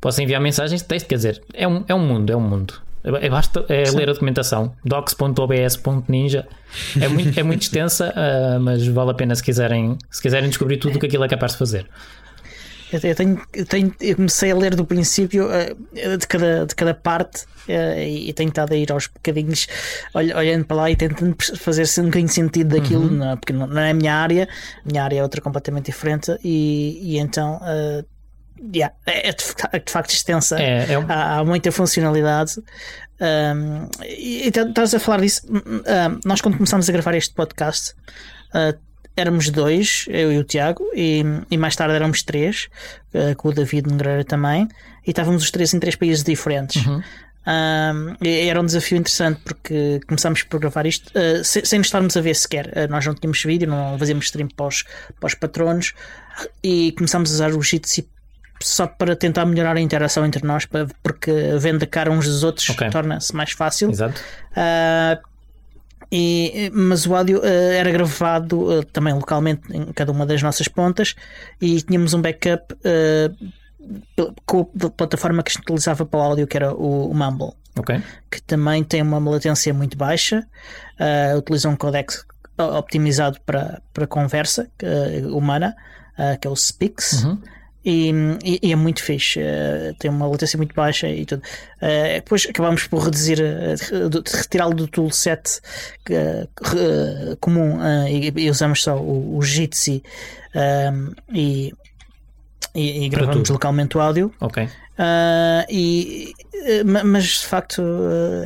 Posso 0.00 0.22
enviar 0.22 0.40
mensagens 0.40 0.82
de 0.82 0.88
texto, 0.88 1.06
quer 1.08 1.16
dizer, 1.16 1.42
é 1.52 1.66
um, 1.66 1.84
é 1.88 1.94
um 1.94 2.04
mundo, 2.04 2.30
é 2.30 2.36
um 2.36 2.40
mundo. 2.40 2.74
É, 3.04 3.28
basta 3.28 3.64
é 3.68 3.90
ler 3.90 4.08
a 4.08 4.12
documentação 4.12 4.76
docs.obs.ninja 4.84 6.46
é 7.00 7.08
muito, 7.08 7.38
é 7.38 7.42
muito 7.42 7.62
extensa, 7.62 8.14
uh, 8.16 8.60
mas 8.62 8.86
vale 8.86 9.10
a 9.10 9.14
pena 9.14 9.34
se 9.34 9.42
quiserem, 9.42 9.98
se 10.10 10.22
quiserem 10.22 10.48
descobrir 10.48 10.76
tudo 10.76 10.96
o 10.96 11.00
que 11.00 11.06
aquilo 11.06 11.24
é 11.24 11.28
capaz 11.28 11.52
de 11.52 11.58
fazer. 11.58 11.86
Eu, 12.92 13.14
tenho, 13.14 13.40
eu, 13.54 13.64
tenho, 13.64 13.94
eu 14.00 14.16
comecei 14.16 14.50
a 14.50 14.54
ler 14.54 14.74
do 14.74 14.84
princípio 14.84 15.46
uh, 15.46 16.18
de, 16.18 16.26
cada, 16.26 16.66
de 16.66 16.74
cada 16.74 16.92
parte 16.92 17.44
uh, 17.66 17.98
e 17.98 18.32
tenho 18.34 18.50
estado 18.50 18.72
a 18.72 18.76
ir 18.76 18.92
aos 18.92 19.06
bocadinhos 19.06 19.66
olhando 20.14 20.64
para 20.66 20.76
lá 20.76 20.90
e 20.90 20.96
tentando 20.96 21.34
fazer 21.56 21.84
um 22.00 22.04
bocadinho 22.04 22.28
sentido 22.28 22.76
daquilo, 22.76 23.04
uhum. 23.04 23.16
não, 23.16 23.36
porque 23.36 23.52
não, 23.52 23.66
não, 23.66 23.80
é 23.80 23.90
a 23.90 23.94
minha 23.94 24.14
área, 24.14 24.46
a 24.84 24.88
minha 24.88 25.02
área 25.02 25.18
é 25.18 25.22
outra 25.22 25.40
completamente 25.40 25.86
diferente 25.86 26.36
e, 26.44 26.98
e 27.02 27.18
então 27.18 27.56
uh, 27.56 28.04
yeah, 28.74 28.94
é, 29.06 29.28
é 29.28 29.32
de, 29.32 29.44
de, 29.84 29.92
facto 29.92 30.10
extensa. 30.10 30.60
É, 30.60 30.92
é 30.92 30.98
um... 30.98 31.06
há, 31.08 31.38
há, 31.38 31.44
muita 31.44 31.72
funcionalidade. 31.72 32.54
Um, 33.20 33.88
e 34.04 34.46
então, 34.46 34.68
estás 34.68 34.94
a 34.94 35.00
falar 35.00 35.20
disso. 35.20 35.42
Um, 35.50 36.20
nós, 36.24 36.40
quando 36.40 36.56
começámos 36.56 36.88
a 36.88 36.92
gravar 36.92 37.14
este 37.14 37.34
podcast, 37.34 37.94
uh, 38.54 38.78
éramos 39.16 39.50
dois, 39.50 40.06
eu 40.08 40.32
e 40.32 40.38
o 40.38 40.44
Tiago, 40.44 40.84
e, 40.94 41.22
e 41.50 41.56
mais 41.56 41.76
tarde 41.76 41.94
éramos 41.94 42.22
três, 42.22 42.68
uh, 43.14 43.36
com 43.36 43.48
o 43.48 43.52
David 43.52 43.88
Negreira 43.88 44.24
também, 44.24 44.68
e 45.06 45.10
estávamos 45.10 45.42
os 45.42 45.50
três 45.50 45.72
em 45.74 45.80
três 45.80 45.96
países 45.96 46.24
diferentes. 46.24 46.84
Uhum. 46.86 47.02
Um, 47.44 48.16
era 48.24 48.60
um 48.60 48.64
desafio 48.64 48.98
interessante 48.98 49.40
porque 49.42 50.00
começámos 50.06 50.44
por 50.44 50.60
gravar 50.60 50.86
isto 50.86 51.08
uh, 51.08 51.42
sem, 51.42 51.64
sem 51.64 51.78
nos 51.80 51.88
estarmos 51.88 52.16
a 52.16 52.20
ver 52.20 52.36
sequer. 52.36 52.66
Uh, 52.68 52.88
nós 52.88 53.04
não 53.04 53.14
tínhamos 53.14 53.42
vídeo, 53.42 53.68
não 53.68 53.98
fazíamos 53.98 54.26
stream 54.26 54.48
para 54.48 54.66
os, 54.66 54.84
para 55.18 55.26
os 55.26 55.34
patronos 55.34 55.92
e 56.62 56.92
começámos 56.92 57.30
a 57.30 57.34
usar 57.34 57.52
o 57.52 57.60
Jitsi 57.60 58.08
só 58.64 58.86
para 58.86 59.14
tentar 59.16 59.44
melhorar 59.44 59.76
a 59.76 59.80
interação 59.80 60.24
entre 60.24 60.46
nós, 60.46 60.66
porque 61.02 61.32
vendo 61.58 61.82
a 61.82 61.86
cara 61.86 62.10
uns 62.10 62.26
dos 62.26 62.42
outros 62.44 62.68
okay. 62.70 62.90
torna-se 62.90 63.34
mais 63.34 63.52
fácil. 63.52 63.90
Exato. 63.90 64.20
Uh, 64.52 65.32
e, 66.10 66.70
mas 66.74 67.06
o 67.06 67.14
áudio 67.14 67.38
uh, 67.40 67.44
era 67.44 67.90
gravado 67.90 68.80
uh, 68.80 68.84
também 68.84 69.14
localmente 69.14 69.62
em 69.74 69.92
cada 69.92 70.12
uma 70.12 70.26
das 70.26 70.42
nossas 70.42 70.68
pontas 70.68 71.14
e 71.60 71.80
tínhamos 71.80 72.12
um 72.12 72.20
backup 72.20 72.74
com 74.46 74.70
a 74.84 74.90
plataforma 74.90 75.42
que 75.42 75.50
a 75.50 75.52
gente 75.54 75.62
utilizava 75.62 76.04
para 76.04 76.20
o 76.20 76.22
áudio, 76.22 76.46
que 76.46 76.56
era 76.56 76.72
o, 76.72 77.10
o 77.10 77.14
Mumble, 77.14 77.52
okay. 77.78 78.02
que 78.30 78.40
também 78.42 78.84
tem 78.84 79.02
uma 79.02 79.18
latência 79.18 79.74
muito 79.74 79.96
baixa, 79.96 80.46
utiliza 81.36 81.68
um 81.68 81.74
codec 81.74 82.14
optimizado 82.58 83.40
para, 83.44 83.82
para 83.92 84.06
conversa 84.06 84.70
humana, 85.32 85.74
que 86.40 86.46
é 86.46 86.50
o 86.50 86.54
Spix. 86.54 87.24
Uhum 87.24 87.38
e, 87.84 88.12
e, 88.44 88.60
e, 88.62 88.72
é 88.72 88.76
muito 88.76 89.02
fixe, 89.02 89.40
uh, 89.40 89.94
tem 89.98 90.10
uma 90.10 90.26
latência 90.26 90.56
muito 90.56 90.74
baixa 90.74 91.08
e 91.08 91.26
tudo. 91.26 91.42
Uh, 91.78 92.14
depois 92.14 92.46
acabamos 92.48 92.86
por 92.86 93.04
reduzir, 93.04 93.40
uh, 93.40 94.36
retirá-lo 94.36 94.74
do 94.74 94.86
toolset 94.86 95.60
comum 97.40 97.78
e, 98.08 98.32
e, 98.36 98.50
usamos 98.50 98.82
só 98.82 98.96
o, 98.96 99.36
o 99.36 99.42
Jitsi 99.42 100.02
e, 101.32 101.72
e, 102.74 103.08
gravamos 103.08 103.48
localmente 103.48 103.96
o 103.96 104.00
áudio. 104.00 104.32
Ok. 104.40 104.68
e, 105.68 106.32
mas 107.04 107.24
de 107.24 107.46
facto 107.46 107.82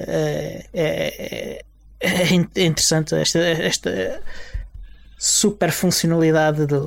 é, 0.06 0.64
é, 0.72 1.64
é, 2.00 2.34
interessante 2.34 3.14
esta, 3.14 3.38
esta 3.38 4.20
super 5.18 5.70
funcionalidade 5.70 6.66
do, 6.66 6.86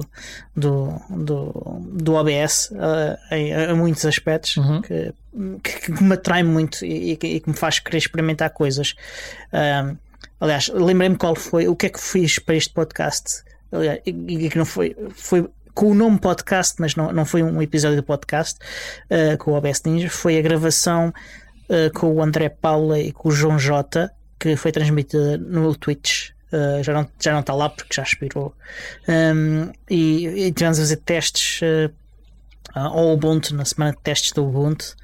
do, 0.55 1.01
do, 1.09 1.81
do 1.91 2.13
OBS 2.13 2.69
uh, 2.71 3.17
em, 3.31 3.51
em, 3.51 3.73
muitos 3.73 4.05
aspectos 4.05 4.57
uhum. 4.57 4.81
que, 4.81 5.13
que, 5.63 5.91
que, 5.93 6.03
me 6.03 6.13
atrai 6.13 6.43
muito 6.43 6.85
e, 6.85 7.13
e, 7.13 7.39
que 7.39 7.49
me 7.49 7.55
faz 7.55 7.79
querer 7.79 7.97
experimentar 7.97 8.51
coisas. 8.51 8.95
Uh, 9.51 9.97
aliás, 10.39 10.69
lembrei-me 10.69 11.15
qual 11.15 11.35
foi, 11.35 11.67
o 11.67 11.75
que 11.75 11.87
é 11.87 11.89
que 11.89 11.99
fiz 11.99 12.37
para 12.37 12.55
este 12.55 12.73
podcast. 12.73 13.43
Aliás, 13.71 13.99
e 14.05 14.49
que 14.49 14.57
não 14.57 14.65
foi, 14.65 14.95
foi 15.11 15.49
com 15.73 15.91
o 15.91 15.95
nome 15.95 16.19
podcast, 16.19 16.75
mas 16.79 16.95
não, 16.95 17.11
não 17.11 17.25
foi 17.25 17.41
um 17.41 17.61
episódio 17.61 17.97
do 17.97 18.03
podcast 18.03 18.59
uh, 19.09 19.37
com 19.39 19.51
o 19.51 19.53
OBS 19.55 19.81
Ninja, 19.85 20.09
foi 20.09 20.37
a 20.37 20.41
gravação 20.41 21.13
com 21.93 22.15
o 22.15 22.23
André 22.23 22.49
Paula 22.49 22.99
e 22.99 23.11
com 23.11 23.29
o 23.29 23.31
João 23.31 23.59
Jota 23.59 24.11
que 24.39 24.55
foi 24.55 24.71
transmitida 24.71 25.37
no 25.37 25.75
Twitch 25.75 26.29
Uh, 26.51 26.83
já, 26.83 26.93
não, 26.93 27.07
já 27.21 27.31
não 27.31 27.41
está 27.41 27.53
lá 27.53 27.69
porque 27.69 27.93
já 27.93 28.03
expirou. 28.03 28.55
Um, 29.07 29.71
e, 29.89 30.27
e 30.27 30.51
tivemos 30.51 30.79
a 30.79 30.81
fazer 30.81 30.97
testes 30.97 31.61
uh, 31.61 31.93
ao 32.73 33.13
Ubuntu, 33.13 33.55
na 33.55 33.65
semana 33.65 33.91
de 33.91 33.99
testes 33.99 34.31
do 34.31 34.45
Ubuntu, 34.45 34.95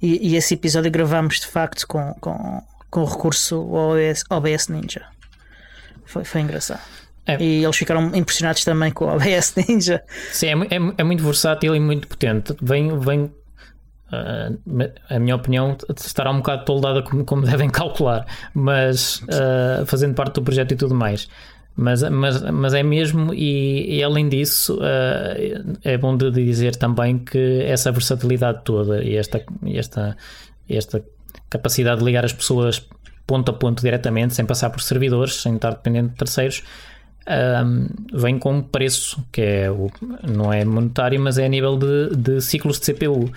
e, 0.00 0.30
e 0.30 0.36
esse 0.36 0.54
episódio 0.54 0.90
gravámos 0.90 1.40
de 1.40 1.46
facto 1.46 1.86
com, 1.86 2.14
com, 2.20 2.62
com 2.90 3.00
o 3.00 3.04
recurso 3.04 3.60
OBS, 3.70 4.24
OBS 4.30 4.68
Ninja. 4.68 5.06
Foi, 6.06 6.24
foi 6.24 6.40
engraçado. 6.40 6.80
É. 7.26 7.42
E 7.42 7.64
eles 7.64 7.76
ficaram 7.76 8.14
impressionados 8.14 8.64
também 8.64 8.90
com 8.90 9.06
o 9.06 9.08
OBS 9.14 9.54
Ninja. 9.56 10.02
Sim, 10.32 10.46
é, 10.46 10.76
é, 10.76 10.94
é 10.98 11.04
muito 11.04 11.22
versátil 11.22 11.74
e 11.74 11.80
muito 11.80 12.06
potente. 12.06 12.54
Vem, 12.62 12.98
vem 12.98 13.32
a 15.10 15.18
minha 15.18 15.36
opinião 15.36 15.76
estará 15.96 16.30
um 16.30 16.38
bocado 16.38 16.64
toldada 16.64 17.02
como, 17.02 17.24
como 17.24 17.42
devem 17.42 17.68
calcular, 17.70 18.26
mas 18.52 19.22
uh, 19.22 19.86
fazendo 19.86 20.14
parte 20.14 20.34
do 20.34 20.42
projeto 20.42 20.72
e 20.72 20.76
tudo 20.76 20.94
mais. 20.94 21.28
Mas, 21.76 22.02
mas, 22.08 22.40
mas 22.52 22.72
é 22.72 22.84
mesmo, 22.84 23.34
e, 23.34 23.96
e 23.96 24.02
além 24.02 24.28
disso, 24.28 24.76
uh, 24.76 25.76
é 25.82 25.98
bom 25.98 26.16
de 26.16 26.30
dizer 26.30 26.76
também 26.76 27.18
que 27.18 27.62
essa 27.62 27.90
versatilidade 27.90 28.60
toda 28.64 29.02
e 29.02 29.16
esta, 29.16 29.44
esta, 29.66 30.16
esta 30.68 31.04
capacidade 31.50 31.98
de 31.98 32.04
ligar 32.04 32.24
as 32.24 32.32
pessoas 32.32 32.86
ponto 33.26 33.50
a 33.50 33.54
ponto 33.54 33.82
diretamente, 33.82 34.34
sem 34.34 34.44
passar 34.44 34.70
por 34.70 34.82
servidores, 34.82 35.42
sem 35.42 35.56
estar 35.56 35.70
dependente 35.70 36.10
de 36.10 36.16
terceiros, 36.16 36.62
um, 37.26 37.88
vem 38.12 38.38
com 38.38 38.56
um 38.56 38.62
preço 38.62 39.24
que 39.32 39.40
é 39.40 39.70
o, 39.70 39.90
não 40.22 40.52
é 40.52 40.64
monetário, 40.64 41.20
mas 41.20 41.38
é 41.38 41.46
a 41.46 41.48
nível 41.48 41.76
de, 41.76 42.16
de 42.16 42.40
ciclos 42.40 42.78
de 42.78 42.92
CPU, 42.92 43.32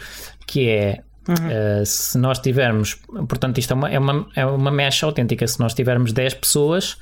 que 0.45 0.69
é 0.69 1.01
uhum. 1.27 1.81
uh, 1.81 1.85
se 1.85 2.17
nós 2.17 2.39
tivermos, 2.39 2.95
portanto, 3.27 3.57
isto 3.59 3.71
é 3.71 3.75
uma, 3.75 3.89
é, 3.89 3.99
uma, 3.99 4.27
é 4.35 4.45
uma 4.45 4.71
mesh 4.71 5.03
autêntica. 5.03 5.47
Se 5.47 5.59
nós 5.59 5.73
tivermos 5.73 6.11
10 6.11 6.35
pessoas, 6.35 6.97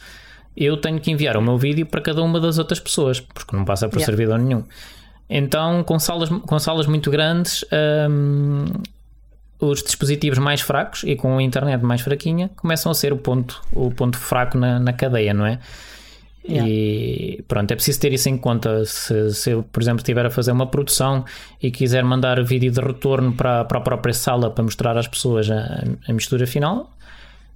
eu 0.55 0.77
tenho 0.77 0.99
que 0.99 1.11
enviar 1.11 1.37
o 1.37 1.41
meu 1.41 1.57
vídeo 1.57 1.85
para 1.85 2.01
cada 2.01 2.21
uma 2.21 2.39
das 2.39 2.57
outras 2.57 2.79
pessoas, 2.79 3.19
porque 3.19 3.55
não 3.55 3.65
passa 3.65 3.89
por 3.89 3.97
yeah. 3.97 4.05
servidor 4.05 4.39
nenhum. 4.39 4.63
Então, 5.29 5.83
com 5.83 5.97
salas, 5.97 6.29
com 6.29 6.59
salas 6.59 6.85
muito 6.85 7.09
grandes, 7.09 7.65
um, 8.09 8.65
os 9.59 9.81
dispositivos 9.81 10.37
mais 10.37 10.61
fracos 10.61 11.03
e 11.03 11.15
com 11.15 11.37
a 11.37 11.43
internet 11.43 11.81
mais 11.83 12.01
fraquinha 12.01 12.49
começam 12.55 12.91
a 12.91 12.95
ser 12.95 13.11
o 13.11 13.17
ponto, 13.17 13.61
o 13.71 13.89
ponto 13.89 14.17
fraco 14.17 14.57
na, 14.57 14.79
na 14.79 14.93
cadeia, 14.93 15.33
não 15.33 15.45
é? 15.45 15.59
Yeah. 16.47 16.69
E 16.69 17.43
pronto, 17.47 17.71
é 17.71 17.75
preciso 17.75 17.99
ter 17.99 18.13
isso 18.13 18.29
em 18.29 18.37
conta. 18.37 18.85
Se, 18.85 19.33
se, 19.33 19.51
eu, 19.51 19.63
por 19.63 19.81
exemplo, 19.81 19.99
estiver 19.99 20.25
a 20.25 20.29
fazer 20.29 20.51
uma 20.51 20.67
produção 20.67 21.25
e 21.61 21.71
quiser 21.71 22.03
mandar 22.03 22.43
vídeo 22.43 22.71
de 22.71 22.79
retorno 22.79 23.33
para, 23.33 23.65
para 23.65 23.79
a 23.79 23.81
própria 23.81 24.13
sala 24.13 24.51
para 24.51 24.63
mostrar 24.63 24.97
às 24.97 25.07
pessoas 25.07 25.49
a, 25.49 25.83
a 26.07 26.13
mistura 26.13 26.45
final, 26.45 26.91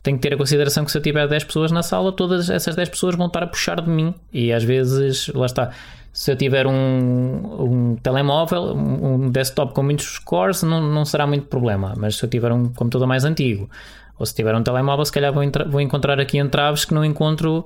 tenho 0.01 0.17
que 0.17 0.23
ter 0.23 0.33
a 0.33 0.37
consideração 0.37 0.85
que 0.85 0.91
se 0.91 0.97
eu 0.97 1.01
tiver 1.01 1.27
10 1.27 1.43
pessoas 1.43 1.71
na 1.71 1.83
sala, 1.83 2.11
todas 2.11 2.49
essas 2.49 2.75
10 2.75 2.89
pessoas 2.89 3.15
vão 3.15 3.27
estar 3.27 3.43
a 3.43 3.47
puxar 3.47 3.79
de 3.81 3.89
mim. 3.89 4.13
E 4.33 4.51
às 4.51 4.63
vezes, 4.63 5.27
lá 5.29 5.45
está, 5.45 5.71
se 6.11 6.31
eu 6.31 6.35
tiver 6.35 6.65
um, 6.65 6.71
um 6.71 7.95
telemóvel, 8.01 8.75
um, 8.75 9.29
desktop 9.29 9.73
com 9.73 9.83
muitos 9.83 10.17
cores, 10.17 10.63
não, 10.63 10.81
não 10.81 11.05
será 11.05 11.27
muito 11.27 11.45
problema. 11.45 11.93
Mas 11.95 12.15
se 12.15 12.25
eu 12.25 12.29
tiver 12.29 12.51
um 12.51 12.69
computador 12.69 13.07
mais 13.07 13.23
antigo, 13.23 13.69
ou 14.17 14.25
se 14.25 14.33
tiver 14.33 14.55
um 14.55 14.63
telemóvel, 14.63 15.05
se 15.05 15.11
calhar 15.11 15.31
vou, 15.31 15.43
vou 15.67 15.79
encontrar 15.81 16.19
aqui 16.19 16.37
entraves 16.37 16.85
que 16.85 16.93
não 16.93 17.05
encontro 17.05 17.65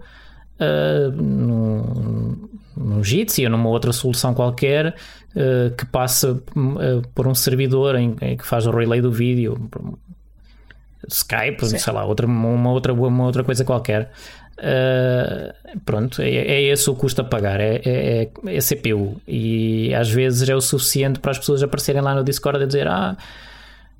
uh, 0.60 1.12
num, 1.12 2.50
num 2.76 3.04
Jitsi 3.04 3.46
ou 3.46 3.52
numa 3.52 3.70
outra 3.70 3.92
solução 3.92 4.34
qualquer 4.34 4.96
uh, 5.36 5.76
que 5.76 5.86
passa 5.86 6.34
uh, 6.34 7.08
por 7.14 7.28
um 7.28 7.36
servidor 7.36 7.96
em, 7.96 8.16
em, 8.22 8.38
que 8.38 8.46
faz 8.46 8.66
o 8.68 8.72
relay 8.72 9.02
do 9.02 9.12
vídeo. 9.12 9.70
Skype, 11.08 11.66
Sim. 11.66 11.78
sei 11.78 11.94
lá, 11.94 12.06
outra, 12.06 12.26
uma, 12.26 12.72
outra, 12.72 12.94
uma 12.94 13.26
outra 13.26 13.44
coisa 13.44 13.66
qualquer. 13.66 14.12
Uh, 14.58 15.80
pronto, 15.84 16.22
é, 16.22 16.30
é, 16.30 16.62
esse 16.62 16.90
o 16.90 16.96
custo 16.96 17.22
a 17.22 17.24
pagar, 17.24 17.60
é, 17.60 17.82
é, 17.84 18.30
é, 18.46 18.60
CPU. 18.60 19.20
E 19.28 19.94
às 19.96 20.10
vezes 20.10 20.48
é 20.48 20.56
o 20.56 20.62
suficiente 20.62 21.20
para 21.20 21.32
as 21.32 21.40
pessoas 21.40 21.64
aparecerem 21.64 22.02
lá 22.02 22.14
no 22.14 22.24
Discord 22.24 22.64
a 22.64 22.66
dizer: 22.68 22.88
Ah, 22.88 23.18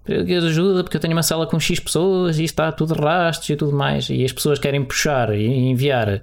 ajuda 0.08 0.84
porque 0.84 0.98
eu 0.98 1.02
tenho 1.02 1.14
uma 1.14 1.24
sala 1.24 1.48
com 1.48 1.60
X 1.60 1.80
pessoas 1.80 2.40
e 2.40 2.44
está 2.44 2.72
tudo 2.72 2.94
rastros 2.94 3.50
e 3.50 3.56
tudo 3.56 3.76
mais. 3.76 4.10
E 4.10 4.24
as 4.24 4.32
pessoas 4.32 4.60
querem 4.60 4.84
puxar 4.84 5.36
e 5.36 5.46
enviar 5.46 6.22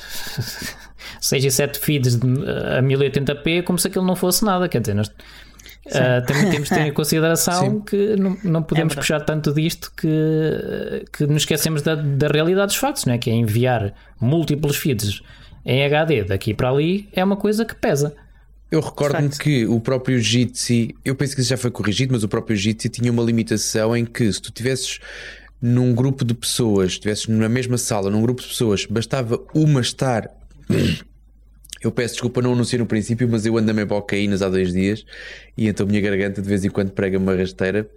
6 1.20 1.44
e 1.44 1.50
7 1.50 1.78
feeds 1.78 2.16
a 2.16 2.82
1080p 2.82 3.62
como 3.62 3.78
se 3.78 3.88
aquilo 3.88 4.04
não 4.04 4.16
fosse 4.16 4.44
nada. 4.44 4.68
Quer 4.68 4.80
dizer, 4.80 4.94
nós 4.94 5.08
uh, 5.08 6.26
também 6.26 6.50
temos 6.50 6.68
de 6.68 6.74
ter 6.74 6.86
em 6.86 6.92
consideração 6.92 7.70
Sim. 7.70 7.80
que 7.80 8.16
não, 8.16 8.36
não 8.42 8.62
podemos 8.62 8.94
é 8.94 8.96
puxar 8.96 9.20
tanto 9.20 9.52
disto 9.52 9.92
que, 9.96 11.04
que 11.12 11.26
nos 11.26 11.42
esquecemos 11.42 11.82
da, 11.82 11.94
da 11.94 12.28
realidade 12.28 12.68
dos 12.68 12.76
factos, 12.76 13.04
não 13.04 13.14
é? 13.14 13.18
que 13.18 13.30
é 13.30 13.34
enviar 13.34 13.92
múltiplos 14.20 14.76
feeds 14.76 15.22
em 15.64 15.84
HD 15.84 16.24
daqui 16.24 16.54
para 16.54 16.70
ali 16.70 17.08
é 17.12 17.22
uma 17.22 17.36
coisa 17.36 17.64
que 17.64 17.74
pesa. 17.74 18.14
Eu 18.70 18.80
recordo-me 18.80 19.30
que 19.30 19.66
o 19.66 19.80
próprio 19.80 20.20
Jitsi, 20.20 20.94
eu 21.04 21.16
penso 21.16 21.34
que 21.34 21.40
isso 21.40 21.50
já 21.50 21.56
foi 21.56 21.72
corrigido, 21.72 22.12
mas 22.12 22.22
o 22.22 22.28
próprio 22.28 22.56
Jitsi 22.56 22.88
tinha 22.88 23.10
uma 23.10 23.22
limitação 23.22 23.96
em 23.96 24.04
que 24.04 24.32
se 24.32 24.40
tu 24.40 24.52
tivesses 24.52 25.00
num 25.60 25.94
grupo 25.94 26.24
de 26.24 26.34
pessoas, 26.34 26.92
estivesses 26.92 27.26
na 27.28 27.48
mesma 27.48 27.76
sala, 27.76 28.10
num 28.10 28.22
grupo 28.22 28.42
de 28.42 28.48
pessoas, 28.48 28.86
bastava 28.86 29.40
uma 29.54 29.80
estar. 29.80 30.30
Eu 31.82 31.90
peço 31.90 32.14
desculpa, 32.14 32.42
não 32.42 32.52
anunciei 32.52 32.78
no 32.78 32.84
princípio, 32.84 33.26
mas 33.26 33.46
eu 33.46 33.56
ando 33.56 33.72
meio 33.72 33.86
bocaínas 33.86 34.42
há 34.42 34.50
dois 34.50 34.70
dias 34.70 35.02
e 35.56 35.66
então 35.66 35.86
a 35.86 35.88
minha 35.88 36.02
garganta 36.02 36.42
de 36.42 36.46
vez 36.46 36.62
em 36.62 36.68
quando 36.68 36.90
prega 36.90 37.16
uma 37.16 37.34
rasteira. 37.34 37.88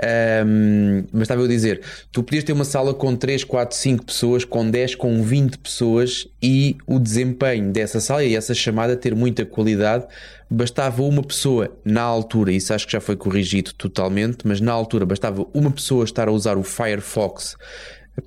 Um, 0.00 1.04
mas 1.12 1.22
estava 1.22 1.40
eu 1.40 1.46
a 1.46 1.48
dizer, 1.48 1.80
tu 2.12 2.22
podias 2.22 2.44
ter 2.44 2.52
uma 2.52 2.64
sala 2.64 2.94
com 2.94 3.16
3, 3.16 3.42
4, 3.42 3.76
5 3.76 4.04
pessoas, 4.04 4.44
com 4.44 4.70
10, 4.70 4.94
com 4.94 5.22
20 5.22 5.58
pessoas 5.58 6.28
e 6.40 6.76
o 6.86 7.00
desempenho 7.00 7.72
dessa 7.72 8.00
sala 8.00 8.22
e 8.24 8.36
essa 8.36 8.54
chamada 8.54 8.96
ter 8.96 9.14
muita 9.14 9.44
qualidade. 9.44 10.06
Bastava 10.48 11.02
uma 11.02 11.22
pessoa 11.22 11.76
na 11.84 12.02
altura, 12.02 12.52
isso 12.52 12.72
acho 12.72 12.86
que 12.86 12.92
já 12.92 13.00
foi 13.00 13.16
corrigido 13.16 13.72
totalmente, 13.74 14.46
mas 14.46 14.60
na 14.60 14.72
altura 14.72 15.04
bastava 15.04 15.44
uma 15.52 15.70
pessoa 15.70 16.04
estar 16.04 16.28
a 16.28 16.32
usar 16.32 16.56
o 16.56 16.62
Firefox 16.62 17.56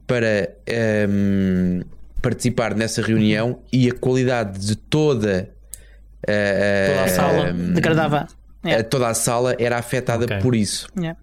para 0.06 0.50
um, 1.10 1.82
participar 2.22 2.76
nessa 2.76 3.02
reunião 3.02 3.60
e 3.72 3.90
a 3.90 3.94
qualidade 3.94 4.60
de 4.60 4.76
toda, 4.76 5.50
uh, 6.24 6.92
toda 6.92 7.04
a 7.04 7.08
sala 7.08 7.54
degradava. 7.54 8.28
Yeah. 8.64 8.84
Toda 8.84 9.08
a 9.08 9.14
sala 9.16 9.56
era 9.58 9.78
afetada 9.80 10.26
okay. 10.26 10.38
por 10.40 10.54
isso. 10.54 10.88
Yeah. 10.96 11.18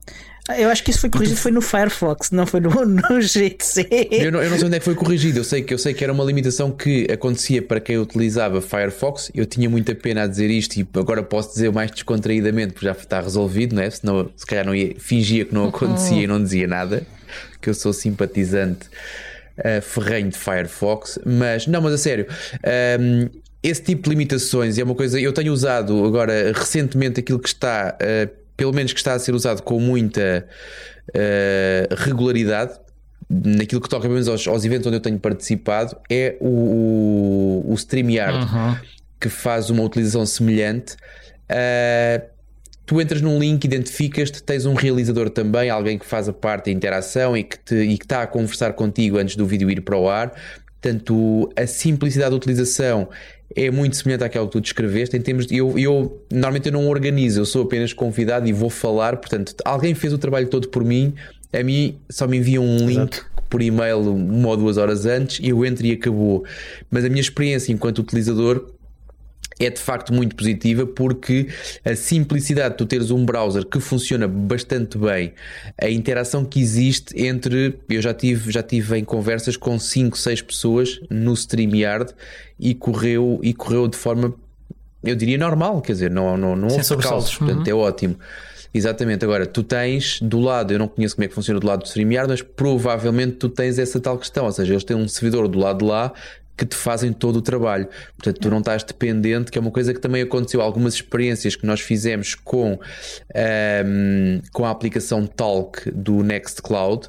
Eu 0.56 0.70
acho 0.70 0.82
que 0.82 0.90
isso 0.90 1.00
foi 1.00 1.11
corrigido 1.11 1.38
foi 1.38 1.52
no 1.52 1.61
Firefox, 1.61 2.30
não 2.30 2.46
foi 2.46 2.61
no, 2.61 2.70
no 2.84 3.20
GTC. 3.20 3.87
Eu 4.11 4.32
não, 4.32 4.42
eu 4.42 4.50
não 4.50 4.56
sei 4.56 4.66
onde 4.66 4.76
é 4.76 4.78
que 4.78 4.84
foi 4.84 4.94
corrigido. 4.94 5.38
Eu 5.38 5.44
sei 5.44 5.62
que 5.62 5.74
eu 5.74 5.78
sei 5.78 5.92
que 5.92 6.02
era 6.02 6.12
uma 6.12 6.24
limitação 6.24 6.70
que 6.70 7.06
acontecia 7.11 7.61
para 7.61 7.80
quem 7.80 7.98
utilizava 7.98 8.61
Firefox. 8.61 9.30
Eu 9.34 9.44
tinha 9.44 9.68
muita 9.68 9.94
pena 9.94 10.22
a 10.22 10.26
dizer 10.26 10.50
isto 10.50 10.76
e 10.76 10.88
agora 10.94 11.22
posso 11.22 11.50
dizer 11.50 11.70
mais 11.70 11.90
descontraídamente 11.90 12.72
porque 12.72 12.87
já 12.87 12.92
está 12.92 13.20
resolvido, 13.20 13.74
não 13.74 13.82
é? 13.82 13.90
Senão 13.90 14.30
se 14.34 14.46
calhar 14.46 14.64
não 14.64 14.74
ia, 14.74 14.94
fingia 14.98 15.44
que 15.44 15.52
não 15.52 15.68
acontecia 15.68 16.22
e 16.22 16.26
não 16.26 16.42
dizia 16.42 16.66
nada. 16.66 17.06
Que 17.61 17.68
eu 17.68 17.74
sou 17.74 17.92
simpatizante 17.92 18.87
uh, 19.58 19.82
ferrenho 19.82 20.30
de 20.30 20.38
Firefox. 20.38 21.18
Mas 21.26 21.66
não, 21.66 21.82
mas 21.82 21.92
a 21.92 21.98
sério. 21.98 22.26
Um, 23.00 23.22
ehm, 23.22 23.28
esse 23.62 23.82
tipo 23.82 24.04
de 24.04 24.11
limitações 24.11 24.78
é 24.78 24.84
uma 24.84 24.94
coisa. 24.94 25.20
Eu 25.20 25.32
tenho 25.32 25.52
usado 25.52 26.04
agora 26.04 26.52
recentemente 26.54 27.20
aquilo 27.20 27.38
que 27.38 27.48
está 27.48 27.96
uh, 28.00 28.38
pelo 28.59 28.73
menos 28.73 28.92
que 28.92 28.99
está 28.99 29.14
a 29.14 29.18
ser 29.21 29.37
usado 29.37 29.62
com 29.62 29.79
muita 29.79 30.44
uh, 31.11 31.94
regularidade, 31.94 32.73
naquilo 33.31 33.81
que 33.81 33.88
toca 33.88 34.03
pelo 34.03 34.14
menos 34.14 34.27
aos, 34.27 34.49
aos, 34.49 34.64
eventos 34.64 34.88
onde 34.88 34.97
eu 34.97 35.01
tenho 35.01 35.18
participado, 35.18 35.97
é 36.11 36.37
o, 36.40 37.62
o, 37.64 37.73
o 37.73 37.75
StreamYard, 37.75 38.53
uhum. 38.53 38.77
que 39.21 39.29
faz 39.29 39.71
uma 39.71 39.85
utilização 39.85 40.27
semelhante. 40.27 40.97
Uh, 41.49 42.27
tu 42.85 43.01
entras 43.01 43.23
num 43.23 43.38
link, 43.38 43.64
identificas-te, 43.64 44.42
tens 44.42 44.66
um 44.66 44.75
realizador 44.75 45.31
também, 45.31 45.71
alguém 45.71 45.97
que 45.97 46.05
faz 46.05 46.29
a 46.29 46.33
parte 46.33 46.64
da 46.64 46.73
interação 46.73 47.37
e 47.37 47.44
que, 47.44 47.61
te, 47.61 47.77
e 47.77 47.97
que 47.97 48.05
está 48.05 48.23
a 48.23 48.27
conversar 48.27 48.73
contigo 48.73 49.18
antes 49.18 49.37
do 49.37 49.47
vídeo 49.47 49.71
ir 49.71 49.83
para 49.83 49.97
o 49.97 50.11
ar. 50.11 50.33
Portanto, 50.81 51.49
a 51.57 51.64
simplicidade 51.64 52.31
da 52.31 52.37
utilização 52.37 53.09
é 53.54 53.70
muito 53.70 53.96
semelhante 53.96 54.24
àquela 54.24 54.46
que 54.46 54.52
tu 54.52 54.61
descreveste. 54.61 55.16
Em 55.16 55.20
termos 55.20 55.46
de, 55.46 55.56
eu, 55.56 55.78
eu 55.78 56.22
normalmente 56.30 56.66
eu 56.66 56.72
não 56.72 56.88
organizo, 56.88 57.40
eu 57.40 57.46
sou 57.46 57.62
apenas 57.62 57.92
convidado 57.92 58.46
e 58.46 58.52
vou 58.52 58.70
falar. 58.70 59.16
Portanto, 59.16 59.54
alguém 59.64 59.94
fez 59.94 60.12
o 60.12 60.18
trabalho 60.18 60.48
todo 60.48 60.68
por 60.68 60.84
mim. 60.84 61.14
A 61.52 61.62
mim 61.62 61.98
só 62.11 62.26
me 62.26 62.37
envia 62.37 62.61
um 62.61 62.87
link 62.87 63.14
Exato. 63.14 63.26
por 63.48 63.62
e-mail 63.62 64.00
uma 64.00 64.48
ou 64.48 64.56
duas 64.56 64.76
horas 64.76 65.06
antes 65.06 65.40
e 65.40 65.48
eu 65.48 65.64
entro 65.64 65.84
e 65.87 65.92
acabou. 65.92 66.44
Mas 66.90 67.04
a 67.04 67.08
minha 67.08 67.20
experiência 67.20 67.72
enquanto 67.72 68.00
utilizador 68.00 68.70
é 69.59 69.71
de 69.71 69.81
facto 69.81 70.12
muito 70.12 70.37
positiva 70.37 70.87
porque 70.87 71.49
a 71.85 71.97
simplicidade 71.97 72.71
de 72.71 72.79
tu 72.79 72.87
teres 72.87 73.11
um 73.11 73.24
browser 73.24 73.64
que 73.66 73.80
funciona 73.80 74.28
bastante 74.28 74.97
bem, 74.97 75.32
a 75.80 75.89
interação 75.89 76.45
que 76.45 76.61
existe 76.61 77.20
entre. 77.20 77.78
Eu 77.89 78.01
já 78.01 78.14
tive, 78.14 78.51
já 78.51 78.62
tive 78.62 78.99
em 78.99 79.05
conversas 79.05 79.57
com 79.57 79.78
5, 79.78 80.16
6 80.16 80.43
pessoas 80.43 81.01
no 81.11 81.35
StreamYard 81.35 82.12
e 82.59 82.74
correu, 82.74 83.41
e 83.43 83.53
correu 83.53 83.89
de 83.89 83.97
forma, 83.97 84.35
eu 85.03 85.14
diria, 85.14 85.39
normal, 85.39 85.80
quer 85.80 85.93
dizer, 85.93 86.11
não, 86.11 86.37
não, 86.37 86.57
não 86.57 86.68
houve 86.68 86.97
calços, 86.99 87.37
portanto 87.37 87.66
uhum. 87.66 87.70
é 87.70 87.74
ótimo. 87.74 88.16
Exatamente, 88.72 89.24
agora 89.24 89.47
tu 89.47 89.62
tens 89.62 90.20
do 90.20 90.39
lado, 90.39 90.72
eu 90.72 90.78
não 90.78 90.87
conheço 90.87 91.16
como 91.16 91.24
é 91.24 91.28
que 91.28 91.35
funciona 91.35 91.59
do 91.59 91.66
lado 91.66 91.80
do 91.80 91.87
StreamYard, 91.87 92.30
mas 92.30 92.43
provavelmente 92.43 93.37
tu 93.37 93.49
tens 93.49 93.78
essa 93.78 93.99
tal 93.99 94.18
questão, 94.18 94.45
ou 94.45 94.53
seja, 94.53 94.74
eles 94.74 94.85
têm 94.85 94.97
um 94.97 95.09
servidor 95.09 95.49
do 95.49 95.59
lado 95.59 95.78
de 95.78 95.85
lá 95.87 96.12
que 96.59 96.66
te 96.66 96.74
fazem 96.74 97.12
todo 97.12 97.36
o 97.36 97.42
trabalho. 97.42 97.86
Portanto, 98.16 98.40
tu 98.40 98.50
não 98.50 98.59
estás 98.59 98.82
dependente, 98.82 99.52
que 99.52 99.56
é 99.56 99.61
uma 99.61 99.70
coisa 99.70 99.94
que 99.94 100.00
também 100.00 100.22
aconteceu. 100.22 100.61
Algumas 100.61 100.94
experiências 100.94 101.54
que 101.54 101.64
nós 101.64 101.80
fizemos 101.80 102.34
com, 102.34 102.72
um, 102.72 104.40
com 104.52 104.64
a 104.64 104.70
aplicação 104.70 105.24
Talk 105.24 105.88
do 105.92 106.24
Nextcloud. 106.24 107.06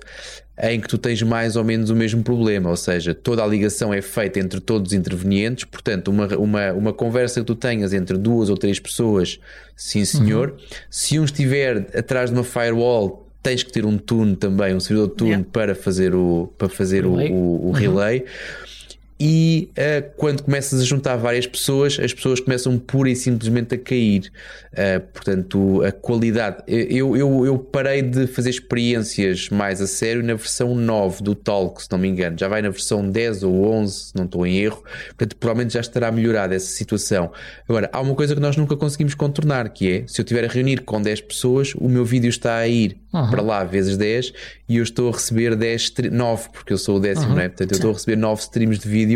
em 0.61 0.79
que 0.79 0.87
tu 0.89 0.97
tens 0.97 1.21
mais 1.23 1.55
ou 1.55 1.63
menos 1.63 1.89
o 1.89 1.95
mesmo 1.95 2.21
problema, 2.21 2.69
ou 2.69 2.75
seja, 2.75 3.15
toda 3.15 3.41
a 3.41 3.47
ligação 3.47 3.93
é 3.93 4.01
feita 4.01 4.41
entre 4.41 4.59
todos 4.59 4.91
os 4.91 4.93
intervenientes, 4.93 5.63
portanto, 5.63 6.09
uma, 6.09 6.27
uma, 6.35 6.73
uma 6.73 6.93
conversa 6.93 7.39
que 7.39 7.45
tu 7.45 7.55
tenhas 7.55 7.93
entre 7.93 8.17
duas 8.17 8.49
ou 8.49 8.57
três 8.57 8.77
pessoas, 8.77 9.39
sim 9.73 10.03
senhor. 10.03 10.49
Uhum. 10.49 10.57
Se 10.89 11.17
um 11.17 11.23
estiver 11.23 11.87
atrás 11.97 12.29
de 12.29 12.35
uma 12.35 12.43
firewall, 12.43 13.25
tens 13.41 13.63
que 13.63 13.71
ter 13.71 13.85
um 13.85 13.97
tune 13.97 14.35
também, 14.35 14.75
um 14.75 14.81
servidor 14.81 15.09
de 15.11 15.15
tune 15.15 15.29
yeah. 15.29 15.47
para 15.49 15.73
fazer 15.73 16.13
o, 16.13 16.53
para 16.57 16.67
fazer 16.67 17.03
relay. 17.05 17.31
o, 17.31 17.35
o, 17.35 17.37
o 17.37 17.65
uhum. 17.67 17.71
relay. 17.71 18.19
Uhum 18.19 18.78
e 19.19 19.69
uh, 19.71 20.09
quando 20.15 20.43
começas 20.43 20.79
a 20.79 20.83
juntar 20.85 21.17
várias 21.17 21.45
pessoas, 21.45 21.99
as 21.99 22.13
pessoas 22.13 22.39
começam 22.39 22.79
pura 22.79 23.09
e 23.09 23.15
simplesmente 23.15 23.75
a 23.75 23.77
cair. 23.77 24.31
Uh, 24.71 24.99
portanto, 25.11 25.83
a 25.83 25.91
qualidade. 25.91 26.63
Eu, 26.67 27.17
eu, 27.17 27.45
eu 27.45 27.59
parei 27.59 28.01
de 28.01 28.27
fazer 28.27 28.51
experiências 28.51 29.49
mais 29.49 29.81
a 29.81 29.87
sério 29.87 30.23
na 30.23 30.35
versão 30.35 30.73
9 30.73 31.21
do 31.21 31.35
Talk, 31.35 31.83
se 31.83 31.91
não 31.91 31.99
me 31.99 32.07
engano. 32.07 32.37
Já 32.39 32.47
vai 32.47 32.61
na 32.61 32.69
versão 32.69 33.09
10 33.09 33.43
ou 33.43 33.65
11, 33.73 33.93
se 33.93 34.15
não 34.15 34.23
estou 34.23 34.47
em 34.47 34.59
erro. 34.59 34.81
Portanto, 35.07 35.35
provavelmente 35.35 35.73
já 35.73 35.81
estará 35.81 36.11
melhorada 36.11 36.55
essa 36.55 36.67
situação. 36.67 37.31
Agora, 37.67 37.89
há 37.91 37.99
uma 37.99 38.15
coisa 38.15 38.33
que 38.33 38.41
nós 38.41 38.55
nunca 38.55 38.77
conseguimos 38.77 39.15
contornar, 39.15 39.69
que 39.69 39.91
é 39.91 40.03
se 40.07 40.21
eu 40.21 40.23
estiver 40.23 40.45
a 40.45 40.47
reunir 40.47 40.81
com 40.83 41.01
10 41.01 41.21
pessoas, 41.21 41.73
o 41.75 41.89
meu 41.89 42.05
vídeo 42.05 42.29
está 42.29 42.55
a 42.55 42.67
ir 42.67 42.95
uhum. 43.13 43.29
para 43.29 43.41
lá 43.41 43.63
vezes 43.63 43.97
10 43.97 44.33
e 44.67 44.77
eu 44.77 44.83
estou 44.83 45.09
a 45.09 45.11
receber 45.11 45.55
10, 45.55 45.93
9, 46.11 46.49
porque 46.53 46.73
eu 46.73 46.77
sou 46.77 46.97
o 46.97 46.99
décimo, 46.99 47.29
uhum. 47.29 47.35
não 47.35 47.41
é? 47.41 47.49
Portanto, 47.49 47.71
eu 47.71 47.75
estou 47.75 47.91
a 47.91 47.93
receber 47.93 48.15
9 48.15 48.41
streams 48.41 48.79
de 48.79 48.87
vídeo. 48.87 49.08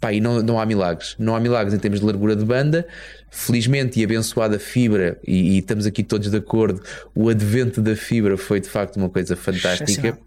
Pá, 0.00 0.12
e 0.12 0.20
não, 0.20 0.42
não 0.42 0.58
há 0.58 0.64
milagres. 0.64 1.14
Não 1.18 1.36
há 1.36 1.40
milagres 1.40 1.74
em 1.74 1.78
termos 1.78 2.00
de 2.00 2.06
largura 2.06 2.34
de 2.34 2.44
banda. 2.44 2.86
Felizmente 3.30 4.00
e 4.00 4.04
abençoada 4.04 4.58
fibra, 4.58 5.18
e, 5.26 5.54
e 5.54 5.58
estamos 5.58 5.86
aqui 5.86 6.02
todos 6.02 6.30
de 6.30 6.36
acordo, 6.36 6.82
o 7.14 7.28
advento 7.28 7.80
da 7.80 7.94
fibra 7.94 8.36
foi 8.36 8.58
de 8.58 8.68
facto 8.68 8.96
uma 8.96 9.08
coisa 9.08 9.36
fantástica. 9.36 10.18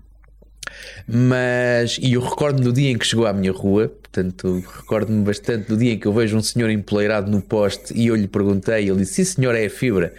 Mas, 1.08 1.98
e 2.02 2.14
eu 2.14 2.22
recordo 2.22 2.64
no 2.64 2.72
dia 2.72 2.90
em 2.90 2.98
que 2.98 3.06
chegou 3.06 3.26
à 3.26 3.34
minha 3.34 3.52
rua, 3.52 3.90
portanto, 3.90 4.64
recordo-me 4.78 5.24
bastante 5.24 5.68
do 5.68 5.78
dia 5.78 5.94
em 5.94 6.00
que 6.00 6.08
eu 6.08 6.14
vejo 6.14 6.38
um 6.38 6.42
senhor 6.42 6.70
empoleirado 6.70 7.30
no 7.30 7.42
poste 7.42 7.94
e 7.94 8.08
eu 8.08 8.16
lhe 8.16 8.28
perguntei, 8.28 8.90
ele 8.90 9.00
disse: 9.00 9.26
Sim, 9.26 9.36
senhor, 9.36 9.56
é 9.56 9.66
a 9.66 9.70
fibra. 9.70 10.14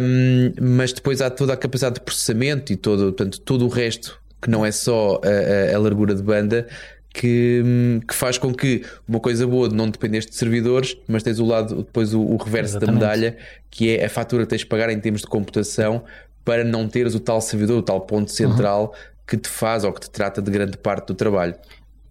Um, 0.00 0.52
mas 0.76 0.92
depois 0.92 1.20
há 1.20 1.30
toda 1.30 1.52
a 1.52 1.56
capacidade 1.56 1.94
de 1.94 2.00
processamento 2.02 2.72
e 2.72 2.76
todo, 2.76 3.04
portanto, 3.04 3.40
todo 3.40 3.64
o 3.64 3.68
resto, 3.68 4.20
que 4.40 4.50
não 4.50 4.64
é 4.64 4.72
só 4.72 5.20
a, 5.24 5.72
a, 5.72 5.76
a 5.76 5.78
largura 5.78 6.14
de 6.14 6.22
banda, 6.22 6.66
que, 7.12 8.00
que, 8.06 8.14
faz 8.14 8.38
com 8.38 8.54
que 8.54 8.84
uma 9.08 9.20
coisa 9.20 9.46
boa 9.46 9.68
de 9.68 9.74
não 9.74 9.88
depender 9.88 10.20
de 10.20 10.34
servidores, 10.34 10.96
mas 11.08 11.22
tens 11.22 11.38
o 11.38 11.44
lado, 11.44 11.76
depois 11.76 12.14
o, 12.14 12.20
o 12.20 12.36
reverso 12.36 12.76
Exatamente. 12.76 13.00
da 13.00 13.06
medalha, 13.06 13.36
que 13.70 13.96
é 13.96 14.04
a 14.04 14.08
fatura 14.08 14.44
que 14.44 14.50
tens 14.50 14.60
de 14.60 14.66
pagar 14.66 14.90
em 14.90 15.00
termos 15.00 15.22
de 15.22 15.26
computação 15.26 16.04
para 16.44 16.64
não 16.64 16.88
teres 16.88 17.14
o 17.14 17.20
tal 17.20 17.40
servidor, 17.40 17.78
o 17.78 17.82
tal 17.82 18.00
ponto 18.00 18.30
central 18.30 18.84
uhum. 18.84 19.20
que 19.26 19.36
te 19.36 19.48
faz 19.48 19.84
ou 19.84 19.92
que 19.92 20.00
te 20.00 20.10
trata 20.10 20.40
de 20.40 20.50
grande 20.50 20.76
parte 20.78 21.08
do 21.08 21.14
trabalho. 21.14 21.54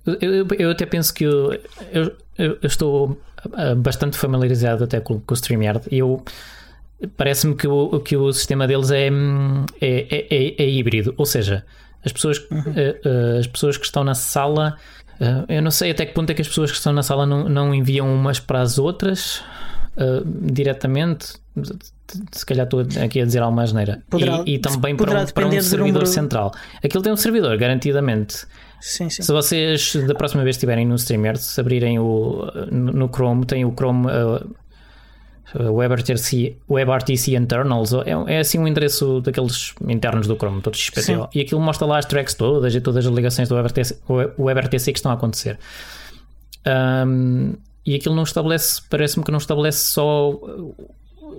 Eu, 0.06 0.16
eu, 0.22 0.48
eu 0.58 0.72
até 0.72 0.86
penso 0.86 1.14
que 1.14 1.24
eu, 1.24 1.54
eu, 1.92 2.16
eu, 2.38 2.58
estou 2.64 3.20
ah, 3.54 3.76
bastante 3.76 4.18
familiarizado 4.18 4.84
até 4.84 5.00
com, 5.00 5.20
com 5.20 5.34
o 5.34 5.36
StreamYard 5.36 5.82
e 5.92 6.00
eu 6.00 6.24
parece-me 7.16 7.56
que 7.56 7.68
o, 7.68 8.00
que 8.00 8.18
o 8.18 8.32
sistema 8.34 8.68
deles 8.68 8.92
é, 8.92 9.08
é, 9.08 9.12
é, 9.82 10.64
é 10.64 10.70
híbrido, 10.70 11.14
ou 11.18 11.26
seja, 11.26 11.66
as 12.06 12.12
pessoas, 12.12 12.40
uhum. 12.52 12.60
uh, 12.60 13.40
as 13.40 13.48
pessoas 13.48 13.78
que 13.78 13.86
estão 13.86 14.04
na 14.04 14.16
sala, 14.16 14.78
uh, 15.20 15.46
eu 15.48 15.62
não 15.62 15.72
sei 15.72 15.92
até 15.92 16.06
que 16.06 16.14
ponto 16.14 16.30
é 16.30 16.34
que 16.34 16.42
as 16.42 16.48
pessoas 16.48 16.72
que 16.72 16.78
estão 16.78 16.94
na 16.94 17.04
sala 17.04 17.26
não, 17.26 17.50
não 17.50 17.74
enviam 17.74 18.14
umas 18.14 18.40
para 18.40 18.62
as 18.62 18.78
outras 18.78 19.42
uh, 19.98 20.24
diretamente. 20.26 21.36
Se 22.32 22.46
calhar 22.46 22.66
estou 22.66 22.80
aqui 23.04 23.22
a 23.22 23.26
dizer 23.26 23.42
alguma. 23.42 23.66
Poderá, 24.10 24.44
e, 24.46 24.56
e 24.56 24.60
também 24.60 24.96
para 24.96 25.22
um, 25.22 25.26
para 25.26 25.48
um 25.48 25.62
servidor 25.62 26.08
central. 26.08 26.52
Aquilo 26.84 27.04
tem 27.04 27.12
um 27.12 27.18
servidor, 27.18 27.56
garantidamente. 27.58 28.48
Sim, 28.80 29.10
sim. 29.10 29.22
Se 29.22 29.32
vocês 29.32 29.96
da 30.08 30.16
próxima 30.16 30.44
vez 30.44 30.56
estiverem 30.56 30.88
no 30.88 30.96
StreamYard, 30.96 31.40
se 31.40 31.60
abrirem 31.60 32.00
o, 32.00 32.50
no 32.72 33.10
Chrome, 33.14 33.46
tem 33.46 33.66
o 33.66 33.74
Chrome 33.74 34.08
uh, 34.08 34.56
WebRTC, 35.56 36.58
WebRTC 36.70 37.36
Internals, 37.36 37.94
é, 37.94 38.12
é, 38.28 38.40
assim 38.40 38.60
um 38.60 38.68
endereço 38.68 39.22
daqueles 39.22 39.74
internos 39.88 40.28
do 40.28 40.36
Chrome, 40.36 40.62
todos 40.62 40.80
XPTO. 40.80 41.02
Sim. 41.02 41.28
E 41.34 41.42
aquilo 41.42 41.60
mostra 41.62 41.88
lá 41.88 41.98
as 41.98 42.06
tracks 42.06 42.34
todas 42.34 42.74
e 42.76 42.82
todas 42.82 43.06
as 43.06 43.14
ligações 43.14 43.50
do 43.50 43.56
WebRTC, 43.56 43.98
WebRTC 44.38 44.92
que 44.92 45.00
estão 45.00 45.12
a 45.12 45.16
acontecer. 45.16 45.58
Um, 47.08 47.54
e 47.86 47.96
aquilo 47.96 48.16
não 48.16 48.24
estabelece, 48.24 48.82
parece-me 48.90 49.24
que 49.24 49.32
não 49.32 49.40
estabelece 49.40 49.92
só 49.92 50.32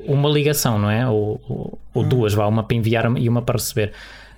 uma 0.07 0.29
ligação, 0.29 0.79
não 0.79 0.91
é? 0.91 1.07
Ou, 1.07 1.41
ou, 1.49 1.79
ou 1.95 2.03
hum. 2.03 2.09
duas, 2.09 2.35
vá, 2.35 2.47
uma 2.47 2.63
para 2.63 2.77
enviar 2.77 3.17
e 3.17 3.29
uma 3.29 3.43
para 3.43 3.57
receber. 3.57 3.93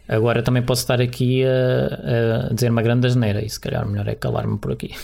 Agora 0.09 0.43
também 0.43 0.63
posso 0.63 0.83
estar 0.83 1.01
aqui 1.01 1.45
a, 1.45 2.49
a 2.51 2.55
dizer 2.55 2.71
uma 2.71 2.83
grande 2.83 3.07
asneira 3.07 3.43
e 3.43 3.49
se 3.49 3.59
calhar 3.59 3.87
melhor 3.87 4.09
é 4.09 4.15
calar-me 4.15 4.59
por 4.59 4.73
aqui. 4.73 4.95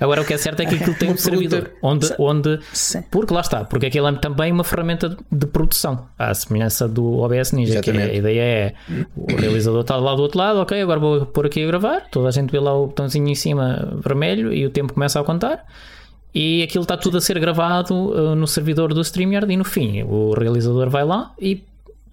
Agora 0.00 0.22
o 0.22 0.24
que 0.24 0.34
é 0.34 0.38
certo 0.38 0.60
é 0.60 0.66
que 0.66 0.74
aquilo 0.74 0.94
tem 0.94 1.10
um 1.10 1.16
servidor 1.16 1.70
onde, 1.80 2.12
onde 2.18 2.58
porque 3.10 3.32
lá 3.32 3.40
está, 3.40 3.64
porque 3.64 3.86
aquilo 3.86 4.08
é 4.08 4.12
também 4.14 4.50
uma 4.50 4.64
ferramenta 4.64 5.16
de 5.30 5.46
produção, 5.46 6.06
à 6.18 6.34
semelhança 6.34 6.88
do 6.88 7.18
OBS 7.18 7.52
Ninja, 7.52 7.80
que 7.80 7.90
é, 7.90 8.02
a 8.02 8.14
ideia 8.14 8.42
é 8.42 8.74
o 9.16 9.36
realizador 9.36 9.82
está 9.82 9.96
lá 9.96 10.14
do 10.14 10.22
outro 10.22 10.38
lado, 10.38 10.60
ok, 10.60 10.80
agora 10.80 10.98
vou 10.98 11.26
pôr 11.26 11.46
aqui 11.46 11.62
a 11.62 11.66
gravar, 11.66 12.08
toda 12.10 12.28
a 12.28 12.32
gente 12.32 12.50
vê 12.50 12.58
lá 12.58 12.74
o 12.74 12.86
botãozinho 12.88 13.28
em 13.28 13.34
cima 13.34 13.96
vermelho 14.02 14.52
e 14.52 14.66
o 14.66 14.70
tempo 14.70 14.92
começa 14.92 15.20
a 15.20 15.24
contar. 15.24 15.64
E 16.34 16.64
aquilo 16.64 16.82
está 16.82 16.96
tudo 16.96 17.18
a 17.18 17.20
ser 17.20 17.38
gravado 17.38 17.94
uh, 17.94 18.34
no 18.34 18.48
servidor 18.48 18.92
do 18.92 19.00
StreamYard 19.00 19.52
e 19.52 19.56
no 19.56 19.64
fim 19.64 20.02
o 20.02 20.34
realizador 20.36 20.90
vai 20.90 21.04
lá 21.04 21.32
e 21.40 21.62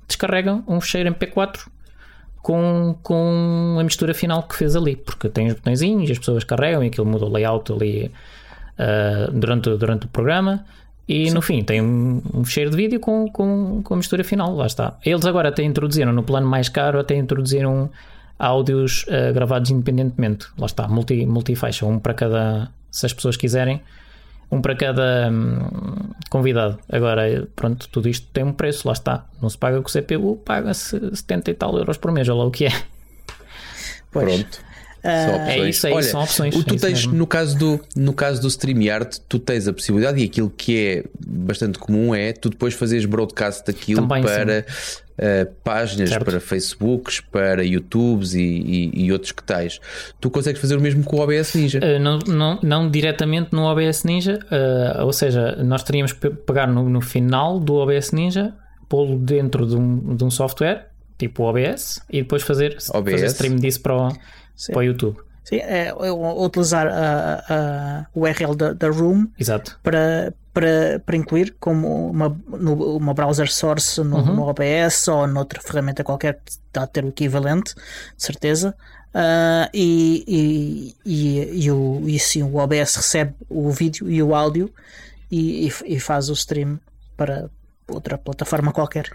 descarrega 0.07 0.61
um 0.67 0.79
fecheiro 0.79 1.11
MP4 1.11 1.61
com, 2.41 2.95
com 3.03 3.77
a 3.79 3.83
mistura 3.83 4.13
final 4.13 4.43
que 4.43 4.55
fez 4.55 4.75
ali, 4.75 4.95
porque 4.95 5.29
tem 5.29 5.47
os 5.47 5.53
botõezinhos 5.53 6.09
as 6.09 6.19
pessoas 6.19 6.43
carregam 6.43 6.83
e 6.83 6.87
aquilo 6.87 7.05
muda 7.05 7.25
o 7.25 7.29
layout 7.29 7.71
ali 7.71 8.11
uh, 8.77 9.31
durante, 9.31 9.69
durante 9.77 10.05
o 10.05 10.09
programa. 10.09 10.65
E 11.07 11.27
Sim. 11.27 11.33
no 11.33 11.41
fim 11.41 11.63
tem 11.63 11.81
um, 11.81 12.21
um 12.33 12.43
fecheiro 12.43 12.71
de 12.71 12.77
vídeo 12.77 12.99
com, 12.99 13.29
com, 13.29 13.81
com 13.83 13.93
a 13.93 13.97
mistura 13.97 14.23
final, 14.23 14.55
lá 14.55 14.65
está. 14.65 14.97
Eles 15.05 15.25
agora 15.25 15.49
até 15.49 15.63
introduziram 15.63 16.13
no 16.13 16.23
plano 16.23 16.47
mais 16.47 16.69
caro, 16.69 16.99
até 16.99 17.15
introduziram 17.15 17.89
áudios 18.39 19.03
uh, 19.03 19.33
gravados 19.33 19.69
independentemente. 19.69 20.47
Lá 20.57 20.65
está, 20.65 20.87
multi, 20.87 21.25
multifaixa, 21.25 21.85
um 21.85 21.99
para 21.99 22.13
cada, 22.13 22.69
se 22.89 23.05
as 23.05 23.13
pessoas 23.13 23.37
quiserem, 23.37 23.81
um 24.51 24.61
para 24.61 24.75
cada 24.75 25.29
hum, 25.31 26.11
convidado. 26.29 26.77
Agora, 26.89 27.47
pronto, 27.55 27.87
tudo 27.89 28.09
isto 28.09 28.27
tem 28.33 28.43
um 28.43 28.51
preço, 28.51 28.87
lá 28.87 28.93
está. 28.93 29.25
Não 29.41 29.49
se 29.49 29.57
paga 29.57 29.81
com 29.81 29.87
o 29.87 29.91
CPU, 29.91 30.35
paga-se 30.43 30.99
70 31.15 31.51
e 31.51 31.53
tal 31.53 31.77
euros 31.77 31.97
por 31.97 32.11
mês, 32.11 32.27
olha 32.27 32.39
lá 32.39 32.45
o 32.45 32.51
que 32.51 32.65
é. 32.65 32.71
Pois. 34.11 34.25
Pronto. 34.25 34.71
Uh, 35.03 35.49
é 35.49 35.69
isso, 35.69 35.87
é 35.87 35.91
Olha, 35.91 36.01
isso, 36.01 36.11
são 36.11 36.21
opções. 36.21 36.55
O 36.55 36.63
tu 36.63 36.75
é 36.75 36.77
tens, 36.77 37.07
no 37.07 37.25
caso, 37.25 37.57
do, 37.57 37.79
no 37.95 38.13
caso 38.13 38.39
do 38.39 38.47
StreamYard, 38.47 39.19
tu 39.27 39.39
tens 39.39 39.67
a 39.67 39.73
possibilidade, 39.73 40.21
e 40.21 40.25
aquilo 40.25 40.49
que 40.49 40.77
é 40.77 41.03
bastante 41.25 41.79
comum 41.79 42.13
é 42.13 42.33
tu 42.33 42.49
depois 42.51 42.75
fazeres 42.75 43.05
broadcast 43.05 43.65
daquilo 43.65 44.01
Também, 44.01 44.21
para 44.21 44.63
uh, 45.21 45.51
páginas, 45.63 46.09
certo. 46.09 46.25
para 46.25 46.39
Facebooks, 46.39 47.21
para 47.21 47.63
YouTubes 47.63 48.33
e, 48.33 48.41
e, 48.41 49.05
e, 49.05 49.11
outros 49.11 49.31
que 49.31 49.43
tais. 49.43 49.79
Tu 50.19 50.29
consegues 50.29 50.59
fazer 50.59 50.75
o 50.75 50.81
mesmo 50.81 51.03
com 51.03 51.17
o 51.17 51.19
OBS 51.21 51.53
Ninja? 51.53 51.79
Uh, 51.79 51.99
não, 51.99 52.19
não, 52.19 52.59
não 52.61 52.89
diretamente 52.89 53.53
no 53.53 53.63
OBS 53.63 54.03
Ninja, 54.03 54.39
uh, 54.51 55.05
ou 55.05 55.13
seja, 55.13 55.55
nós 55.63 55.83
teríamos 55.83 56.13
que 56.13 56.29
pegar 56.29 56.67
no, 56.67 56.89
no 56.89 57.01
final 57.01 57.59
do 57.59 57.75
OBS 57.75 58.11
Ninja, 58.11 58.53
pô-lo 58.89 59.17
dentro 59.17 59.65
de 59.65 59.75
um, 59.75 60.15
de 60.15 60.23
um 60.23 60.31
software, 60.31 60.89
tipo 61.17 61.43
o 61.43 61.45
OBS, 61.45 62.01
e 62.09 62.21
depois 62.21 62.41
fazer, 62.41 62.77
OBS. 62.93 63.11
fazer 63.11 63.25
stream 63.27 63.55
disso 63.57 63.81
para 63.81 63.95
o 63.95 64.11
Sim. 64.55 64.73
para 64.73 64.79
o 64.79 64.83
YouTube. 64.83 65.17
Sim, 65.43 65.57
é, 65.57 65.91
utilizar 65.93 66.87
a, 66.87 67.43
a 67.49 68.05
URL 68.13 68.55
da, 68.55 68.73
da 68.73 68.89
Room 68.89 69.27
Exato. 69.39 69.79
Para, 69.81 70.33
para, 70.53 71.01
para 71.05 71.15
incluir 71.15 71.55
como 71.59 72.09
uma, 72.09 72.37
no, 72.47 72.97
uma 72.97 73.13
browser 73.13 73.51
source 73.51 74.01
no, 74.01 74.17
uhum. 74.17 74.35
no 74.35 74.41
OBS 74.43 75.07
ou 75.07 75.27
noutra 75.27 75.61
ferramenta 75.61 76.03
qualquer 76.03 76.39
que 76.43 76.51
está 76.51 76.83
a 76.83 76.87
ter 76.87 77.05
o 77.05 77.09
equivalente, 77.09 77.73
de 77.73 78.23
certeza. 78.23 78.75
Uh, 79.13 79.67
e, 79.73 80.23
e, 80.25 80.95
e, 81.05 81.65
e, 81.65 81.71
o, 81.71 82.01
e 82.05 82.17
sim, 82.17 82.43
o 82.43 82.55
OBS 82.55 82.95
recebe 82.95 83.33
o 83.49 83.69
vídeo 83.69 84.09
e 84.09 84.23
o 84.23 84.33
áudio 84.33 84.71
e, 85.29 85.69
e, 85.85 85.99
faz 85.99 86.29
o 86.29 86.33
stream 86.33 86.79
para 87.17 87.49
outra 87.87 88.17
plataforma 88.17 88.71
qualquer. 88.71 89.09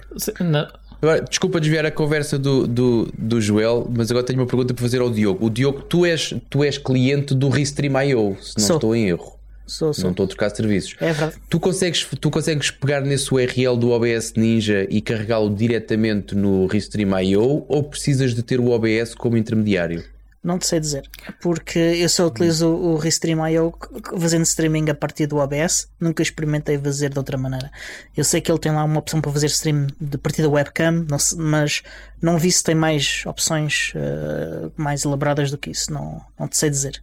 Agora, 1.01 1.23
desculpa 1.23 1.61
desviar 1.61 1.85
a 1.85 1.91
conversa 1.91 2.39
do, 2.39 2.67
do, 2.67 3.13
do 3.17 3.41
Joel, 3.41 3.87
mas 3.95 4.11
agora 4.11 4.25
tenho 4.25 4.41
uma 4.41 4.47
pergunta 4.47 4.73
para 4.73 4.83
fazer 4.83 5.01
ao 5.01 5.11
Diogo. 5.11 5.47
O 5.47 5.51
Diogo, 5.51 5.83
tu 5.83 6.07
és, 6.07 6.35
tu 6.49 6.65
és 6.65 6.79
cliente 6.79 7.35
do 7.35 7.49
Restream.io, 7.49 8.37
se 8.41 8.59
não 8.59 8.67
sou. 8.67 8.77
estou 8.77 8.97
em 8.97 9.09
erro. 9.09 9.36
Sou, 9.67 9.93
sou. 9.93 10.05
Não 10.05 10.11
estou 10.13 10.25
a 10.25 10.29
trocar 10.29 10.51
serviços. 10.51 10.95
É 11.01 11.13
verdade. 11.13 11.37
Tu 11.49 11.59
consegues, 11.59 12.07
tu 12.21 12.31
consegues 12.31 12.71
pegar 12.71 13.01
nesse 13.01 13.33
URL 13.33 13.77
do 13.77 13.91
OBS 13.91 14.35
Ninja 14.37 14.87
e 14.89 15.01
carregá-lo 15.01 15.55
diretamente 15.55 16.35
no 16.35 16.67
Restream.io 16.67 17.65
ou 17.69 17.83
precisas 17.83 18.35
de 18.35 18.43
ter 18.43 18.61
o 18.61 18.71
OBS 18.71 19.15
como 19.15 19.37
intermediário? 19.37 20.05
Não 20.47 20.61
te 20.61 20.67
sei 20.69 20.79
dizer, 20.79 21.11
porque 21.41 21.77
eu 21.77 22.09
só 22.09 22.29
utilizo 22.29 22.69
o 22.69 22.97
Restream.io 22.97 23.75
fazendo 24.17 24.45
streaming 24.45 24.89
a 24.89 24.95
partir 24.95 25.27
do 25.27 25.39
OBS, 25.39 25.89
nunca 25.99 26.23
experimentei 26.23 26.79
fazer 26.79 27.11
de 27.11 27.19
outra 27.19 27.37
maneira. 27.37 27.69
Eu 28.17 28.23
sei 28.23 28.41
que 28.41 28.49
ele 28.49 28.61
tem 28.61 28.71
lá 28.71 28.85
uma 28.85 29.01
opção 29.01 29.21
para 29.21 29.33
fazer 29.33 29.47
stream 29.47 29.89
de 30.01 30.17
partir 30.17 30.43
da 30.43 30.49
webcam, 30.49 31.05
não 31.11 31.19
mas 31.39 31.83
não 32.23 32.39
vi 32.39 32.53
se 32.53 32.63
tem 32.63 32.77
mais 32.77 33.25
opções 33.27 33.93
uh, 33.97 34.71
mais 34.77 35.05
elaboradas 35.05 35.51
do 35.51 35.59
que 35.59 35.69
isso, 35.69 35.93
não, 35.93 36.23
não 36.39 36.47
te 36.47 36.57
sei 36.57 36.71
dizer. 36.71 37.03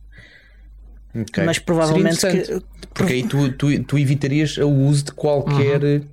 Okay. 1.16 1.44
Mas 1.44 1.60
provavelmente 1.60 2.26
que, 2.26 2.62
porque 2.94 3.14
aí 3.14 3.24
tu, 3.24 3.52
tu, 3.54 3.84
tu 3.84 3.98
evitarias 3.98 4.58
o 4.58 4.70
uso 4.70 5.06
de 5.06 5.12
qualquer 5.12 5.84
uhum. 5.84 6.08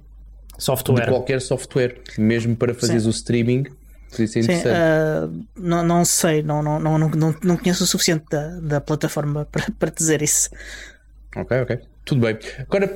software. 0.59 1.05
De 1.05 1.11
qualquer 1.11 1.41
software, 1.41 2.01
mesmo 2.19 2.55
para 2.55 2.75
fazeres 2.75 3.07
o 3.07 3.11
streaming 3.11 3.65
Sim, 4.11 4.41
uh, 4.41 5.47
não, 5.57 5.85
não 5.85 6.05
sei, 6.05 6.43
não, 6.43 6.63
não, 6.63 6.81
não, 6.81 6.99
não, 6.99 7.35
não 7.45 7.57
conheço 7.57 7.85
o 7.85 7.87
suficiente 7.87 8.25
da, 8.29 8.59
da 8.61 8.81
plataforma 8.81 9.47
para, 9.51 9.67
para 9.79 9.91
dizer 9.91 10.21
isso. 10.21 10.51
Ok, 11.37 11.61
ok. 11.61 11.79
Tudo 12.05 12.23
bem. 12.23 12.37
Agora, 12.59 12.89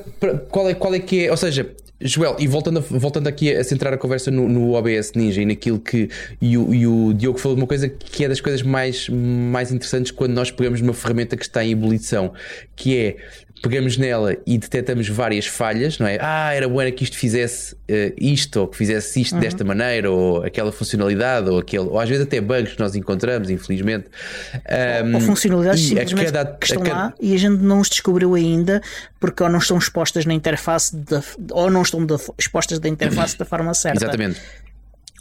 qual 0.49 0.69
é, 0.69 0.73
qual 0.73 0.93
é 0.93 0.99
que 0.99 1.25
é? 1.25 1.31
Ou 1.31 1.37
seja, 1.37 1.73
Joel, 2.01 2.35
e 2.39 2.47
voltando, 2.47 2.79
a, 2.79 2.81
voltando 2.81 3.27
aqui 3.27 3.53
a 3.53 3.63
centrar 3.63 3.93
a 3.93 3.97
conversa 3.97 4.29
no, 4.29 4.49
no 4.49 4.73
OBS 4.73 5.13
Ninja 5.15 5.41
e 5.41 5.45
naquilo 5.45 5.79
que. 5.79 6.09
E 6.41 6.57
o, 6.57 6.73
e 6.73 6.85
o 6.85 7.13
Diogo 7.13 7.37
falou 7.37 7.55
de 7.55 7.61
uma 7.61 7.67
coisa 7.67 7.87
que 7.87 8.25
é 8.25 8.27
das 8.27 8.41
coisas 8.41 8.61
mais, 8.61 9.07
mais 9.09 9.71
interessantes 9.71 10.11
quando 10.11 10.33
nós 10.33 10.51
pegamos 10.51 10.81
uma 10.81 10.93
ferramenta 10.93 11.37
que 11.37 11.43
está 11.43 11.63
em 11.63 11.71
ebulição, 11.71 12.33
que 12.75 12.97
é 12.97 13.17
pegamos 13.61 13.97
nela 13.97 14.35
e 14.45 14.57
detectamos 14.57 15.07
várias 15.07 15.47
falhas, 15.47 15.97
não 15.97 16.07
é? 16.07 16.17
Ah, 16.21 16.53
era 16.53 16.67
bueno 16.67 16.91
que 16.91 17.03
isto 17.03 17.17
fizesse 17.17 17.73
uh, 17.73 18.13
isto, 18.17 18.61
ou 18.61 18.67
que 18.67 18.77
fizesse 18.77 19.21
isto 19.21 19.35
uhum. 19.35 19.41
desta 19.41 19.63
maneira, 19.63 20.11
ou 20.11 20.43
aquela 20.43 20.71
funcionalidade, 20.71 21.49
ou 21.49 21.59
aquele, 21.59 21.85
ou 21.85 21.99
às 21.99 22.07
vezes 22.07 22.23
até 22.25 22.39
bugs 22.39 22.73
que 22.73 22.79
nós 22.79 22.95
encontramos, 22.95 23.49
infelizmente. 23.49 24.07
Um, 25.03 25.15
ou 25.15 25.21
funcionalidades 25.21 25.81
simplesmente 25.81 26.31
cada, 26.31 26.45
que 26.45 26.65
estão 26.65 26.83
cada... 26.83 26.95
lá 26.95 27.13
e 27.19 27.33
a 27.33 27.37
gente 27.37 27.61
não 27.61 27.79
os 27.79 27.89
descobriu 27.89 28.35
ainda 28.35 28.81
porque 29.19 29.41
ou 29.41 29.49
não 29.49 29.59
estão 29.59 29.77
expostas 29.77 30.25
na 30.25 30.33
interface, 30.33 30.95
de, 30.95 31.19
ou 31.51 31.71
não 31.71 31.81
estão 31.81 32.05
de, 32.05 32.15
expostas 32.37 32.79
da 32.79 32.87
interface 32.87 33.37
da 33.37 33.45
forma 33.45 33.73
certa. 33.73 33.97
Exatamente 33.97 34.39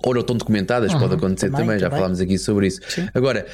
ou 0.02 0.12
não 0.12 0.20
estão 0.20 0.36
documentadas, 0.36 0.92
uhum, 0.92 1.00
pode 1.00 1.14
acontecer 1.14 1.46
também, 1.46 1.66
também, 1.66 1.78
já 1.78 1.90
falámos 1.90 2.20
aqui 2.20 2.36
sobre 2.36 2.66
isso. 2.66 2.80
Sim. 2.88 3.08
Agora, 3.14 3.46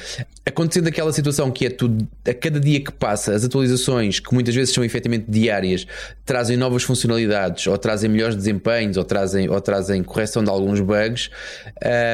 acontecendo 0.45 0.87
aquela 0.87 1.13
situação 1.13 1.49
que 1.49 1.65
é 1.65 1.69
tudo, 1.69 2.05
a 2.27 2.33
cada 2.33 2.59
dia 2.59 2.81
que 2.81 2.91
passa, 2.91 3.33
as 3.33 3.45
atualizações, 3.45 4.19
que 4.19 4.33
muitas 4.33 4.53
vezes 4.53 4.73
são 4.73 4.83
efetivamente 4.83 5.25
diárias, 5.29 5.87
trazem 6.25 6.57
novas 6.57 6.83
funcionalidades, 6.83 7.67
ou 7.67 7.77
trazem 7.77 8.09
melhores 8.09 8.35
desempenhos, 8.35 8.97
ou 8.97 9.03
trazem, 9.03 9.49
ou 9.49 9.61
trazem 9.61 10.03
correção 10.03 10.43
de 10.43 10.49
alguns 10.49 10.81
bugs, 10.81 11.29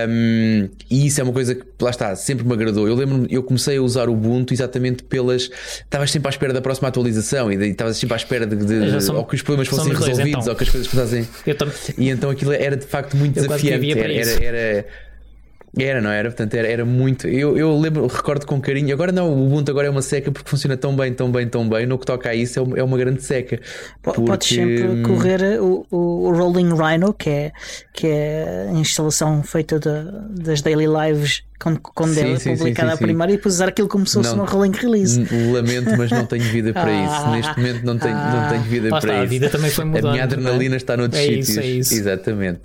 um, 0.08 0.70
e 0.90 1.08
isso 1.08 1.20
é 1.20 1.24
uma 1.24 1.34
coisa 1.34 1.56
que, 1.56 1.64
lá 1.82 1.90
está, 1.90 2.16
sempre 2.16 2.46
me 2.46 2.54
agradou. 2.54 2.88
Eu 2.88 2.96
lembro 2.96 3.26
eu 3.30 3.42
comecei 3.42 3.78
a 3.78 3.82
usar 3.82 4.08
o 4.10 4.14
Ubuntu 4.14 4.54
exatamente 4.54 5.04
pelas. 5.04 5.50
Estavas 5.84 6.12
sempre 6.12 6.28
à 6.28 6.32
espera 6.32 6.54
da 6.54 6.62
próxima 6.62 6.88
atualização, 6.88 7.52
e 7.52 7.56
estavas 7.70 7.98
sempre 7.98 8.14
à 8.14 8.18
espera 8.18 8.46
de, 8.46 8.56
de 8.56 9.02
são, 9.02 9.16
ou 9.16 9.26
que 9.26 9.36
os 9.36 9.42
problemas 9.42 9.68
fossem 9.68 9.94
resolvidos, 9.94 10.42
então. 10.42 10.50
ou 10.50 10.56
que 10.56 10.64
as 10.64 10.70
coisas 10.70 10.88
começassem. 10.88 11.28
E 11.98 12.10
então 12.10 12.30
aquilo 12.30 12.52
era 12.52 12.78
de 12.78 12.86
facto 12.86 13.18
muito 13.18 13.34
desafiante. 13.34 13.88
Era, 14.32 14.58
era, 14.58 14.86
era, 15.80 16.02
não 16.02 16.10
era? 16.10 16.30
Portanto, 16.30 16.54
era, 16.56 16.68
era 16.68 16.86
muito. 16.86 17.28
Eu, 17.28 17.58
eu 17.58 17.78
lembro, 17.78 18.08
recordo 18.08 18.46
com 18.46 18.60
carinho. 18.60 18.94
Agora 18.94 19.12
não, 19.12 19.30
o 19.32 19.46
Ubuntu 19.46 19.72
agora 19.72 19.88
é 19.88 19.90
uma 19.90 20.02
seca 20.02 20.32
porque 20.32 20.50
funciona 20.50 20.76
tão 20.76 20.96
bem, 20.96 21.14
tão 21.14 21.32
bem, 21.32 21.48
tão 21.48 21.68
bem. 21.68 21.86
No 21.86 22.00
que 22.00 22.06
toca 22.06 22.30
a 22.30 22.36
isso, 22.36 22.60
é 22.60 22.84
uma, 22.84 22.96
é 22.96 23.00
grande 23.00 23.22
seca. 23.24 23.60
Porque... 24.02 24.22
Podes 24.22 24.48
sempre 24.48 25.02
correr 25.04 25.62
o, 25.62 25.86
o, 25.92 26.32
Rolling 26.32 26.74
Rhino, 26.74 27.14
que 27.14 27.30
é, 27.30 27.52
que 27.94 28.08
é 28.08 28.68
a 28.70 28.74
instalação 28.74 29.44
feita 29.44 29.80
de, 29.80 30.44
das 30.44 30.62
daily 30.62 30.88
lives 30.88 31.44
quando, 31.60 31.80
quando 31.80 32.14
sim, 32.14 32.34
é 32.34 32.40
sim, 32.40 32.56
publicada 32.56 32.90
sim, 32.90 32.96
a 32.96 32.98
primeira 32.98 33.34
e 33.34 33.36
depois 33.38 33.56
usar 33.56 33.68
aquilo 33.68 33.88
como 33.88 34.06
se 34.08 34.14
fosse 34.14 34.36
no 34.36 34.46
rolling 34.46 34.72
release. 34.72 35.20
Lamento, 35.52 35.96
mas 35.98 36.12
não 36.12 36.26
tenho 36.26 36.44
vida 36.44 36.74
para 36.74 36.90
ah, 36.90 37.06
isso. 37.06 37.30
Neste 37.30 37.58
momento 37.58 37.84
não 37.84 37.98
tenho, 38.00 38.16
ah, 38.16 38.42
não 38.42 38.50
tenho 38.50 38.64
vida 38.64 38.90
para 38.90 38.98
está, 38.98 39.14
isso. 39.14 39.22
A 39.22 39.26
vida 39.26 39.50
também 39.50 39.70
foi 39.70 39.86
mudando. 39.86 40.08
A 40.08 40.12
minha 40.12 40.24
adrenalina 40.24 40.76
é? 40.76 40.78
está 40.78 40.98
noutros 40.98 41.22
é 41.22 41.26
sítios. 41.26 41.50
Isso, 41.50 41.60
é 41.60 41.66
isso. 41.66 41.94
Exatamente. 41.94 42.62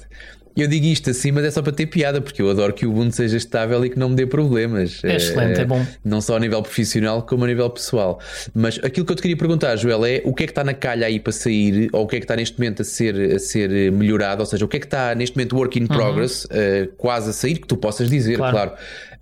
Eu 0.57 0.69
digo 0.69 0.87
isto 0.87 1.11
assim, 1.11 1.33
mas 1.33 1.45
é 1.45 1.51
só 1.51 1.63
para 1.63 1.73
ter 1.73 1.87
piada, 1.87 2.21
porque 2.21 2.43
eu 2.43 2.51
adoro 2.51 2.73
que 2.73 2.87
o 2.87 2.91
Ubuntu 2.91 3.17
seja 3.17 3.37
estável 3.37 3.85
e 3.85 3.91
que 3.91 3.99
não 3.99 4.11
me 4.11 4.17
dê 4.17 4.27
problemas. 4.27 5.03
É 5.03 5.17
excelente, 5.17 5.59
é, 5.59 5.63
é 5.63 5.65
bom. 5.65 5.85
Não 6.05 6.21
só 6.21 6.37
a 6.37 6.41
nível 6.41 6.63
profissional, 6.63 7.23
como 7.23 7.45
a 7.45 7.47
nível 7.47 7.69
pessoal. 7.71 8.21
Mas 8.55 8.79
aquilo 8.83 9.07
que 9.07 9.13
eu 9.13 9.17
te 9.17 9.23
queria 9.23 9.37
perguntar, 9.37 9.77
Joel, 9.77 10.05
é 10.05 10.23
o 10.25 10.35
que 10.35 10.45
é 10.45 10.47
que 10.47 10.53
está 10.53 10.65
na 10.65 10.75
calha 10.75 11.07
aí 11.07 11.19
para 11.19 11.33
sair, 11.33 11.89
ou 11.93 12.05
o 12.05 12.07
que 12.07 12.17
é 12.17 12.19
que 12.19 12.25
está 12.25 12.37
neste 12.37 12.59
momento 12.59 12.83
a 12.83 12.85
ser, 12.85 13.35
a 13.35 13.39
ser 13.39 13.93
melhorado, 13.93 14.41
ou 14.41 14.47
seja, 14.47 14.65
o 14.65 14.69
que 14.69 14.77
é 14.77 14.81
que 14.81 14.87
está 14.87 15.15
neste 15.15 15.37
momento 15.37 15.57
work 15.57 15.79
in 15.79 15.83
uhum. 15.83 15.89
progress, 15.89 16.45
uhum. 16.45 16.85
uh, 16.85 16.93
quase 16.97 17.31
a 17.31 17.33
sair, 17.33 17.59
que 17.59 17.67
tu 17.67 17.77
possas 17.77 18.11
dizer, 18.11 18.37
claro. 18.37 18.53
claro 18.53 18.73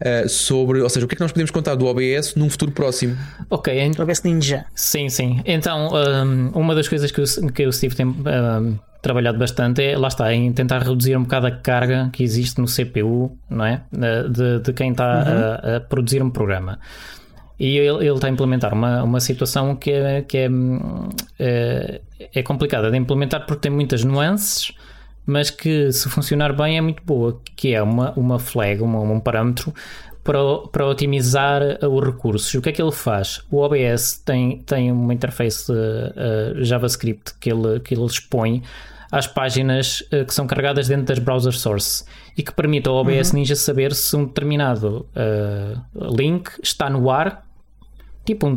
uh, 0.00 0.28
sobre, 0.28 0.80
ou 0.80 0.88
seja, 0.88 1.04
o 1.04 1.08
que 1.08 1.14
é 1.14 1.16
que 1.16 1.22
nós 1.22 1.32
podemos 1.32 1.50
contar 1.50 1.74
do 1.74 1.86
OBS 1.86 2.34
num 2.34 2.48
futuro 2.48 2.72
próximo? 2.72 3.16
Ok, 3.48 3.78
então, 3.80 4.04
OBS 4.04 4.22
Ninja. 4.22 4.64
Sim, 4.74 5.08
sim. 5.08 5.40
Então, 5.44 5.90
um, 5.92 6.50
uma 6.58 6.74
das 6.74 6.88
coisas 6.88 7.10
que 7.10 7.20
o, 7.20 7.52
que 7.52 7.66
o 7.66 7.72
Steve 7.72 7.94
tem. 7.94 8.06
Um, 8.06 8.78
trabalhado 9.00 9.38
bastante 9.38 9.82
é, 9.82 9.96
lá 9.96 10.08
está, 10.08 10.32
em 10.32 10.52
tentar 10.52 10.80
reduzir 10.80 11.16
um 11.16 11.22
bocado 11.22 11.46
a 11.46 11.50
carga 11.50 12.10
que 12.12 12.22
existe 12.22 12.60
no 12.60 12.66
CPU, 12.66 13.36
não 13.48 13.64
é? 13.64 13.82
De, 13.90 14.60
de 14.60 14.72
quem 14.72 14.90
está 14.90 15.04
uhum. 15.04 15.72
a, 15.72 15.76
a, 15.76 15.80
produzir 15.80 16.22
um 16.22 16.30
programa. 16.30 16.78
E 17.58 17.76
ele, 17.76 18.06
ele 18.06 18.14
está 18.14 18.26
a 18.26 18.30
implementar 18.30 18.72
uma, 18.72 19.02
uma 19.02 19.20
situação 19.20 19.76
que, 19.76 19.90
é, 19.90 20.22
que 20.22 20.38
é, 20.38 20.48
é, 21.38 22.00
é 22.34 22.42
complicada 22.42 22.90
de 22.90 22.96
implementar 22.96 23.44
porque 23.46 23.60
tem 23.60 23.70
muitas 23.70 24.02
nuances, 24.02 24.72
mas 25.26 25.50
que 25.50 25.92
se 25.92 26.08
funcionar 26.08 26.54
bem 26.54 26.78
é 26.78 26.80
muito 26.80 27.02
boa, 27.04 27.38
que 27.54 27.74
é 27.74 27.82
uma, 27.82 28.12
uma 28.12 28.38
flag, 28.38 28.82
uma, 28.82 29.00
um 29.00 29.20
parâmetro 29.20 29.74
para, 30.30 30.68
para 30.70 30.86
otimizar 30.86 31.60
os 31.84 32.04
recursos. 32.06 32.54
O 32.54 32.62
que 32.62 32.68
é 32.68 32.72
que 32.72 32.80
ele 32.80 32.92
faz? 32.92 33.40
O 33.50 33.56
OBS 33.56 34.22
tem, 34.24 34.58
tem 34.58 34.92
uma 34.92 35.12
interface 35.12 35.72
uh, 35.72 36.62
JavaScript 36.62 37.34
que 37.40 37.50
ele, 37.50 37.80
que 37.80 37.94
ele 37.94 38.04
expõe 38.04 38.62
às 39.10 39.26
páginas 39.26 40.02
uh, 40.12 40.24
que 40.24 40.32
são 40.32 40.46
carregadas 40.46 40.86
dentro 40.86 41.06
das 41.06 41.18
browser 41.18 41.52
source 41.52 42.04
e 42.38 42.44
que 42.44 42.54
permite 42.54 42.88
ao 42.88 42.94
OBS 42.94 43.30
uhum. 43.30 43.40
Ninja 43.40 43.56
saber 43.56 43.92
se 43.92 44.14
um 44.14 44.24
determinado 44.24 45.04
uh, 45.16 46.16
link 46.16 46.48
está 46.62 46.88
no 46.88 47.10
ar. 47.10 47.44
Tipo, 48.24 48.48
um, 48.48 48.56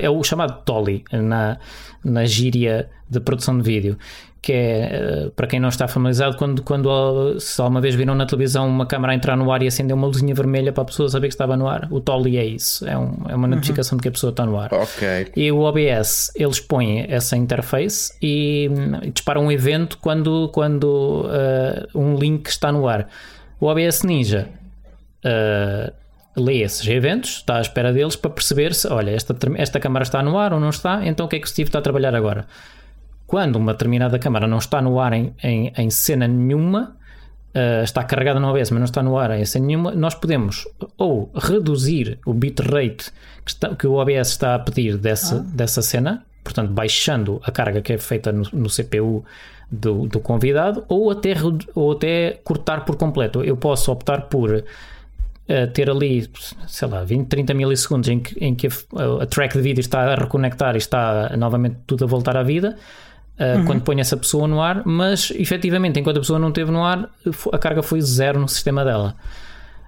é 0.00 0.08
o 0.08 0.22
chamado 0.22 0.62
Tolly 0.64 1.04
na, 1.12 1.58
na 2.04 2.24
gíria 2.24 2.88
de 3.08 3.20
produção 3.20 3.58
de 3.58 3.64
vídeo 3.64 3.98
que 4.42 4.52
é, 4.52 4.56
eh, 4.56 5.30
para 5.36 5.46
quem 5.46 5.60
não 5.60 5.68
está 5.68 5.86
familiarizado, 5.86 6.36
quando, 6.36 6.62
quando 6.62 7.38
se 7.38 7.60
alguma 7.60 7.80
vez 7.80 7.94
viram 7.94 8.12
na 8.12 8.26
televisão 8.26 8.68
uma 8.68 8.84
câmera 8.84 9.14
entrar 9.14 9.36
no 9.36 9.52
ar 9.52 9.62
e 9.62 9.68
acender 9.68 9.96
uma 9.96 10.08
luzinha 10.08 10.34
vermelha 10.34 10.72
para 10.72 10.82
a 10.82 10.84
pessoa 10.84 11.08
saber 11.08 11.28
que 11.28 11.34
estava 11.34 11.56
no 11.56 11.68
ar, 11.68 11.86
o 11.92 12.00
Tolly 12.00 12.36
é 12.36 12.44
isso, 12.44 12.84
é, 12.84 12.98
um, 12.98 13.14
é 13.28 13.36
uma 13.36 13.46
uhum. 13.46 13.54
notificação 13.54 13.94
uhum. 13.94 13.98
de 13.98 14.02
que 14.02 14.08
a 14.08 14.10
pessoa 14.10 14.30
está 14.30 14.44
no 14.44 14.58
ar. 14.58 14.74
Okay. 14.74 15.28
E 15.36 15.52
o 15.52 15.60
OBS, 15.60 16.32
eles 16.34 16.58
põem 16.58 17.06
essa 17.08 17.36
interface 17.36 18.14
e, 18.20 18.68
e 19.02 19.10
disparam 19.12 19.44
um 19.44 19.52
evento 19.52 19.96
quando, 19.98 20.48
quando 20.48 21.24
uh, 21.24 21.98
um 21.98 22.16
link 22.16 22.48
está 22.48 22.72
no 22.72 22.88
ar. 22.88 23.08
O 23.60 23.66
OBS 23.66 24.02
Ninja 24.02 24.48
uh, 25.24 25.92
lê 26.36 26.62
esses 26.62 26.86
eventos, 26.86 27.36
está 27.36 27.58
à 27.58 27.60
espera 27.60 27.92
deles 27.92 28.16
para 28.16 28.30
perceber 28.30 28.74
se, 28.74 28.88
olha, 28.88 29.10
esta, 29.10 29.36
esta 29.56 29.78
câmera 29.78 30.02
está 30.02 30.22
no 30.22 30.38
ar 30.38 30.52
ou 30.52 30.60
não 30.60 30.70
está, 30.70 31.06
então 31.06 31.26
o 31.26 31.28
que 31.28 31.36
é 31.36 31.38
que 31.38 31.46
o 31.46 31.50
Steve 31.50 31.68
está 31.68 31.78
a 31.78 31.82
trabalhar 31.82 32.14
agora? 32.14 32.46
quando 33.32 33.56
uma 33.56 33.72
determinada 33.72 34.18
câmara 34.18 34.46
não 34.46 34.58
está 34.58 34.82
no 34.82 35.00
ar 35.00 35.14
em, 35.14 35.34
em, 35.42 35.72
em 35.74 35.88
cena 35.88 36.28
nenhuma, 36.28 36.94
uh, 37.54 37.82
está 37.82 38.04
carregada 38.04 38.38
no 38.38 38.46
OBS, 38.48 38.70
mas 38.70 38.78
não 38.78 38.84
está 38.84 39.02
no 39.02 39.16
ar 39.16 39.30
em 39.30 39.46
cena 39.46 39.64
nenhuma, 39.64 39.92
nós 39.92 40.14
podemos 40.14 40.68
ou 40.98 41.30
reduzir 41.34 42.18
o 42.26 42.34
bitrate 42.34 43.10
que, 43.42 43.50
está, 43.50 43.74
que 43.74 43.86
o 43.86 43.94
OBS 43.94 44.28
está 44.28 44.54
a 44.54 44.58
pedir 44.58 44.98
dessa, 44.98 45.36
ah. 45.36 45.44
dessa 45.46 45.80
cena, 45.80 46.26
portanto, 46.44 46.72
baixando 46.72 47.40
a 47.42 47.50
carga 47.50 47.80
que 47.80 47.94
é 47.94 47.96
feita 47.96 48.30
no, 48.30 48.42
no 48.52 48.68
CPU 48.68 49.24
do, 49.70 50.06
do, 50.06 50.20
convidado, 50.20 50.84
ou 50.86 51.10
até, 51.10 51.34
ou 51.74 51.92
até 51.92 52.38
cortar 52.44 52.84
por 52.84 52.96
completo. 52.96 53.42
Eu 53.42 53.56
posso 53.56 53.90
optar 53.90 54.28
por 54.28 54.62
uh, 55.48 55.70
ter 55.72 55.90
ali, 55.90 56.28
sei 56.66 56.88
lá, 56.88 57.04
20, 57.04 57.28
30 57.28 57.54
milissegundos 57.54 58.08
em 58.08 58.20
que, 58.20 58.44
em 58.44 58.54
que 58.54 58.66
a, 58.66 59.22
a 59.22 59.26
track 59.26 59.54
de 59.56 59.62
vídeo 59.62 59.80
está 59.80 60.12
a 60.12 60.14
reconectar 60.14 60.74
e 60.74 60.78
está 60.78 61.34
novamente 61.36 61.76
tudo 61.86 62.04
a 62.04 62.06
voltar 62.06 62.36
à 62.36 62.42
vida 62.42 62.76
uh, 63.38 63.58
uhum. 63.58 63.64
quando 63.64 63.82
põe 63.82 64.00
essa 64.00 64.16
pessoa 64.16 64.46
no 64.46 64.60
ar, 64.60 64.82
mas 64.84 65.32
efetivamente, 65.34 65.98
enquanto 65.98 66.18
a 66.18 66.20
pessoa 66.20 66.38
não 66.38 66.48
esteve 66.48 66.70
no 66.70 66.84
ar, 66.84 67.08
a 67.52 67.58
carga 67.58 67.82
foi 67.82 68.00
zero 68.00 68.40
no 68.40 68.48
sistema 68.48 68.84
dela. 68.84 69.16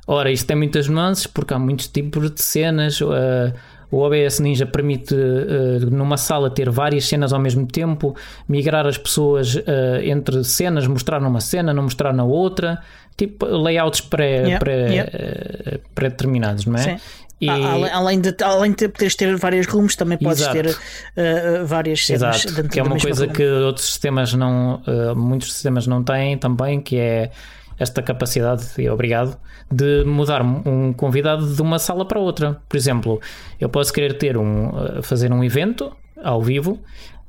Ora, 0.06 0.30
isto 0.30 0.46
tem 0.46 0.56
muitas 0.56 0.86
nuances 0.88 1.26
porque 1.26 1.54
há 1.54 1.58
muitos 1.58 1.88
tipos 1.88 2.30
de 2.30 2.42
cenas. 2.42 3.00
Uh, 3.00 3.52
o 3.90 3.98
OBS 3.98 4.40
Ninja 4.40 4.66
permite 4.66 5.14
uh, 5.14 5.90
numa 5.90 6.16
sala 6.16 6.50
ter 6.50 6.68
várias 6.68 7.06
cenas 7.06 7.32
ao 7.32 7.38
mesmo 7.38 7.66
tempo, 7.66 8.14
migrar 8.48 8.86
as 8.86 8.98
pessoas 8.98 9.54
uh, 9.54 9.62
entre 10.02 10.42
cenas, 10.42 10.86
mostrar 10.86 11.20
numa 11.20 11.40
cena, 11.40 11.72
não 11.72 11.84
mostrar 11.84 12.12
na 12.12 12.24
outra, 12.24 12.80
tipo 13.16 13.46
layouts 13.46 14.00
pré-determinados, 14.00 16.64
pré, 16.64 16.72
pré, 16.72 16.84
não 16.86 16.92
é? 16.92 16.98
Sim. 16.98 17.04
E... 17.40 17.48
Além, 17.48 18.20
de, 18.20 18.34
além 18.42 18.72
de 18.72 18.88
poderes 18.88 19.14
ter 19.16 19.36
vários 19.36 19.66
rumos, 19.66 19.96
também 19.96 20.16
podes 20.16 20.40
Exato. 20.40 20.54
ter 20.54 20.70
uh, 20.70 21.66
várias 21.66 22.06
cenas 22.06 22.44
Exato. 22.44 22.68
que 22.68 22.80
é 22.80 22.82
uma 22.82 22.98
coisa 22.98 23.26
forma. 23.26 23.34
que 23.34 23.44
outros 23.44 23.86
sistemas 23.86 24.32
não, 24.32 24.82
uh, 24.86 25.16
muitos 25.16 25.52
sistemas 25.52 25.86
não 25.86 26.02
têm 26.02 26.38
também, 26.38 26.80
que 26.80 26.96
é 26.96 27.30
esta 27.78 28.02
capacidade, 28.02 28.64
e 28.78 28.88
obrigado, 28.88 29.36
de 29.70 30.04
mudar 30.04 30.42
um 30.42 30.92
convidado 30.92 31.54
de 31.54 31.60
uma 31.60 31.78
sala 31.78 32.06
para 32.06 32.20
outra. 32.20 32.60
Por 32.68 32.76
exemplo, 32.76 33.20
eu 33.60 33.68
posso 33.68 33.92
querer 33.92 34.16
ter 34.16 34.36
um, 34.36 34.68
eh, 34.68 35.02
fazer 35.02 35.32
um 35.32 35.42
evento 35.42 35.92
ao 36.22 36.40
vivo 36.40 36.80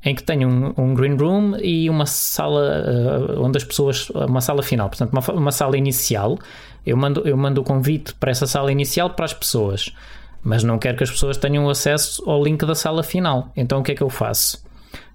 em 0.06 0.14
que 0.14 0.22
tenho 0.22 0.48
um, 0.48 0.74
um 0.78 0.94
green 0.94 1.18
room 1.18 1.58
e 1.58 1.90
uma 1.90 2.06
sala 2.06 2.86
uh, 2.88 3.44
onde 3.44 3.58
as 3.58 3.64
pessoas, 3.64 4.08
uma 4.12 4.40
sala 4.40 4.62
final, 4.62 4.88
portanto, 4.88 5.12
uma, 5.12 5.32
uma 5.34 5.52
sala 5.52 5.76
inicial. 5.76 6.38
Eu 6.86 6.96
mando, 6.96 7.28
eu 7.28 7.36
mando 7.36 7.60
o 7.60 7.64
convite 7.64 8.14
para 8.14 8.30
essa 8.30 8.46
sala 8.46 8.72
inicial 8.72 9.10
para 9.10 9.26
as 9.26 9.34
pessoas, 9.34 9.92
mas 10.44 10.64
não 10.64 10.78
quero 10.78 10.96
que 10.96 11.04
as 11.04 11.10
pessoas 11.10 11.38
tenham 11.38 11.68
acesso 11.68 12.22
ao 12.30 12.44
link 12.44 12.64
da 12.64 12.76
sala 12.76 13.02
final. 13.02 13.52
Então, 13.58 13.80
o 13.80 13.84
que 13.84 13.94
é 13.94 13.96
que 13.96 14.04
eu 14.04 14.10
faço? 14.10 14.64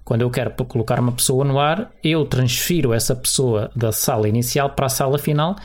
Quando 0.03 0.23
eu 0.23 0.29
quero 0.29 0.51
colocar 0.65 0.99
uma 0.99 1.13
pessoa 1.13 1.45
no 1.45 1.57
ar, 1.57 1.89
eu 2.03 2.25
transfiro 2.25 2.93
essa 2.93 3.15
pessoa 3.15 3.71
da 3.73 3.93
sala 3.93 4.27
inicial 4.27 4.71
para 4.71 4.87
a 4.87 4.89
sala 4.89 5.17
final, 5.17 5.55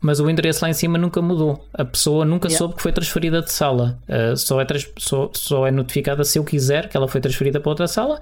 mas 0.00 0.20
o 0.20 0.30
endereço 0.30 0.64
lá 0.64 0.70
em 0.70 0.72
cima 0.72 0.96
nunca 0.96 1.20
mudou. 1.20 1.62
A 1.74 1.84
pessoa 1.84 2.24
nunca 2.24 2.48
yeah. 2.48 2.56
soube 2.56 2.76
que 2.76 2.82
foi 2.82 2.92
transferida 2.92 3.42
de 3.42 3.52
sala. 3.52 3.98
Uh, 4.08 4.34
só, 4.38 4.58
é 4.58 4.66
só, 4.96 5.28
só 5.34 5.66
é 5.66 5.70
notificada 5.70 6.24
se 6.24 6.38
eu 6.38 6.44
quiser 6.44 6.88
que 6.88 6.96
ela 6.96 7.06
foi 7.06 7.20
transferida 7.20 7.60
para 7.60 7.68
outra 7.68 7.86
sala 7.86 8.18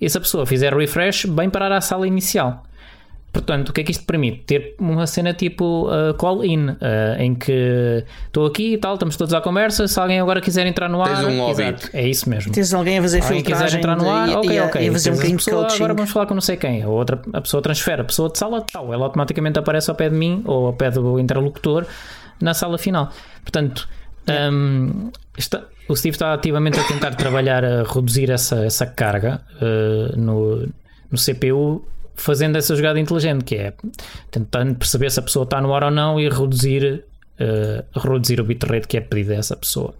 e 0.00 0.08
se 0.08 0.16
a 0.16 0.20
pessoa 0.20 0.46
fizer 0.46 0.74
refresh, 0.74 1.24
bem 1.26 1.50
parar 1.50 1.72
à 1.72 1.80
sala 1.80 2.06
inicial. 2.06 2.64
Portanto, 3.30 3.68
o 3.68 3.72
que 3.72 3.82
é 3.82 3.84
que 3.84 3.90
isto 3.92 4.04
permite? 4.04 4.38
Ter 4.44 4.74
uma 4.78 5.06
cena 5.06 5.34
tipo 5.34 5.86
uh, 5.88 6.14
call-in, 6.14 6.70
uh, 6.70 6.76
em 7.18 7.34
que 7.34 8.04
estou 8.26 8.46
aqui 8.46 8.72
e 8.74 8.78
tal, 8.78 8.94
estamos 8.94 9.16
todos 9.16 9.34
à 9.34 9.40
conversa. 9.40 9.86
Se 9.86 10.00
alguém 10.00 10.18
agora 10.18 10.40
quiser 10.40 10.66
entrar 10.66 10.88
no 10.88 11.02
ar, 11.02 11.22
Tens 11.22 11.26
um 11.26 11.50
exato, 11.50 11.90
é 11.92 12.08
isso 12.08 12.28
mesmo. 12.28 12.52
Tens 12.52 12.72
alguém 12.72 12.98
a 12.98 13.02
fazer 13.02 13.22
alguém 13.22 13.42
quiser 13.42 13.74
entrar 13.74 13.96
no 13.96 14.10
ar, 14.10 14.28
e, 14.30 14.34
ok, 14.34 14.50
e, 14.50 14.60
ok. 14.60 14.88
E 14.88 14.90
fazer 14.90 15.10
um 15.10 15.14
bocadinho 15.14 15.38
de 15.38 15.44
pessoa. 15.44 15.68
Agora 15.70 15.94
vamos 15.94 16.10
falar 16.10 16.26
com 16.26 16.34
não 16.34 16.40
sei 16.40 16.56
quem. 16.56 16.82
A, 16.82 16.88
outra, 16.88 17.20
a 17.32 17.40
pessoa 17.40 17.62
transfere 17.62 18.00
a 18.00 18.04
pessoa 18.04 18.30
de 18.30 18.38
sala, 18.38 18.62
tal, 18.62 18.92
ela 18.92 19.04
automaticamente 19.04 19.58
aparece 19.58 19.90
ao 19.90 19.94
pé 19.94 20.08
de 20.08 20.16
mim 20.16 20.42
ou 20.46 20.66
ao 20.66 20.72
pé 20.72 20.90
do 20.90 21.20
interlocutor 21.20 21.84
na 22.40 22.54
sala 22.54 22.78
final. 22.78 23.10
Portanto, 23.42 23.86
um, 24.52 25.10
está, 25.36 25.64
o 25.88 25.96
Steve 25.96 26.14
está 26.14 26.34
ativamente 26.34 26.78
a 26.78 26.84
tentar 26.84 27.14
trabalhar 27.14 27.64
a 27.64 27.82
reduzir 27.82 28.30
essa, 28.30 28.64
essa 28.64 28.86
carga 28.86 29.40
uh, 29.60 30.18
no, 30.18 30.68
no 31.10 31.18
CPU, 31.18 31.84
fazendo 32.14 32.56
essa 32.56 32.76
jogada 32.76 33.00
inteligente, 33.00 33.44
que 33.44 33.56
é 33.56 33.72
tentando 34.30 34.74
perceber 34.74 35.10
se 35.10 35.18
a 35.18 35.22
pessoa 35.22 35.44
está 35.44 35.60
no 35.60 35.74
ar 35.74 35.84
ou 35.84 35.90
não 35.90 36.20
e 36.20 36.28
reduzir, 36.28 37.04
uh, 37.40 37.98
reduzir 37.98 38.40
o 38.40 38.44
bitrate 38.44 38.86
que 38.86 38.98
é 38.98 39.00
pedido 39.00 39.32
a 39.32 39.36
essa 39.36 39.56
pessoa. 39.56 39.94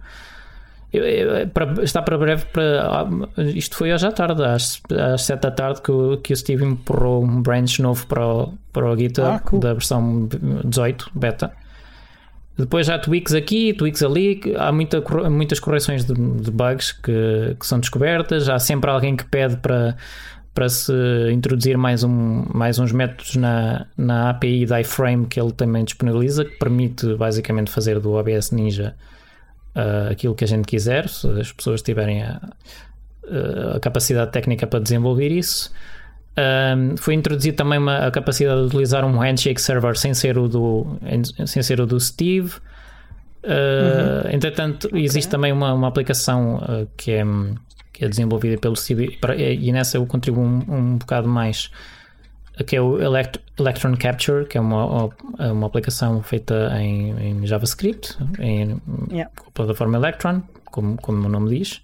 Eu, 0.91 1.03
eu, 1.05 1.47
para, 1.49 1.83
está 1.83 2.01
para 2.01 2.17
breve 2.17 2.45
para, 2.45 3.07
isto 3.55 3.75
foi 3.75 3.93
hoje 3.93 4.07
à 4.07 4.11
tarde 4.11 4.43
às, 4.43 4.81
às 5.13 5.21
7 5.21 5.39
da 5.39 5.51
tarde 5.51 5.81
que 5.83 5.91
o, 5.91 6.17
que 6.17 6.33
o 6.33 6.35
Steve 6.35 6.65
empurrou 6.65 7.23
um 7.23 7.43
branch 7.43 7.79
novo 7.79 8.07
para 8.07 8.25
o, 8.25 8.53
para 8.73 8.91
o 8.91 8.97
GitHub 8.97 9.27
ah, 9.27 9.39
cool. 9.39 9.59
da 9.59 9.73
versão 9.73 10.27
18 10.65 11.11
beta 11.13 11.51
depois 12.59 12.89
há 12.89 12.99
tweaks 12.99 13.33
aqui, 13.33 13.73
tweaks 13.73 14.03
ali, 14.03 14.41
há 14.57 14.71
muita, 14.71 15.01
muitas 15.29 15.59
correções 15.59 16.03
de, 16.03 16.13
de 16.13 16.51
bugs 16.51 16.91
que, 16.91 17.55
que, 17.57 17.65
são 17.65 17.79
descobertas. 17.79 18.49
Há 18.49 18.59
sempre 18.59 18.89
alguém 18.91 19.15
que 19.15 19.23
pede 19.23 19.55
para, 19.57 19.95
para 20.53 20.67
se 20.67 20.93
introduzir 21.31 21.77
mais, 21.77 22.03
um, 22.03 22.45
mais 22.53 22.77
uns 22.77 22.91
métodos 22.91 23.37
na, 23.37 23.85
na 23.97 24.31
API 24.31 24.65
da 24.65 24.81
iframe 24.81 25.25
que 25.25 25.39
ele 25.39 25.53
também 25.53 25.85
disponibiliza, 25.85 26.43
que 26.43 26.57
permite 26.57 27.15
basicamente 27.15 27.71
fazer 27.71 27.97
do 27.99 28.11
OBS 28.11 28.51
Ninja 28.51 28.93
uh, 29.75 30.11
aquilo 30.11 30.35
que 30.35 30.43
a 30.43 30.47
gente 30.47 30.65
quiser, 30.65 31.07
se 31.07 31.27
as 31.39 31.53
pessoas 31.53 31.81
tiverem 31.81 32.23
a, 32.23 32.41
a 33.75 33.79
capacidade 33.79 34.31
técnica 34.31 34.67
para 34.67 34.79
desenvolver 34.79 35.29
isso. 35.29 35.71
Um, 36.39 36.95
foi 36.95 37.15
introduzido 37.15 37.57
também 37.57 37.77
uma, 37.77 38.07
a 38.07 38.11
capacidade 38.11 38.61
de 38.61 38.67
utilizar 38.67 39.03
um 39.03 39.17
handshake 39.17 39.61
server 39.61 39.97
sem 39.97 40.13
ser 40.13 40.37
o 40.37 40.47
do, 40.47 40.97
sem 41.45 41.61
ser 41.61 41.81
o 41.81 41.85
do 41.85 41.99
Steve. 41.99 42.55
Uh, 43.43 44.27
uhum. 44.27 44.31
Entretanto, 44.31 44.87
okay. 44.87 45.03
existe 45.03 45.29
também 45.29 45.51
uma, 45.51 45.73
uma 45.73 45.87
aplicação 45.87 46.57
uh, 46.57 46.87
que, 46.95 47.11
é, 47.11 47.25
que 47.91 48.05
é 48.05 48.07
desenvolvida 48.07 48.57
pelo 48.57 48.75
Steve 48.75 49.17
e 49.37 49.71
nessa 49.71 49.97
eu 49.97 50.05
contribuo 50.05 50.43
um, 50.43 50.63
um 50.67 50.97
bocado 50.97 51.27
mais 51.27 51.71
que 52.67 52.75
é 52.75 52.81
o 52.81 53.01
Elect 53.01 53.39
Electron 53.57 53.95
Capture, 53.95 54.45
que 54.45 54.57
é 54.57 54.61
uma, 54.61 55.09
uma 55.39 55.67
aplicação 55.67 56.21
feita 56.21 56.69
em, 56.77 57.11
em 57.17 57.47
JavaScript, 57.47 58.17
em 58.37 58.81
yeah. 59.09 59.31
plataforma 59.53 59.97
Electron, 59.97 60.43
como, 60.65 60.97
como 60.97 61.25
o 61.25 61.29
nome 61.29 61.57
diz. 61.57 61.81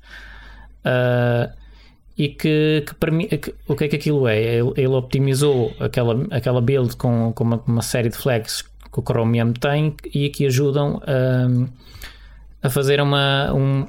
Uh, 0.83 1.49
e 2.17 2.29
que, 2.29 2.83
que, 2.87 2.95
permite, 2.95 3.37
que, 3.37 3.53
o 3.67 3.75
que 3.75 3.85
é 3.85 3.87
que 3.89 3.95
aquilo 3.97 4.27
é? 4.27 4.41
Ele, 4.41 4.73
ele 4.77 4.87
optimizou 4.87 5.73
aquela, 5.79 6.25
aquela 6.31 6.61
build 6.61 6.95
com, 6.95 7.33
com 7.33 7.43
uma, 7.43 7.61
uma, 7.67 7.81
série 7.81 8.09
de 8.09 8.15
flags 8.15 8.61
que 8.61 8.99
o 8.99 9.03
Chromium 9.03 9.51
tem 9.51 9.95
e 10.13 10.29
que 10.29 10.45
ajudam 10.45 11.01
a, 11.05 12.67
a 12.67 12.69
fazer 12.69 13.01
uma 13.01 13.53
um, 13.53 13.85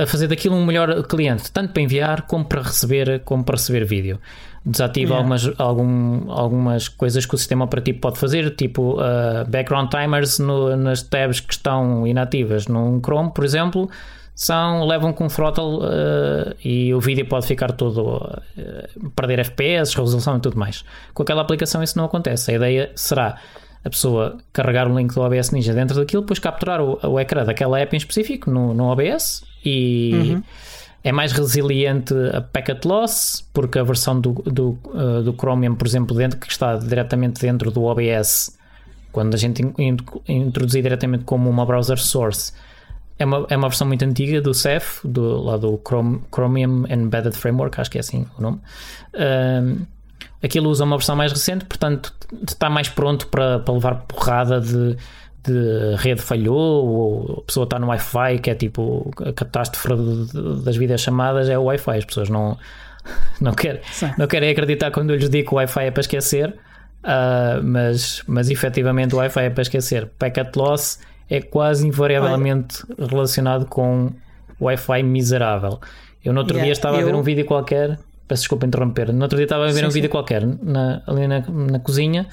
a 0.00 0.06
fazer 0.06 0.28
daquilo 0.28 0.54
um 0.54 0.64
melhor 0.64 1.02
cliente, 1.02 1.50
tanto 1.50 1.72
para 1.72 1.82
enviar 1.82 2.22
como 2.22 2.44
para 2.44 2.62
receber, 2.62 3.20
como 3.24 3.42
para 3.42 3.56
receber 3.56 3.84
vídeo. 3.84 4.20
Desativa 4.64 5.14
yeah. 5.14 5.16
algumas, 5.16 5.60
algum, 5.60 6.30
algumas 6.30 6.88
coisas 6.88 7.26
que 7.26 7.34
o 7.34 7.38
sistema 7.38 7.64
operativo 7.64 7.98
pode 7.98 8.18
fazer, 8.18 8.54
tipo 8.54 8.92
uh, 8.92 9.44
background 9.48 9.90
timers 9.90 10.38
no, 10.38 10.76
nas 10.76 11.02
tabs 11.02 11.40
que 11.40 11.52
estão 11.52 12.06
inativas 12.06 12.68
num 12.68 13.00
Chrome, 13.00 13.32
por 13.34 13.44
exemplo 13.44 13.90
são, 14.34 14.86
levam 14.86 15.12
com 15.12 15.28
throttle 15.28 15.80
uh, 15.80 16.56
e 16.64 16.92
o 16.94 17.00
vídeo 17.00 17.26
pode 17.26 17.46
ficar 17.46 17.72
todo 17.72 18.16
uh, 18.16 19.10
perder 19.14 19.40
FPS, 19.40 19.94
resolução 19.94 20.38
e 20.38 20.40
tudo 20.40 20.58
mais. 20.58 20.84
Com 21.12 21.22
aquela 21.22 21.42
aplicação 21.42 21.82
isso 21.82 21.98
não 21.98 22.06
acontece. 22.06 22.50
A 22.50 22.54
ideia 22.54 22.90
será 22.94 23.36
a 23.84 23.90
pessoa 23.90 24.38
carregar 24.52 24.90
o 24.90 24.96
link 24.96 25.14
do 25.14 25.20
OBS 25.20 25.50
Ninja 25.50 25.74
dentro 25.74 25.96
daquilo, 25.96 26.22
depois 26.22 26.38
capturar 26.38 26.80
o, 26.80 26.98
o 27.02 27.20
ecrã 27.20 27.44
daquela 27.44 27.78
app 27.78 27.94
em 27.94 27.98
específico 27.98 28.50
no, 28.50 28.72
no 28.72 28.84
OBS 28.84 29.44
e 29.64 30.12
uhum. 30.14 30.42
é 31.04 31.12
mais 31.12 31.32
resiliente 31.32 32.14
a 32.32 32.40
packet 32.40 32.84
loss, 32.84 33.46
porque 33.52 33.78
a 33.78 33.82
versão 33.82 34.18
do, 34.18 34.32
do, 34.32 34.78
uh, 34.86 35.22
do 35.22 35.32
Chromium, 35.34 35.74
por 35.74 35.86
exemplo, 35.86 36.16
dentro, 36.16 36.38
que 36.38 36.50
está 36.50 36.76
diretamente 36.76 37.40
dentro 37.40 37.70
do 37.70 37.82
OBS, 37.82 38.56
quando 39.10 39.34
a 39.34 39.36
gente 39.36 39.62
introduzir 40.26 40.82
diretamente 40.82 41.24
como 41.24 41.50
uma 41.50 41.66
browser 41.66 41.98
source 41.98 42.52
é 43.22 43.24
uma, 43.24 43.46
é 43.48 43.56
uma 43.56 43.68
versão 43.68 43.86
muito 43.86 44.04
antiga 44.04 44.40
do 44.40 44.52
Ceph, 44.52 45.00
do, 45.04 45.42
lá 45.42 45.56
do 45.56 45.80
Chrome, 45.86 46.20
Chromium 46.34 46.84
Embedded 46.88 47.36
Framework, 47.36 47.80
acho 47.80 47.90
que 47.90 47.98
é 47.98 48.00
assim 48.00 48.26
o 48.36 48.42
nome. 48.42 48.60
Um, 49.14 49.86
aquilo 50.42 50.68
usa 50.68 50.84
uma 50.84 50.96
versão 50.96 51.14
mais 51.14 51.30
recente, 51.30 51.64
portanto 51.64 52.12
está 52.46 52.68
mais 52.68 52.88
pronto 52.88 53.28
para, 53.28 53.60
para 53.60 53.74
levar 53.74 53.94
porrada 54.08 54.60
de, 54.60 54.96
de 55.44 55.94
rede 55.98 56.20
falhou, 56.20 56.56
ou 56.56 57.38
a 57.38 57.46
pessoa 57.46 57.62
está 57.62 57.78
no 57.78 57.86
Wi-Fi, 57.88 58.40
que 58.40 58.50
é 58.50 58.54
tipo 58.56 59.12
a 59.24 59.32
catástrofe 59.32 59.86
das 60.64 60.76
videochamadas 60.76 61.48
é 61.48 61.56
o 61.56 61.62
Wi-Fi. 61.64 61.98
As 61.98 62.04
pessoas 62.04 62.28
não, 62.28 62.58
não, 63.40 63.52
querem, 63.52 63.80
não 64.18 64.26
querem 64.26 64.50
acreditar 64.50 64.90
quando 64.90 65.10
eu 65.10 65.16
lhes 65.16 65.30
digo 65.30 65.48
que 65.48 65.54
o 65.54 65.58
Wi-Fi 65.58 65.84
é 65.84 65.90
para 65.92 66.00
esquecer, 66.00 66.48
uh, 67.04 67.62
mas, 67.62 68.24
mas 68.26 68.50
efetivamente 68.50 69.14
o 69.14 69.18
Wi-Fi 69.18 69.42
é 69.42 69.50
para 69.50 69.62
esquecer. 69.62 70.08
Packet 70.18 70.56
loss 70.56 70.98
é 71.32 71.40
quase 71.40 71.88
invariavelmente 71.88 72.84
Olha. 72.98 73.08
relacionado 73.08 73.64
com 73.64 74.10
Wi-Fi 74.60 75.02
miserável. 75.02 75.80
Eu 76.22 76.34
no 76.34 76.40
outro 76.40 76.56
yeah, 76.56 76.66
dia 76.66 76.72
estava 76.72 76.98
eu... 76.98 77.02
a 77.02 77.04
ver 77.06 77.14
um 77.14 77.22
vídeo 77.22 77.46
qualquer, 77.46 77.98
peço 78.28 78.42
desculpa 78.42 78.66
interromper, 78.66 79.10
no 79.14 79.22
outro 79.22 79.36
dia 79.36 79.46
estava 79.46 79.64
a 79.64 79.68
ver 79.68 79.80
sim, 79.80 79.86
um 79.86 79.90
sim. 79.90 79.94
vídeo 79.94 80.10
qualquer 80.10 80.46
na, 80.46 81.02
ali 81.06 81.26
na, 81.26 81.40
na 81.40 81.78
cozinha 81.80 82.26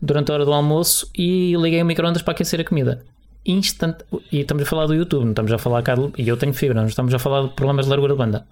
durante 0.00 0.30
a 0.30 0.34
hora 0.34 0.46
do 0.46 0.54
almoço 0.54 1.10
e 1.14 1.54
liguei 1.54 1.82
o 1.82 1.84
microondas 1.84 2.22
para 2.22 2.32
aquecer 2.32 2.58
a 2.60 2.64
comida. 2.64 3.04
Instant, 3.44 3.96
e 4.32 4.40
estamos 4.40 4.62
a 4.62 4.66
falar 4.66 4.86
do 4.86 4.94
YouTube, 4.94 5.24
não 5.24 5.30
estamos 5.32 5.52
a 5.52 5.58
falar 5.58 5.82
cá, 5.82 5.94
e 6.16 6.26
eu 6.26 6.36
tenho 6.38 6.54
fibra, 6.54 6.80
não 6.80 6.88
estamos 6.88 7.12
a 7.12 7.18
falar 7.18 7.42
de 7.42 7.54
problemas 7.54 7.84
de 7.84 7.90
largura 7.90 8.14
de 8.14 8.18
banda. 8.18 8.46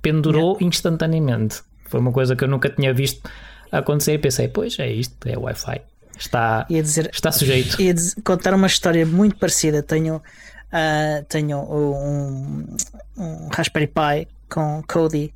Pendurou 0.00 0.52
yeah. 0.52 0.66
instantaneamente. 0.66 1.60
Foi 1.86 2.00
uma 2.00 2.12
coisa 2.12 2.34
que 2.34 2.44
eu 2.44 2.48
nunca 2.48 2.70
tinha 2.70 2.94
visto 2.94 3.28
acontecer 3.70 4.14
e 4.14 4.18
pensei, 4.18 4.48
pois 4.48 4.78
é 4.78 4.90
isto, 4.90 5.16
é 5.26 5.36
Wi-Fi 5.36 5.97
está, 6.18 6.66
dizer, 6.68 7.10
está 7.12 7.30
sujeito. 7.32 7.80
Ia 7.80 7.94
dizer, 7.94 8.20
contar 8.22 8.54
uma 8.54 8.66
história 8.66 9.06
muito 9.06 9.36
parecida. 9.36 9.82
Tenho, 9.82 10.16
uh, 10.16 11.24
tenho 11.28 11.58
um, 11.58 12.76
um, 13.16 13.48
Raspberry 13.52 13.86
Pi 13.86 14.28
com 14.48 14.82
Kodi 14.86 15.32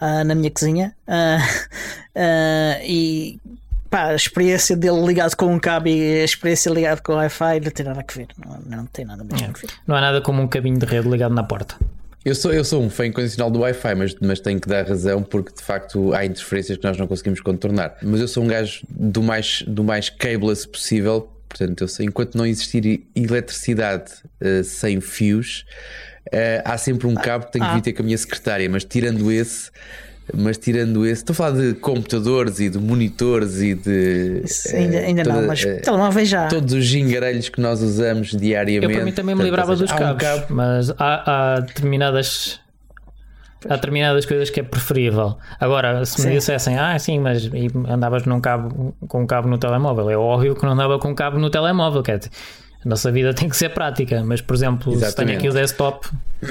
uh, 0.00 0.24
na 0.24 0.34
minha 0.34 0.50
cozinha 0.50 0.94
uh, 1.06 2.82
e 2.84 3.38
pá, 3.90 4.06
a 4.06 4.14
experiência 4.14 4.76
dele 4.76 5.04
ligado 5.04 5.36
com 5.36 5.46
um 5.46 5.58
cabo 5.58 5.88
e 5.88 6.22
a 6.22 6.24
experiência 6.24 6.70
ligado 6.70 7.02
com 7.02 7.12
o 7.12 7.16
Wi-Fi 7.16 7.60
não 7.60 7.70
tem 7.70 7.86
nada 7.86 8.00
a 8.00 8.12
ver. 8.12 8.28
Não, 8.38 8.78
não 8.78 8.86
tem 8.86 9.04
nada 9.04 9.22
mesmo 9.22 9.48
a 9.48 9.52
ver. 9.52 9.68
Não 9.86 9.96
há 9.96 10.00
nada 10.00 10.20
como 10.22 10.42
um 10.42 10.48
cabinho 10.48 10.78
de 10.78 10.86
rede 10.86 11.08
ligado 11.08 11.34
na 11.34 11.44
porta. 11.44 11.76
Eu 12.24 12.36
sou, 12.36 12.52
eu 12.52 12.64
sou 12.64 12.80
um 12.80 12.88
fã 12.88 13.06
incondicional 13.06 13.50
do 13.50 13.58
Wi-Fi, 13.60 13.94
mas, 13.96 14.14
mas 14.20 14.38
tenho 14.38 14.60
que 14.60 14.68
dar 14.68 14.86
razão 14.86 15.22
porque 15.24 15.52
de 15.52 15.62
facto 15.62 16.12
há 16.14 16.24
interferências 16.24 16.78
que 16.78 16.84
nós 16.84 16.96
não 16.96 17.08
conseguimos 17.08 17.40
contornar. 17.40 17.96
Mas 18.00 18.20
eu 18.20 18.28
sou 18.28 18.44
um 18.44 18.46
gajo 18.46 18.86
do 18.88 19.22
mais, 19.22 19.62
do 19.66 19.82
mais 19.82 20.08
cabeless 20.08 20.66
possível, 20.66 21.28
portanto, 21.48 21.82
eu 21.82 21.88
sei, 21.88 22.06
enquanto 22.06 22.36
não 22.36 22.46
existir 22.46 23.08
eletricidade 23.16 24.12
uh, 24.40 24.62
sem 24.62 25.00
fios, 25.00 25.64
uh, 26.28 26.62
há 26.64 26.78
sempre 26.78 27.08
um 27.08 27.14
cabo 27.14 27.46
que 27.46 27.52
tenho 27.52 27.66
que 27.66 27.74
vir 27.74 27.82
ter 27.82 27.92
com 27.92 28.02
a 28.02 28.04
minha 28.04 28.18
secretária, 28.18 28.68
mas 28.70 28.84
tirando 28.84 29.30
esse. 29.30 29.70
Mas 30.34 30.56
tirando 30.56 31.04
esse, 31.04 31.22
estou 31.22 31.32
a 31.32 31.36
falar 31.36 31.50
de 31.60 31.74
computadores 31.74 32.60
e 32.60 32.70
de 32.70 32.78
monitores 32.78 33.60
e 33.60 33.74
de. 33.74 34.42
Isso, 34.44 34.74
ainda 34.74 34.98
ainda 34.98 35.24
não, 35.24 35.46
mas 35.46 35.64
telemóveis 35.82 36.28
já. 36.28 36.46
Todos 36.48 36.72
os 36.74 36.84
gingarelhos 36.84 37.48
que 37.48 37.60
nós 37.60 37.82
usamos 37.82 38.28
diariamente. 38.30 38.92
Eu 38.92 38.98
para 38.98 39.04
mim 39.04 39.12
também 39.12 39.34
me 39.34 39.42
livrava 39.42 39.74
dos 39.74 39.90
há 39.90 39.94
um 39.94 39.98
cabos, 39.98 40.22
cabo- 40.22 40.46
mas 40.50 40.90
há, 40.90 41.54
há 41.56 41.60
determinadas. 41.60 42.60
Há 43.68 43.76
determinadas 43.76 44.24
coisas 44.26 44.50
que 44.50 44.58
é 44.58 44.62
preferível. 44.64 45.36
Agora, 45.60 46.04
se 46.04 46.20
me 46.20 46.26
Sim. 46.28 46.32
dissessem, 46.34 46.78
ah, 46.78 46.98
sim, 46.98 47.20
mas 47.20 47.48
andavas 47.88 48.24
num 48.24 48.40
cabo, 48.40 48.92
com 49.06 49.22
um 49.22 49.26
cabo 49.26 49.48
no 49.48 49.56
telemóvel, 49.56 50.10
é 50.10 50.16
óbvio 50.16 50.56
que 50.56 50.64
não 50.64 50.72
andava 50.72 50.98
com 50.98 51.10
um 51.10 51.14
cabo 51.14 51.38
no 51.38 51.48
telemóvel. 51.48 52.02
Quer 52.02 52.18
dizer, 52.18 52.30
a 52.84 52.88
nossa 52.88 53.10
vida 53.12 53.32
tem 53.34 53.48
que 53.48 53.56
ser 53.56 53.68
prática, 53.70 54.22
mas 54.24 54.40
por 54.40 54.54
exemplo, 54.54 54.92
se 54.92 54.98
tenho 54.98 55.06
Exatamente. 55.08 55.38
aqui 55.38 55.48
o 55.48 55.52
desktop, 55.52 56.08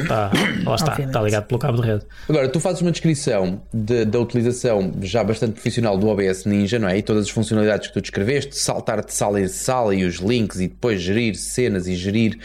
tá, 0.08 0.32
lá 0.66 0.76
está, 0.76 0.92
Obviamente. 0.92 1.08
está 1.08 1.22
ligado 1.22 1.46
pelo 1.46 1.60
cabo 1.60 1.82
de 1.82 1.88
rede. 1.88 2.06
Agora, 2.30 2.48
tu 2.50 2.60
fazes 2.60 2.82
uma 2.82 2.92
descrição 2.92 3.62
de- 3.74 4.06
da 4.06 4.20
utilização 4.20 4.94
já 5.02 5.24
bastante 5.24 5.54
profissional 5.54 5.98
do 5.98 6.08
OBS 6.08 6.46
Ninja, 6.46 6.80
não 6.80 6.88
é? 6.88 6.98
E 6.98 7.02
todas 7.02 7.24
as 7.26 7.30
funcionalidades 7.30 7.88
que 7.88 7.94
tu 7.94 8.02
descreveste, 8.02 8.58
saltar 8.58 9.04
de 9.04 9.14
sala 9.14 9.42
em 9.42 9.48
sala 9.48 9.94
e 9.94 10.04
os 10.06 10.16
links 10.16 10.60
e 10.60 10.68
depois 10.68 11.02
gerir 11.02 11.36
cenas 11.36 11.88
e 11.88 11.96
gerir 11.96 12.38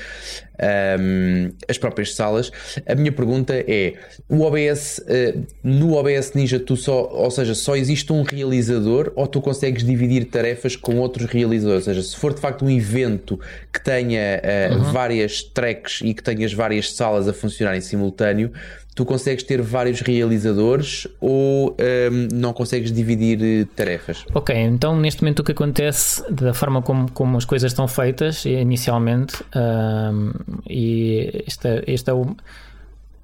ahm, 0.59 1.51
as 1.69 1.79
próprias 1.79 2.15
salas. 2.15 2.51
A 2.87 2.95
minha 2.95 3.13
pergunta 3.13 3.55
é: 3.55 3.95
o 4.29 4.41
OBS, 4.43 5.03
eh, 5.07 5.35
no 5.63 5.95
OBS 5.95 6.33
Ninja, 6.35 6.59
tu 6.59 6.77
só, 6.77 7.09
ou 7.13 7.31
seja, 7.31 7.55
só 7.55 7.77
existe 7.77 8.13
um 8.13 8.23
realizador 8.23 9.13
ou 9.15 9.27
tu 9.27 9.41
consegues 9.41 9.85
dividir 9.85 10.25
tarefas 10.27 10.75
com 10.77 10.97
outros 10.97 11.27
realizadores? 11.31 11.87
Ou 11.87 11.95
seja, 11.95 12.07
se 12.09 12.17
for 12.17 12.33
de 12.35 12.41
facto 12.41 12.65
um 12.65 12.71
evento 12.71 13.39
que 13.77 13.85
tenha 13.85 14.41
eh, 14.43 14.71
várias 14.91 15.43
tracks 15.43 16.01
e 16.03 16.15
que 16.15 16.23
tenhas 16.23 16.53
várias 16.53 16.93
salas 16.95 17.29
a 17.29 17.33
funcionar 17.35 17.77
em 17.77 17.81
simultâneo, 17.83 18.51
tu 18.95 19.05
consegues 19.05 19.45
ter 19.45 19.61
vários 19.61 20.01
realizadores 20.01 21.07
ou 21.21 21.77
ahm, 21.79 22.29
não 22.33 22.55
consegues 22.55 22.91
dividir 22.91 23.39
eh, 23.43 23.67
tarefas? 23.77 24.25
Ok, 24.33 24.57
então 24.57 24.99
neste 24.99 25.23
momento 25.23 25.41
o 25.41 25.45
que 25.45 25.53
acontece, 25.53 26.25
da 26.33 26.55
forma 26.55 26.81
como, 26.81 27.11
como 27.13 27.37
as 27.37 27.45
coisas 27.45 27.73
estão 27.73 27.87
feitas 27.87 28.47
inicialmente, 28.47 29.45
ahm, 29.55 30.33
e 30.69 31.45
este, 31.47 31.85
este 31.87 32.09
é 32.11 32.15
o. 32.15 32.35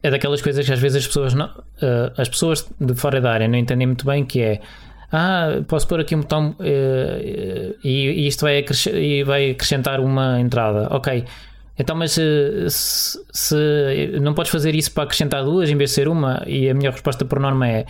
É 0.03 0.11
daquelas 0.11 0.43
coisas 0.43 0.67
que 0.67 0.73
às 0.73 0.81
vezes 0.81 0.99
as 0.99 1.07
pessoas 1.07 1.33
não, 1.33 1.49
ah, 1.81 2.13
as 2.19 2.29
pessoas 2.29 2.69
de 2.79 2.95
fora 2.95 3.21
da 3.21 3.31
área 3.31 3.49
não 3.49 3.57
entendem 3.57 3.87
muito 3.87 4.05
bem 4.05 4.25
que 4.25 4.43
é 4.43 4.61
ah, 5.13 5.63
posso 5.69 5.87
pôr 5.87 6.01
aqui 6.01 6.17
um 6.17 6.21
botão 6.21 6.57
eh, 6.59 7.75
e, 7.85 8.25
e 8.25 8.27
isto 8.27 8.41
vai, 8.41 8.65
e 8.95 9.23
vai 9.23 9.51
acrescentar 9.51 10.01
uma 10.01 10.41
entrada. 10.41 10.89
Ok. 10.91 11.25
Então, 11.79 11.95
mas 11.95 12.17
eh, 12.19 12.67
se, 12.69 13.19
se 13.31 14.19
não 14.21 14.33
podes 14.33 14.51
fazer 14.51 14.75
isso 14.75 14.91
para 14.93 15.05
acrescentar 15.05 15.45
duas 15.45 15.69
em 15.69 15.77
vez 15.77 15.91
de 15.91 15.97
ser 15.97 16.09
uma, 16.09 16.43
e 16.47 16.69
a 16.71 16.75
minha 16.75 16.91
resposta 16.91 17.25
por 17.27 17.39
norma 17.39 17.69
é 17.69 17.85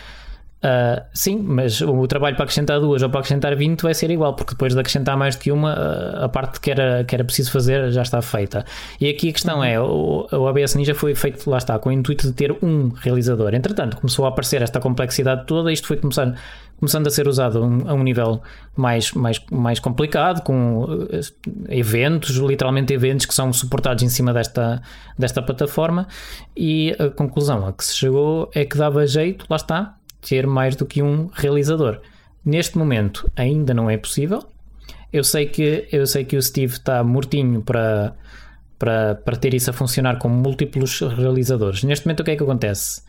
ah, 0.64 1.04
sim, 1.12 1.38
mas 1.42 1.80
o 1.80 2.06
trabalho 2.06 2.36
para 2.36 2.44
acrescentar 2.44 2.78
duas 2.78 3.02
ou 3.02 3.10
para 3.10 3.18
acrescentar 3.18 3.56
20 3.56 3.82
vai 3.82 3.94
ser 3.94 4.10
igual, 4.12 4.34
porque 4.34 4.52
depois 4.52 4.72
de 4.72 4.78
acrescentar 4.78 5.16
mais 5.16 5.34
do 5.34 5.40
que 5.40 5.50
uma, 5.50 5.72
ah, 5.72 6.24
a 6.26 6.28
parte 6.28 6.60
que 6.60 6.70
era, 6.70 7.02
que 7.02 7.14
era 7.14 7.24
preciso 7.24 7.50
fazer 7.50 7.90
já 7.90 8.02
está 8.02 8.22
feita. 8.22 8.64
E 9.00 9.08
aqui 9.08 9.30
a 9.30 9.32
questão 9.32 9.62
é: 9.64 9.80
o, 9.80 10.28
o 10.30 10.46
ABS 10.46 10.76
Ninja 10.76 10.94
foi 10.94 11.14
feito, 11.16 11.50
lá 11.50 11.58
está, 11.58 11.78
com 11.80 11.88
o 11.88 11.92
intuito 11.92 12.28
de 12.28 12.32
ter 12.32 12.52
um 12.62 12.90
realizador. 12.90 13.54
Entretanto, 13.54 13.96
começou 13.96 14.24
a 14.24 14.28
aparecer 14.28 14.62
esta 14.62 14.78
complexidade 14.78 15.46
toda, 15.46 15.72
isto 15.72 15.88
foi 15.88 15.96
começando, 15.96 16.36
começando 16.82 17.06
a 17.06 17.10
ser 17.10 17.28
usado 17.28 17.62
a 17.86 17.94
um, 17.94 18.02
nível 18.02 18.42
mais, 18.74 19.12
mais, 19.12 19.40
mais 19.52 19.78
complicado, 19.78 20.42
com 20.42 21.06
eh, 21.12 21.20
eventos, 21.68 22.30
literalmente 22.38 22.92
eventos 22.92 23.24
que 23.24 23.32
são 23.32 23.52
suportados 23.52 24.02
em 24.02 24.08
cima 24.08 24.32
desta, 24.32 24.82
desta 25.16 25.40
plataforma. 25.40 26.08
E 26.56 26.92
a 26.98 27.08
conclusão 27.08 27.64
a 27.68 27.72
que 27.72 27.84
se 27.84 27.94
chegou 27.94 28.50
é 28.52 28.64
que 28.64 28.76
dava 28.76 29.06
jeito, 29.06 29.46
lá 29.48 29.54
está, 29.54 29.94
ter 30.20 30.44
mais 30.44 30.74
do 30.74 30.84
que 30.84 31.00
um 31.00 31.30
realizador. 31.32 32.00
Neste 32.44 32.76
momento 32.76 33.30
ainda 33.36 33.72
não 33.72 33.88
é 33.88 33.96
possível. 33.96 34.42
Eu 35.12 35.22
sei 35.22 35.46
que, 35.46 35.86
eu 35.92 36.04
sei 36.04 36.24
que 36.24 36.36
o 36.36 36.42
Steve 36.42 36.72
está 36.72 37.04
mortinho 37.04 37.62
para, 37.62 38.16
para, 38.76 39.14
para 39.14 39.36
ter 39.36 39.54
isso 39.54 39.70
a 39.70 39.72
funcionar 39.72 40.18
com 40.18 40.28
múltiplos 40.28 40.98
realizadores. 40.98 41.84
Neste 41.84 42.06
momento 42.06 42.20
o 42.20 42.24
que 42.24 42.32
é 42.32 42.36
que 42.36 42.42
acontece? 42.42 43.02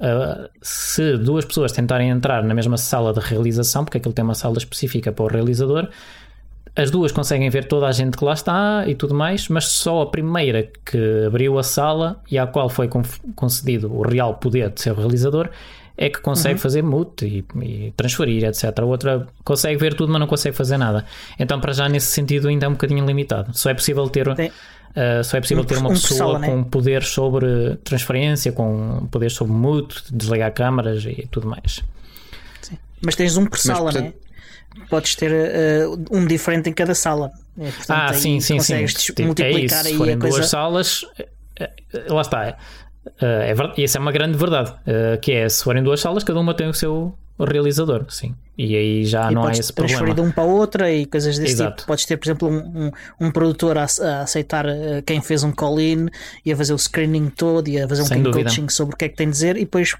Uh, 0.00 0.48
se 0.62 1.18
duas 1.18 1.44
pessoas 1.44 1.72
tentarem 1.72 2.08
entrar 2.08 2.42
na 2.42 2.54
mesma 2.54 2.78
sala 2.78 3.12
de 3.12 3.20
realização, 3.20 3.84
porque 3.84 3.98
aquilo 3.98 4.14
tem 4.14 4.24
uma 4.24 4.34
sala 4.34 4.56
específica 4.56 5.12
para 5.12 5.24
o 5.24 5.28
realizador, 5.28 5.88
as 6.74 6.90
duas 6.90 7.12
conseguem 7.12 7.50
ver 7.50 7.66
toda 7.66 7.86
a 7.86 7.92
gente 7.92 8.16
que 8.16 8.24
lá 8.24 8.32
está 8.32 8.84
e 8.86 8.94
tudo 8.94 9.14
mais, 9.14 9.48
mas 9.48 9.66
só 9.66 10.02
a 10.02 10.06
primeira 10.06 10.70
que 10.84 11.24
abriu 11.26 11.58
a 11.58 11.62
sala 11.62 12.22
e 12.30 12.38
à 12.38 12.46
qual 12.46 12.68
foi 12.68 12.88
concedido 13.34 13.92
o 13.92 14.02
real 14.02 14.34
poder 14.34 14.70
de 14.70 14.80
ser 14.80 14.92
o 14.92 14.94
realizador 14.94 15.50
é 15.96 16.08
que 16.08 16.18
consegue 16.20 16.58
fazer 16.58 16.82
mute 16.82 17.26
e, 17.26 17.44
e 17.62 17.92
transferir, 17.94 18.44
etc. 18.44 18.64
A 18.78 18.84
outra 18.86 19.26
consegue 19.44 19.76
ver 19.76 19.92
tudo, 19.92 20.10
mas 20.10 20.18
não 20.18 20.26
consegue 20.26 20.56
fazer 20.56 20.78
nada. 20.78 21.04
Então, 21.38 21.60
para 21.60 21.74
já, 21.74 21.90
nesse 21.90 22.06
sentido, 22.06 22.48
ainda 22.48 22.64
é 22.64 22.68
um 22.70 22.72
bocadinho 22.72 23.04
limitado. 23.04 23.50
Só 23.52 23.68
é 23.68 23.74
possível 23.74 24.08
ter. 24.08 24.34
Tem- 24.34 24.50
Uh, 24.90 25.22
só 25.22 25.36
é 25.36 25.40
possível 25.40 25.62
Um 25.62 25.66
ter 25.66 25.78
uma 25.78 25.90
um 25.90 25.92
pessoa 25.92 26.38
né? 26.38 26.48
com 26.48 26.64
poder 26.64 27.02
sobre 27.04 27.76
transferência, 27.84 28.50
com 28.50 29.06
poder 29.10 29.30
sobre 29.30 29.52
mute, 29.52 30.02
desligar 30.10 30.52
câmaras 30.52 31.04
e 31.04 31.28
tudo 31.30 31.46
mais. 31.46 31.80
Mas 33.00 33.14
tens 33.14 33.36
um 33.36 33.46
por 33.46 33.58
sala, 33.58 33.92
portanto- 33.92 34.04
né? 34.04 34.12
Podes 34.88 35.14
ter 35.16 35.32
eh, 35.32 35.84
um 36.10 36.24
diferente 36.26 36.68
em 36.70 36.72
cada 36.72 36.94
sala. 36.94 37.30
É, 37.58 37.70
portanto, 37.70 37.90
ah, 37.90 38.14
sim, 38.14 38.40
sim, 38.40 38.60
sim. 38.60 38.84
Tipo, 38.86 39.22
é 39.22 39.24
multiplicar 39.26 39.80
isso. 39.80 39.90
Se 39.90 39.96
forem 39.96 40.16
duas 40.18 40.32
coisa. 40.34 40.48
salas, 40.48 41.04
eh, 41.58 41.70
lá 42.08 42.20
está. 42.20 42.46
Eh, 42.48 42.56
É 43.50 43.54
verdade, 43.54 43.82
isso 43.82 43.96
é 43.96 44.00
uma 44.00 44.12
grande 44.12 44.36
verdade. 44.38 44.72
eh, 44.86 45.16
Que 45.20 45.32
é, 45.32 45.48
se 45.48 45.62
forem 45.64 45.82
duas 45.82 46.00
salas, 46.00 46.22
cada 46.24 46.38
uma 46.38 46.54
tem 46.54 46.68
o 46.68 46.74
seu 46.74 47.12
realizador, 47.44 48.06
sim. 48.08 48.34
E 48.56 48.76
aí 48.76 49.04
já 49.04 49.30
e 49.30 49.34
não 49.34 49.42
há 49.42 49.44
podes 49.46 49.60
esse 49.60 49.72
transferir 49.72 50.04
problema. 50.14 50.22
de 50.22 50.28
um 50.28 50.32
para 50.32 50.44
outra 50.44 50.92
e 50.92 51.06
coisas 51.06 51.38
desse 51.38 51.52
Exato. 51.54 51.76
tipo. 51.78 51.86
Podes 51.86 52.04
ter, 52.04 52.16
por 52.16 52.26
exemplo, 52.26 52.48
um, 52.48 52.86
um, 52.86 53.26
um 53.26 53.30
produtor 53.30 53.78
a, 53.78 53.82
a 53.84 54.22
aceitar 54.22 54.66
eh, 54.68 55.02
quem 55.06 55.20
fez 55.22 55.42
um 55.42 55.50
call-in 55.52 56.08
e 56.44 56.52
a 56.52 56.56
fazer 56.56 56.72
o 56.74 56.78
screening 56.78 57.30
todo 57.30 57.68
e 57.68 57.80
a 57.80 57.88
fazer 57.88 58.02
um 58.02 58.22
coaching 58.32 58.68
sobre 58.68 58.94
o 58.94 58.98
que 58.98 59.04
é 59.06 59.08
que 59.08 59.16
tem 59.16 59.26
de 59.28 59.32
dizer 59.32 59.56
e 59.56 59.60
depois 59.60 59.96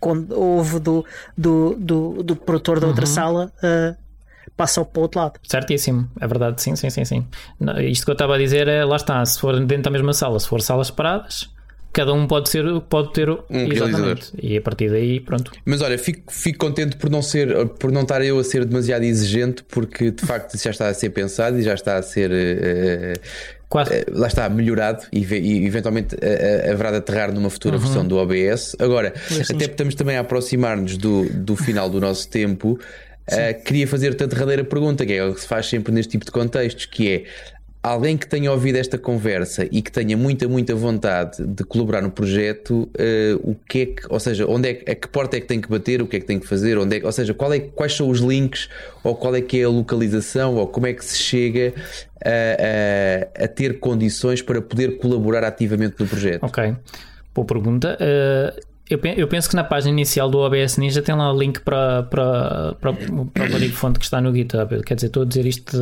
quando 0.00 0.32
houve 0.38 0.80
do, 0.80 1.04
do, 1.38 1.76
do, 1.78 2.22
do 2.22 2.36
produtor 2.36 2.78
da 2.80 2.86
Uhum. 2.86 2.90
outra 2.92 3.06
sala 3.06 3.52
eh, 3.62 3.94
passa 4.56 4.84
para 4.84 4.98
o 4.98 5.02
outro 5.02 5.20
lado. 5.20 5.40
Certíssimo, 5.42 6.08
é 6.20 6.26
verdade, 6.26 6.60
sim, 6.62 6.76
sim, 6.76 6.90
sim, 6.90 7.04
sim. 7.04 7.26
Isto 7.88 8.04
que 8.04 8.10
eu 8.10 8.14
estava 8.14 8.34
a 8.34 8.38
dizer 8.38 8.68
é, 8.68 8.84
lá 8.84 8.96
está, 8.96 9.24
se 9.24 9.40
for 9.40 9.58
dentro 9.64 9.84
da 9.84 9.90
mesma 9.90 10.12
sala, 10.12 10.38
se 10.38 10.46
for 10.48 10.60
salas 10.60 10.88
separadas, 10.88 11.48
cada 11.94 12.12
um 12.12 12.26
pode 12.26 12.50
ser, 12.50 12.64
pode 12.90 13.12
ter 13.12 13.30
Um 13.30 13.68
realizador. 13.68 14.18
E 14.42 14.56
a 14.56 14.60
partir 14.60 14.90
daí, 14.90 15.20
pronto. 15.20 15.52
Mas 15.64 15.80
olha, 15.80 15.96
fico, 15.96 16.30
fico 16.30 16.58
contente 16.58 16.96
por 16.96 17.08
não 17.08 17.22
ser, 17.22 17.66
por 17.78 17.92
não 17.92 18.02
estar 18.02 18.22
eu 18.22 18.38
a 18.38 18.44
ser 18.44 18.64
demasiado 18.64 19.04
exigente, 19.04 19.62
porque 19.62 20.10
de 20.10 20.26
facto 20.26 20.54
isso 20.54 20.64
já 20.64 20.70
está 20.70 20.88
a 20.88 20.94
ser 20.94 21.10
pensado 21.10 21.58
e 21.58 21.62
já 21.62 21.72
está 21.72 21.96
a 21.96 22.02
ser 22.02 22.30
eh, 22.32 23.14
Quase. 23.68 23.94
eh, 23.94 24.04
lá 24.10 24.26
está 24.26 24.48
melhorado 24.48 25.04
e, 25.12 25.20
e 25.20 25.64
eventualmente 25.64 26.16
haverá 26.70 26.90
de 26.90 26.96
aterrar 26.96 27.32
numa 27.32 27.48
futura 27.48 27.78
versão 27.78 28.04
do 28.06 28.16
OBS. 28.16 28.74
Agora, 28.80 29.14
até 29.30 29.44
porque 29.44 29.64
estamos 29.64 29.94
também 29.94 30.16
a 30.16 30.20
aproximar-nos 30.20 30.96
do, 30.96 31.28
do 31.30 31.54
final 31.54 31.88
do 31.88 32.00
nosso 32.00 32.28
tempo. 32.28 32.76
queria 33.64 33.86
fazer 33.86 34.20
a 34.20 34.26
derradeira 34.26 34.64
pergunta, 34.64 35.06
que 35.06 35.12
é 35.12 35.24
o 35.24 35.32
que 35.32 35.40
se 35.40 35.46
faz 35.46 35.66
sempre 35.66 35.92
neste 35.92 36.10
tipo 36.10 36.24
de 36.24 36.32
contextos, 36.32 36.86
que 36.86 37.08
é 37.08 37.24
alguém 37.84 38.16
que 38.16 38.26
tenha 38.26 38.50
ouvido 38.50 38.76
esta 38.76 38.96
conversa 38.96 39.68
e 39.70 39.82
que 39.82 39.92
tenha 39.92 40.16
muita, 40.16 40.48
muita 40.48 40.74
vontade 40.74 41.44
de 41.46 41.62
colaborar 41.64 42.00
no 42.00 42.10
projeto, 42.10 42.88
eh, 42.96 43.36
o 43.42 43.54
que 43.54 43.78
é 43.82 43.86
que, 43.86 44.02
ou 44.08 44.18
seja, 44.18 44.46
onde 44.48 44.70
é 44.70 44.74
que, 44.74 44.90
a 44.90 44.94
que 44.94 45.06
porta 45.08 45.36
é 45.36 45.40
que 45.40 45.46
tem 45.46 45.60
que 45.60 45.68
bater, 45.68 46.00
o 46.00 46.06
que 46.06 46.16
é 46.16 46.20
que 46.20 46.24
tem 46.26 46.38
que 46.40 46.46
fazer, 46.46 46.78
onde 46.78 46.98
é, 46.98 47.04
ou 47.04 47.12
seja, 47.12 47.34
qual 47.34 47.52
é, 47.52 47.60
quais 47.60 47.92
são 47.94 48.08
os 48.08 48.20
links, 48.20 48.70
ou 49.02 49.14
qual 49.14 49.36
é 49.36 49.42
que 49.42 49.60
é 49.60 49.64
a 49.64 49.68
localização, 49.68 50.54
ou 50.56 50.66
como 50.66 50.86
é 50.86 50.94
que 50.94 51.04
se 51.04 51.18
chega 51.18 51.74
a, 52.24 53.40
a- 53.40 53.44
a 53.44 53.48
ter 53.48 53.78
condições 53.78 54.40
para 54.40 54.62
poder 54.62 54.96
colaborar 54.96 55.44
ativamente 55.44 55.96
no 56.00 56.06
projeto. 56.06 56.42
Ok, 56.44 56.74
boa 57.34 57.46
pergunta. 57.46 57.96
Eh, 58.00 58.60
eu, 58.88 58.98
pe- 58.98 59.14
eu 59.16 59.28
penso 59.28 59.48
que 59.48 59.56
na 59.56 59.64
página 59.64 59.92
inicial 59.92 60.30
do 60.30 60.38
OBS 60.38 60.78
Ninja 60.78 61.02
tem 61.02 61.14
lá 61.14 61.32
o 61.32 61.38
link 61.38 61.60
para, 61.60 62.02
para, 62.04 62.74
para, 62.80 62.92
para 62.94 63.44
o 63.46 63.50
código 63.50 63.74
fonte 63.74 63.98
que 63.98 64.04
está 64.06 64.20
no 64.20 64.34
GitHub. 64.34 64.82
Quer 64.84 64.94
dizer, 64.94 65.06
estou 65.08 65.22
a 65.22 65.26
dizer 65.26 65.44
isto 65.46 65.76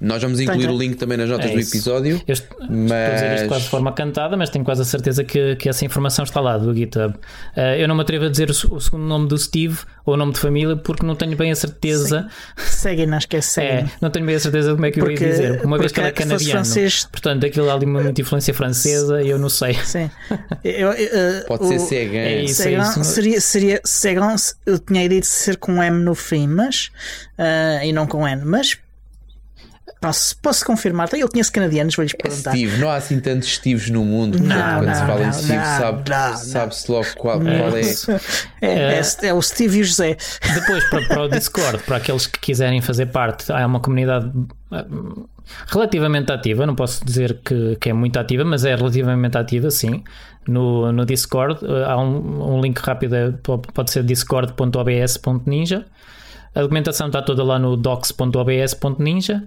Nós 0.00 0.22
vamos 0.22 0.40
incluir 0.40 0.66
Tem, 0.66 0.74
o 0.74 0.78
link 0.78 0.94
também 0.96 1.18
nas 1.18 1.28
notas 1.28 1.50
É 1.50 1.52
do 1.54 1.60
episódio. 1.60 2.22
Eu 2.26 2.32
est- 2.32 2.42
estou 2.44 2.56
a 2.64 2.66
dizer 2.66 3.34
isto 3.34 3.40
Mas- 3.40 3.46
quase 3.48 3.64
de 3.64 3.70
forma 3.70 3.92
cantada, 3.92 4.36
mas 4.36 4.48
tenho 4.48 4.64
quase 4.64 4.80
a 4.80 4.84
certeza 4.86 5.22
que, 5.22 5.56
que 5.56 5.68
essa 5.68 5.84
informação 5.84 6.24
está 6.24 6.40
lá 6.40 6.56
do 6.56 6.74
GitHub. 6.74 7.14
Eh, 7.54 7.82
eu 7.82 7.86
não 7.86 7.94
me 7.94 8.00
atrevo 8.00 8.24
a 8.24 8.28
dizer 8.30 8.48
o, 8.50 8.74
o 8.74 8.80
segundo 8.80 9.04
nome 9.04 9.28
do 9.28 9.36
Steve 9.36 9.78
ou 10.06 10.14
o 10.14 10.16
nome 10.16 10.32
de 10.32 10.40
família 10.40 10.74
porque 10.76 11.04
não 11.04 11.14
tenho 11.14 11.36
bem 11.36 11.50
a 11.50 11.54
certeza. 11.54 12.28
Seguem, 12.56 13.12
acho 13.12 13.28
que 13.28 13.36
é 13.36 13.40
É, 13.58 13.84
não 14.00 14.08
tenho 14.10 14.24
bem 14.24 14.36
a 14.36 14.40
certeza 14.40 14.68
de 14.70 14.74
como 14.74 14.86
é 14.86 14.90
que 14.90 15.00
eu 15.00 15.04
Porque- 15.04 15.22
ia 15.22 15.30
dizer. 15.30 15.64
Uma 15.66 15.76
vez 15.78 15.92
que 15.92 16.00
ele 16.00 16.08
é 16.08 16.10
se 16.10 16.16
fosse 16.16 16.28
canadiano. 16.28 16.64
francês- 16.64 17.04
Portanto, 17.12 17.44
aquilo 17.46 17.68
há 17.70 17.74
ali 17.74 17.84
uma 17.84 18.02
muita 18.02 18.20
influência 18.22 18.54
francesa 18.54 19.22
e 19.22 19.28
eu 19.28 19.38
não 19.38 19.48
sei. 19.50 19.74
Sim. 19.74 20.10
Eu- 20.64 20.92
eu- 20.92 20.94
eh, 21.12 21.44
Pode 21.46 21.66
ser 21.68 21.78
cega. 21.78 22.16
é 22.16 22.42
isso. 22.44 22.62
Segan 22.62 22.82
isso. 22.90 23.04
seria, 23.04 23.40
seria 23.40 23.80
Segan, 23.84 24.34
eu 24.64 24.78
tinha 24.78 25.02
a 25.02 25.04
ideia 25.04 25.20
de 25.20 25.26
ser 25.26 25.56
com 25.58 25.82
M 25.82 26.02
no 26.02 26.14
fim, 26.14 26.46
mas 26.46 26.90
eh, 27.36 27.80
e 27.86 27.92
não 27.92 28.06
com 28.06 28.26
N, 28.26 28.42
mas 28.46 28.78
Posso, 30.00 30.36
posso 30.38 30.64
confirmar? 30.64 31.08
Eu 31.14 31.28
conheço 31.28 31.52
canadianos, 31.52 31.94
vou-lhes 31.96 32.12
É 32.14 32.16
perguntar. 32.22 32.50
Steve, 32.50 32.76
não 32.78 32.90
há 32.90 32.96
assim 32.96 33.18
tantos 33.20 33.54
Steves 33.54 33.88
no 33.90 34.04
mundo. 34.04 34.38
Não, 34.38 34.56
Quando 34.56 34.86
não, 34.86 34.94
se 34.94 35.00
fala 35.00 35.20
em 35.22 35.26
não, 35.26 35.32
Steve, 35.32 35.56
não, 35.56 35.64
sabe- 35.78 36.10
não, 36.10 36.36
sabe-se 36.36 36.90
logo 36.92 37.06
qual, 37.16 37.40
qual 37.40 37.76
é. 37.76 37.80
É, 38.60 39.00
é, 39.00 39.02
é 39.28 39.34
o 39.34 39.40
Steve 39.42 39.78
e 39.78 39.80
o 39.80 39.84
José. 39.84 40.16
Depois, 40.54 40.84
para, 40.90 41.06
para 41.06 41.22
o 41.22 41.28
Discord, 41.28 41.82
para 41.84 41.96
aqueles 41.96 42.26
que 42.26 42.38
quiserem 42.38 42.80
fazer 42.80 43.06
parte, 43.06 43.50
há 43.52 43.66
uma 43.66 43.80
comunidade 43.80 44.30
eh, 44.72 44.84
relativamente 45.68 46.30
ativa. 46.32 46.66
Não 46.66 46.74
posso 46.74 47.04
dizer 47.04 47.38
que, 47.44 47.76
que 47.76 47.90
é 47.90 47.92
muito 47.92 48.18
ativa, 48.18 48.44
mas 48.44 48.64
é 48.64 48.74
relativamente 48.74 49.36
ativa, 49.38 49.70
sim. 49.70 50.02
No, 50.48 50.90
no 50.92 51.04
Discord, 51.04 51.64
eh, 51.64 51.84
há 51.86 51.98
um, 51.98 52.56
um 52.56 52.60
link 52.60 52.78
rápido, 52.78 53.14
é- 53.14 53.32
pode 53.74 53.90
ser 53.90 54.02
discord.obs.ninja. 54.04 55.84
A 56.54 56.62
documentação 56.62 57.06
está 57.06 57.22
toda 57.22 57.44
lá 57.44 57.58
no 57.58 57.76
docs.obs.ninja. 57.76 59.44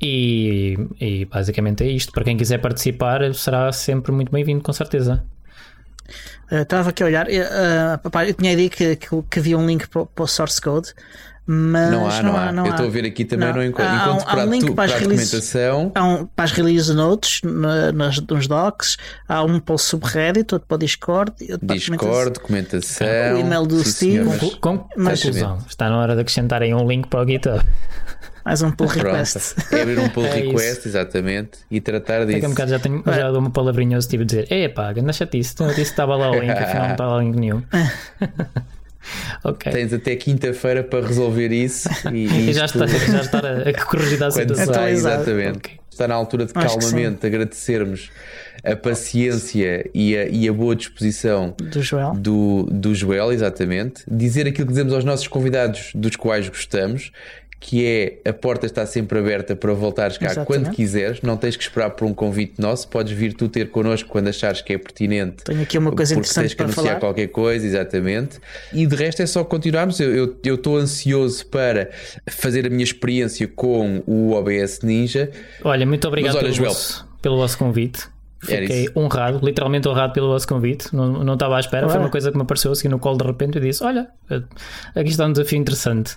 E, 0.00 0.78
e 1.00 1.24
basicamente 1.26 1.84
é 1.84 1.88
isto. 1.88 2.12
Para 2.12 2.24
quem 2.24 2.36
quiser 2.36 2.58
participar, 2.58 3.34
será 3.34 3.70
sempre 3.72 4.10
muito 4.12 4.32
bem-vindo, 4.32 4.62
com 4.62 4.72
certeza. 4.72 5.22
Eu 6.50 6.62
Estava 6.62 6.90
aqui 6.90 7.02
a 7.02 7.06
olhar. 7.06 7.30
Eu, 7.30 7.44
ah, 7.46 7.98
papá, 8.02 8.26
eu 8.26 8.34
tinha 8.34 8.50
a 8.50 8.54
ideia 8.54 8.68
que, 8.70 8.96
que, 8.96 9.08
que 9.30 9.38
havia 9.38 9.56
um 9.58 9.66
link 9.66 9.86
para, 9.88 10.02
o- 10.02 10.06
para 10.06 10.24
o 10.24 10.26
source 10.26 10.60
code, 10.60 10.92
mas 11.46 11.92
Não 11.92 12.08
há, 12.08 12.22
não, 12.22 12.36
há. 12.36 12.66
Eu 12.66 12.70
estou 12.72 12.86
a 12.86 12.88
ver 12.88 13.04
aqui 13.04 13.24
também, 13.24 13.52
não, 13.52 13.62
encontro. 13.62 13.84
Há 13.86 13.92
um- 13.92 14.16
Encontro 14.16 14.28
há 14.28 14.32
um 14.32 14.36
para, 14.36 14.44
link 14.46 14.66
tu- 14.66 14.74
para 14.74 14.84
as 14.84 14.90
para 14.92 14.98
a 14.98 15.02
documentação. 15.04 15.92
Há 15.94 16.04
um 16.04 16.26
para 16.26 16.44
as 16.44 16.52
release 16.52 16.92
notes 16.94 17.40
na- 17.44 17.92
nas, 17.92 18.20
nos 18.20 18.46
docs, 18.48 18.96
há 19.28 19.44
um 19.44 19.60
para 19.60 19.74
o 19.74 19.78
subreddit, 19.78 20.52
outro 20.54 20.66
para 20.66 20.74
o 20.74 20.78
Discord, 20.78 21.32
e 21.40 21.52
outro 21.52 21.66
para 21.66 21.76
a 21.76 21.78
Discord, 21.78 22.30
documentação. 22.32 23.06
O 23.36 23.38
e-mail 23.38 23.66
do 23.66 23.84
Steve. 23.84 24.18
Mas- 24.96 25.20
conclusão, 25.22 25.58
está 25.68 25.88
na 25.88 25.98
hora 25.98 26.14
de 26.16 26.22
acrescentarem 26.22 26.74
um 26.74 26.88
link 26.88 27.06
para 27.06 27.20
o 27.24 27.28
GitHub. 27.28 27.64
Mais 28.50 28.62
um 28.62 28.70
pull 28.72 28.88
request. 28.88 29.54
É 29.70 29.82
abrir 29.82 29.98
um 30.00 30.08
pull 30.08 30.26
É 30.30 30.30
request, 30.32 30.88
exatamente, 30.88 31.60
e 31.70 31.80
tratar 31.80 32.26
disso. 32.26 32.44
um 32.46 32.50
bocado 32.50 32.70
já, 32.70 32.78
tenho, 32.80 33.02
já 33.06 33.30
dou 33.30 33.38
uma 33.38 33.50
palavrinha 33.50 33.96
ao 33.96 34.02
Steve 34.02 34.24
a 34.24 34.26
dizer: 34.26 34.52
Epá, 34.52 34.90
anda 34.90 35.12
chatice, 35.12 35.54
tu 35.54 35.62
não 35.62 35.68
disse 35.70 35.82
que 35.84 35.90
estava 35.90 36.16
lá 36.16 36.30
o 36.30 36.40
link, 36.40 36.50
afinal 36.50 36.84
não 36.84 36.92
está 36.92 37.06
lá 37.06 37.22
link 37.22 37.36
nenhum. 37.36 37.62
ok. 39.44 39.72
Tens 39.72 39.92
até 39.92 40.16
quinta-feira 40.16 40.82
para 40.82 41.06
resolver 41.06 41.52
isso 41.52 41.88
e, 42.12 42.26
E 42.50 42.52
já 42.52 42.64
está, 42.64 42.86
já 42.86 43.20
está 43.20 43.38
a, 43.38 43.68
a 43.68 43.84
corrigir 43.84 44.22
a 44.22 44.30
situação. 44.30 44.64
Atualizado. 44.74 45.22
exatamente. 45.22 45.58
Ok. 45.58 45.80
Está 45.90 46.08
na 46.08 46.14
altura 46.14 46.46
de 46.46 46.52
Acho 46.54 46.78
calmamente 46.78 47.26
agradecermos 47.26 48.10
a 48.64 48.76
paciência 48.76 49.88
e 49.92 50.16
a, 50.16 50.26
e 50.28 50.48
a 50.48 50.52
boa 50.52 50.74
disposição 50.76 51.54
Do 51.58 51.82
Joel. 51.82 52.14
do, 52.14 52.66
do 52.70 52.94
Joel, 52.94 53.32
exatamente. 53.32 54.02
Dizer 54.10 54.46
aquilo 54.46 54.66
que 54.66 54.72
dizemos 54.72 54.92
aos 54.92 55.04
nossos 55.04 55.26
convidados, 55.28 55.90
dos 55.94 56.16
quais 56.16 56.48
gostamos, 56.48 57.10
que 57.60 57.84
é 57.86 58.28
a 58.28 58.32
porta 58.32 58.64
está 58.64 58.86
sempre 58.86 59.18
aberta 59.18 59.54
para 59.54 59.74
voltares 59.74 60.16
cá 60.16 60.26
Exatamente. 60.26 60.46
quando 60.46 60.74
quiseres. 60.74 61.20
Não 61.20 61.36
tens 61.36 61.56
que 61.56 61.62
esperar 61.62 61.90
por 61.90 62.06
um 62.06 62.14
convite 62.14 62.54
nosso, 62.58 62.88
podes 62.88 63.12
vir 63.12 63.34
tu 63.34 63.48
ter 63.50 63.70
connosco 63.70 64.08
quando 64.08 64.28
achares 64.28 64.62
que 64.62 64.72
é 64.72 64.78
pertinente. 64.78 65.44
Tenho 65.44 65.60
aqui 65.62 65.76
uma 65.76 65.92
coisa 65.92 66.14
porque 66.14 66.32
tens 66.32 66.48
que 66.52 66.56
para 66.56 66.64
anunciar 66.64 66.86
falar. 66.86 67.00
qualquer 67.00 67.26
coisa, 67.28 67.66
exatamente. 67.66 68.40
E 68.72 68.86
de 68.86 68.96
resto 68.96 69.20
é 69.20 69.26
só 69.26 69.44
continuarmos. 69.44 70.00
Eu 70.00 70.38
estou 70.42 70.78
ansioso 70.78 71.46
para 71.46 71.90
fazer 72.30 72.66
a 72.66 72.70
minha 72.70 72.82
experiência 72.82 73.46
com 73.46 74.02
o 74.06 74.32
OBS 74.32 74.80
Ninja. 74.82 75.30
Olha, 75.62 75.84
muito 75.84 76.08
obrigado 76.08 76.34
Mas 76.34 76.42
olha, 76.42 76.52
pelo, 76.52 76.56
Joel. 76.56 76.70
vosso, 76.70 77.06
pelo 77.20 77.36
vosso 77.36 77.58
convite. 77.58 78.08
Fiquei 78.42 78.88
honrado, 78.96 79.44
literalmente 79.44 79.86
honrado 79.86 80.14
pelo 80.14 80.28
vosso 80.28 80.48
convite. 80.48 80.96
Não, 80.96 81.22
não 81.22 81.34
estava 81.34 81.58
à 81.58 81.60
espera, 81.60 81.86
foi 81.86 81.96
Ora. 81.96 82.04
uma 82.06 82.10
coisa 82.10 82.30
que 82.30 82.36
me 82.38 82.42
apareceu 82.42 82.72
assim 82.72 82.88
no 82.88 82.98
colo 82.98 83.18
de 83.18 83.24
repente 83.24 83.58
e 83.58 83.60
disse: 83.60 83.84
Olha, 83.84 84.08
aqui 84.94 85.10
está 85.10 85.26
um 85.26 85.32
desafio 85.32 85.58
interessante. 85.58 86.16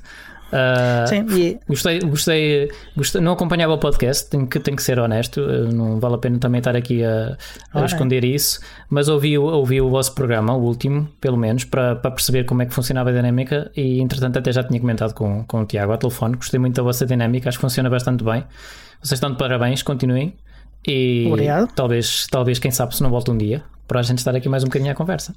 Ah, 0.56 1.06
Sim, 1.08 1.26
e 1.36 1.60
Gostei, 1.68 2.00
gostei, 2.02 2.72
gostei, 2.96 3.20
não 3.22 3.32
acompanhava 3.34 3.74
o 3.74 3.78
podcast, 3.80 4.30
tenho 4.30 4.46
que, 4.46 4.60
tenho 4.60 4.78
que 4.78 4.84
ser 4.84 5.00
honesto, 5.00 5.40
eh, 5.42 5.74
não 5.74 6.00
vale 6.00 6.14
a 6.14 6.18
pena 6.20 6.38
também 6.38 6.60
estar 6.60 6.76
aqui 6.76 7.04
a, 7.04 7.36
a 7.74 7.78
Ora. 7.78 7.86
esconder 7.88 8.24
isso, 8.24 8.60
mas 8.88 9.08
ouvi, 9.08 9.36
o- 9.36 9.46
ouvi 9.46 9.82
o 9.82 9.90
vosso 9.90 10.14
programa, 10.14 10.54
o 10.56 10.62
último, 10.62 11.10
pelo 11.20 11.38
menos, 11.38 11.64
para, 11.64 11.96
para 11.96 12.12
perceber 12.12 12.44
como 12.44 12.62
é 12.62 12.68
que 12.68 12.74
funcionava 12.74 13.10
a 13.10 13.14
dinâmica 13.14 13.72
e 13.76 14.00
entretanto 14.00 14.38
até 14.38 14.52
já 14.52 14.64
tinha 14.64 14.80
comentado 14.80 15.14
com, 15.16 15.44
com 15.46 15.62
o 15.62 15.66
Tiago 15.66 15.92
ao 15.92 15.98
telefone, 15.98 16.36
gostei 16.36 16.60
muito 16.60 16.76
da 16.76 16.84
vossa 16.84 17.04
dinâmica, 17.06 17.50
acho 17.50 17.58
que 17.58 17.62
funciona 17.62 17.90
bastante 17.90 18.24
bem. 18.24 18.44
Vocês 19.02 19.14
estão 19.18 19.32
de 19.32 19.38
parabéns, 19.38 19.82
continuem 19.82 20.36
e 20.88 21.26
Obrigado. 21.30 21.72
talvez, 21.74 22.28
talvez, 22.30 22.60
quem 22.60 22.70
sabe, 22.70 22.96
se 22.96 23.02
não 23.02 23.10
volta 23.10 23.32
um 23.32 23.38
dia, 23.38 23.64
para 23.88 24.02
a 24.02 24.04
gente 24.04 24.20
estar 24.20 24.36
aqui 24.36 24.48
mais 24.48 24.64
um 24.64 24.68
bocadinho 24.68 24.92
à 24.92 24.96
conversa. 24.96 25.34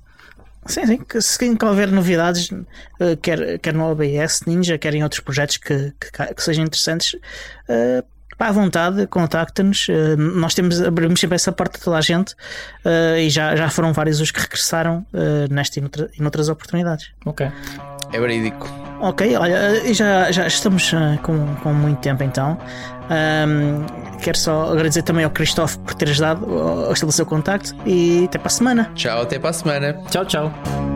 Sim, 0.66 0.86
sim. 0.86 0.98
Que 0.98 1.20
se 1.20 1.38
houver 1.62 1.90
novidades, 1.90 2.50
eh, 3.00 3.16
quer, 3.20 3.58
quer 3.58 3.74
no 3.74 3.90
OBS 3.90 4.42
Ninja, 4.46 4.78
quer 4.78 4.94
em 4.94 5.02
outros 5.02 5.20
projetos 5.20 5.56
que, 5.56 5.92
que, 6.00 6.34
que 6.34 6.42
sejam 6.42 6.64
interessantes, 6.64 7.16
eh, 7.68 8.02
pá, 8.36 8.48
à 8.48 8.52
vontade, 8.52 9.06
contacta-nos. 9.06 9.88
Eh, 9.88 10.16
nós 10.16 10.54
temos, 10.54 10.80
abrimos 10.82 11.20
sempre 11.20 11.36
essa 11.36 11.52
porta 11.52 11.78
a 11.78 11.80
toda 11.80 11.98
a 11.98 12.00
gente 12.00 12.34
e 13.18 13.30
já, 13.30 13.56
já 13.56 13.68
foram 13.70 13.92
vários 13.92 14.20
os 14.20 14.30
que 14.30 14.40
regressaram 14.40 15.06
nesta 15.50 15.78
e, 15.78 15.82
noutra, 15.82 16.10
e 16.18 16.22
noutras 16.22 16.48
oportunidades. 16.48 17.10
Ok. 17.24 17.50
É 18.12 18.20
verídico. 18.20 18.68
Ok, 19.00 19.36
olha, 19.36 19.54
eh, 19.54 19.92
já, 19.92 20.30
já 20.30 20.46
estamos 20.46 20.92
eh, 20.92 21.18
com, 21.22 21.54
com 21.56 21.72
muito 21.72 21.98
tempo 22.00 22.22
então. 22.22 22.58
Ahm, 23.10 23.84
quero 24.22 24.38
só 24.38 24.72
agradecer 24.72 25.02
também 25.02 25.24
ao 25.24 25.30
Cristóvão 25.30 25.78
por 25.84 25.94
ter 25.94 26.08
ajudado 26.08 26.46
a 26.88 26.92
estabelecer 26.92 27.22
o 27.24 27.26
contacto 27.28 27.74
e 27.84 28.24
até 28.24 28.38
para 28.38 28.48
a 28.48 28.50
semana. 28.50 28.90
Tchau, 28.94 29.22
até 29.22 29.38
para 29.38 29.50
a 29.50 29.52
semana. 29.52 30.00
Tchau, 30.10 30.24
tchau. 30.24 30.95